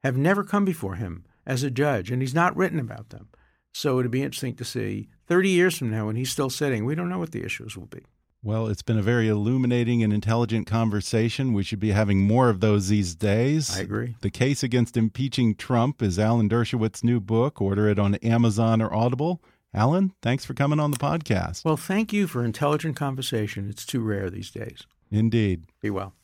have 0.02 0.16
never 0.16 0.42
come 0.42 0.64
before 0.64 0.94
him 0.94 1.24
as 1.46 1.62
a 1.62 1.70
judge, 1.70 2.10
and 2.10 2.22
he's 2.22 2.34
not 2.34 2.56
written 2.56 2.80
about 2.80 3.10
them. 3.10 3.28
So 3.72 3.98
it'd 3.98 4.10
be 4.10 4.22
interesting 4.22 4.56
to 4.56 4.64
see 4.64 5.08
30 5.26 5.50
years 5.50 5.76
from 5.76 5.90
now 5.90 6.06
when 6.06 6.16
he's 6.16 6.32
still 6.32 6.50
sitting, 6.50 6.86
we 6.86 6.94
don't 6.94 7.10
know 7.10 7.18
what 7.18 7.32
the 7.32 7.44
issues 7.44 7.76
will 7.76 7.86
be. 7.86 8.02
Well, 8.42 8.68
it's 8.68 8.80
been 8.80 8.96
a 8.96 9.02
very 9.02 9.28
illuminating 9.28 10.02
and 10.02 10.14
intelligent 10.14 10.66
conversation. 10.66 11.52
We 11.52 11.62
should 11.62 11.78
be 11.78 11.90
having 11.90 12.20
more 12.20 12.48
of 12.48 12.60
those 12.60 12.88
these 12.88 13.14
days. 13.14 13.76
I 13.76 13.82
agree. 13.82 14.16
The 14.22 14.30
Case 14.30 14.62
Against 14.62 14.96
Impeaching 14.96 15.54
Trump 15.54 16.00
is 16.00 16.18
Alan 16.18 16.48
Dershowitz's 16.48 17.04
new 17.04 17.20
book. 17.20 17.60
Order 17.60 17.88
it 17.88 17.98
on 17.98 18.14
Amazon 18.16 18.80
or 18.80 18.94
Audible. 18.94 19.42
Alan, 19.74 20.14
thanks 20.22 20.46
for 20.46 20.54
coming 20.54 20.80
on 20.80 20.90
the 20.90 20.96
podcast. 20.96 21.66
Well, 21.66 21.76
thank 21.76 22.14
you 22.14 22.26
for 22.26 22.42
intelligent 22.42 22.96
conversation. 22.96 23.68
It's 23.68 23.84
too 23.84 24.00
rare 24.00 24.30
these 24.30 24.50
days. 24.50 24.86
Indeed. 25.10 25.64
Be 25.82 25.90
well. 25.90 26.14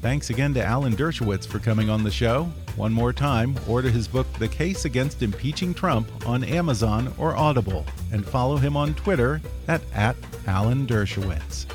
Thanks 0.00 0.30
again 0.30 0.54
to 0.54 0.64
Alan 0.64 0.94
Dershowitz 0.94 1.46
for 1.46 1.58
coming 1.58 1.90
on 1.90 2.04
the 2.04 2.10
show. 2.12 2.48
One 2.76 2.92
more 2.92 3.12
time, 3.12 3.54
order 3.68 3.90
his 3.90 4.08
book, 4.08 4.26
The 4.38 4.48
Case 4.48 4.86
Against 4.86 5.22
Impeaching 5.22 5.74
Trump, 5.74 6.08
on 6.26 6.42
Amazon 6.42 7.12
or 7.18 7.36
Audible, 7.36 7.84
and 8.12 8.24
follow 8.24 8.56
him 8.56 8.76
on 8.78 8.94
Twitter 8.94 9.42
at, 9.68 9.82
at 9.92 10.16
Alan 10.46 10.86
Dershowitz. 10.86 11.66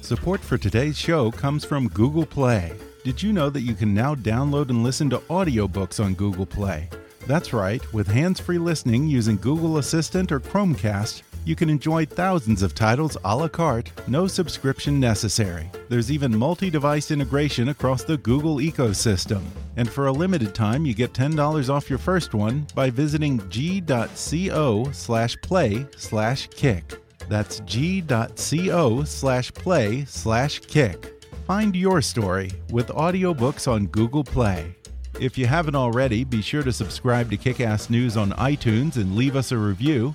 Support 0.00 0.40
for 0.40 0.56
today's 0.56 0.96
show 0.96 1.30
comes 1.30 1.66
from 1.66 1.88
Google 1.88 2.24
Play. 2.24 2.74
Did 3.04 3.22
you 3.22 3.32
know 3.32 3.50
that 3.50 3.60
you 3.60 3.74
can 3.74 3.92
now 3.92 4.14
download 4.14 4.70
and 4.70 4.82
listen 4.82 5.10
to 5.10 5.18
audiobooks 5.18 6.02
on 6.02 6.14
Google 6.14 6.46
Play? 6.46 6.88
That's 7.26 7.52
right, 7.52 7.82
with 7.92 8.06
hands 8.06 8.40
free 8.40 8.56
listening 8.56 9.06
using 9.06 9.36
Google 9.36 9.76
Assistant 9.76 10.32
or 10.32 10.40
Chromecast 10.40 11.22
you 11.48 11.56
can 11.56 11.70
enjoy 11.70 12.04
thousands 12.04 12.62
of 12.62 12.74
titles 12.74 13.16
a 13.24 13.34
la 13.34 13.48
carte, 13.48 13.90
no 14.06 14.26
subscription 14.26 15.00
necessary. 15.00 15.70
There's 15.88 16.12
even 16.12 16.36
multi 16.36 16.68
device 16.68 17.10
integration 17.10 17.70
across 17.70 18.04
the 18.04 18.18
Google 18.18 18.56
ecosystem. 18.56 19.42
And 19.78 19.88
for 19.88 20.08
a 20.08 20.12
limited 20.12 20.54
time, 20.54 20.84
you 20.84 20.92
get 20.92 21.14
$10 21.14 21.70
off 21.70 21.88
your 21.88 21.98
first 21.98 22.34
one 22.34 22.66
by 22.74 22.90
visiting 22.90 23.48
g.co 23.48 24.90
slash 24.92 25.40
play 25.40 25.86
slash 25.96 26.48
kick. 26.48 27.00
That's 27.30 27.60
g.co 27.60 29.04
slash 29.04 29.54
play 29.54 30.04
slash 30.04 30.58
kick. 30.60 31.24
Find 31.46 31.74
your 31.74 32.02
story 32.02 32.52
with 32.70 32.88
audiobooks 32.88 33.66
on 33.66 33.86
Google 33.86 34.22
Play. 34.22 34.74
If 35.18 35.38
you 35.38 35.46
haven't 35.46 35.74
already, 35.74 36.24
be 36.24 36.42
sure 36.42 36.62
to 36.62 36.72
subscribe 36.72 37.30
to 37.30 37.38
Kickass 37.38 37.88
News 37.88 38.18
on 38.18 38.32
iTunes 38.32 38.96
and 38.96 39.16
leave 39.16 39.34
us 39.34 39.50
a 39.50 39.56
review. 39.56 40.14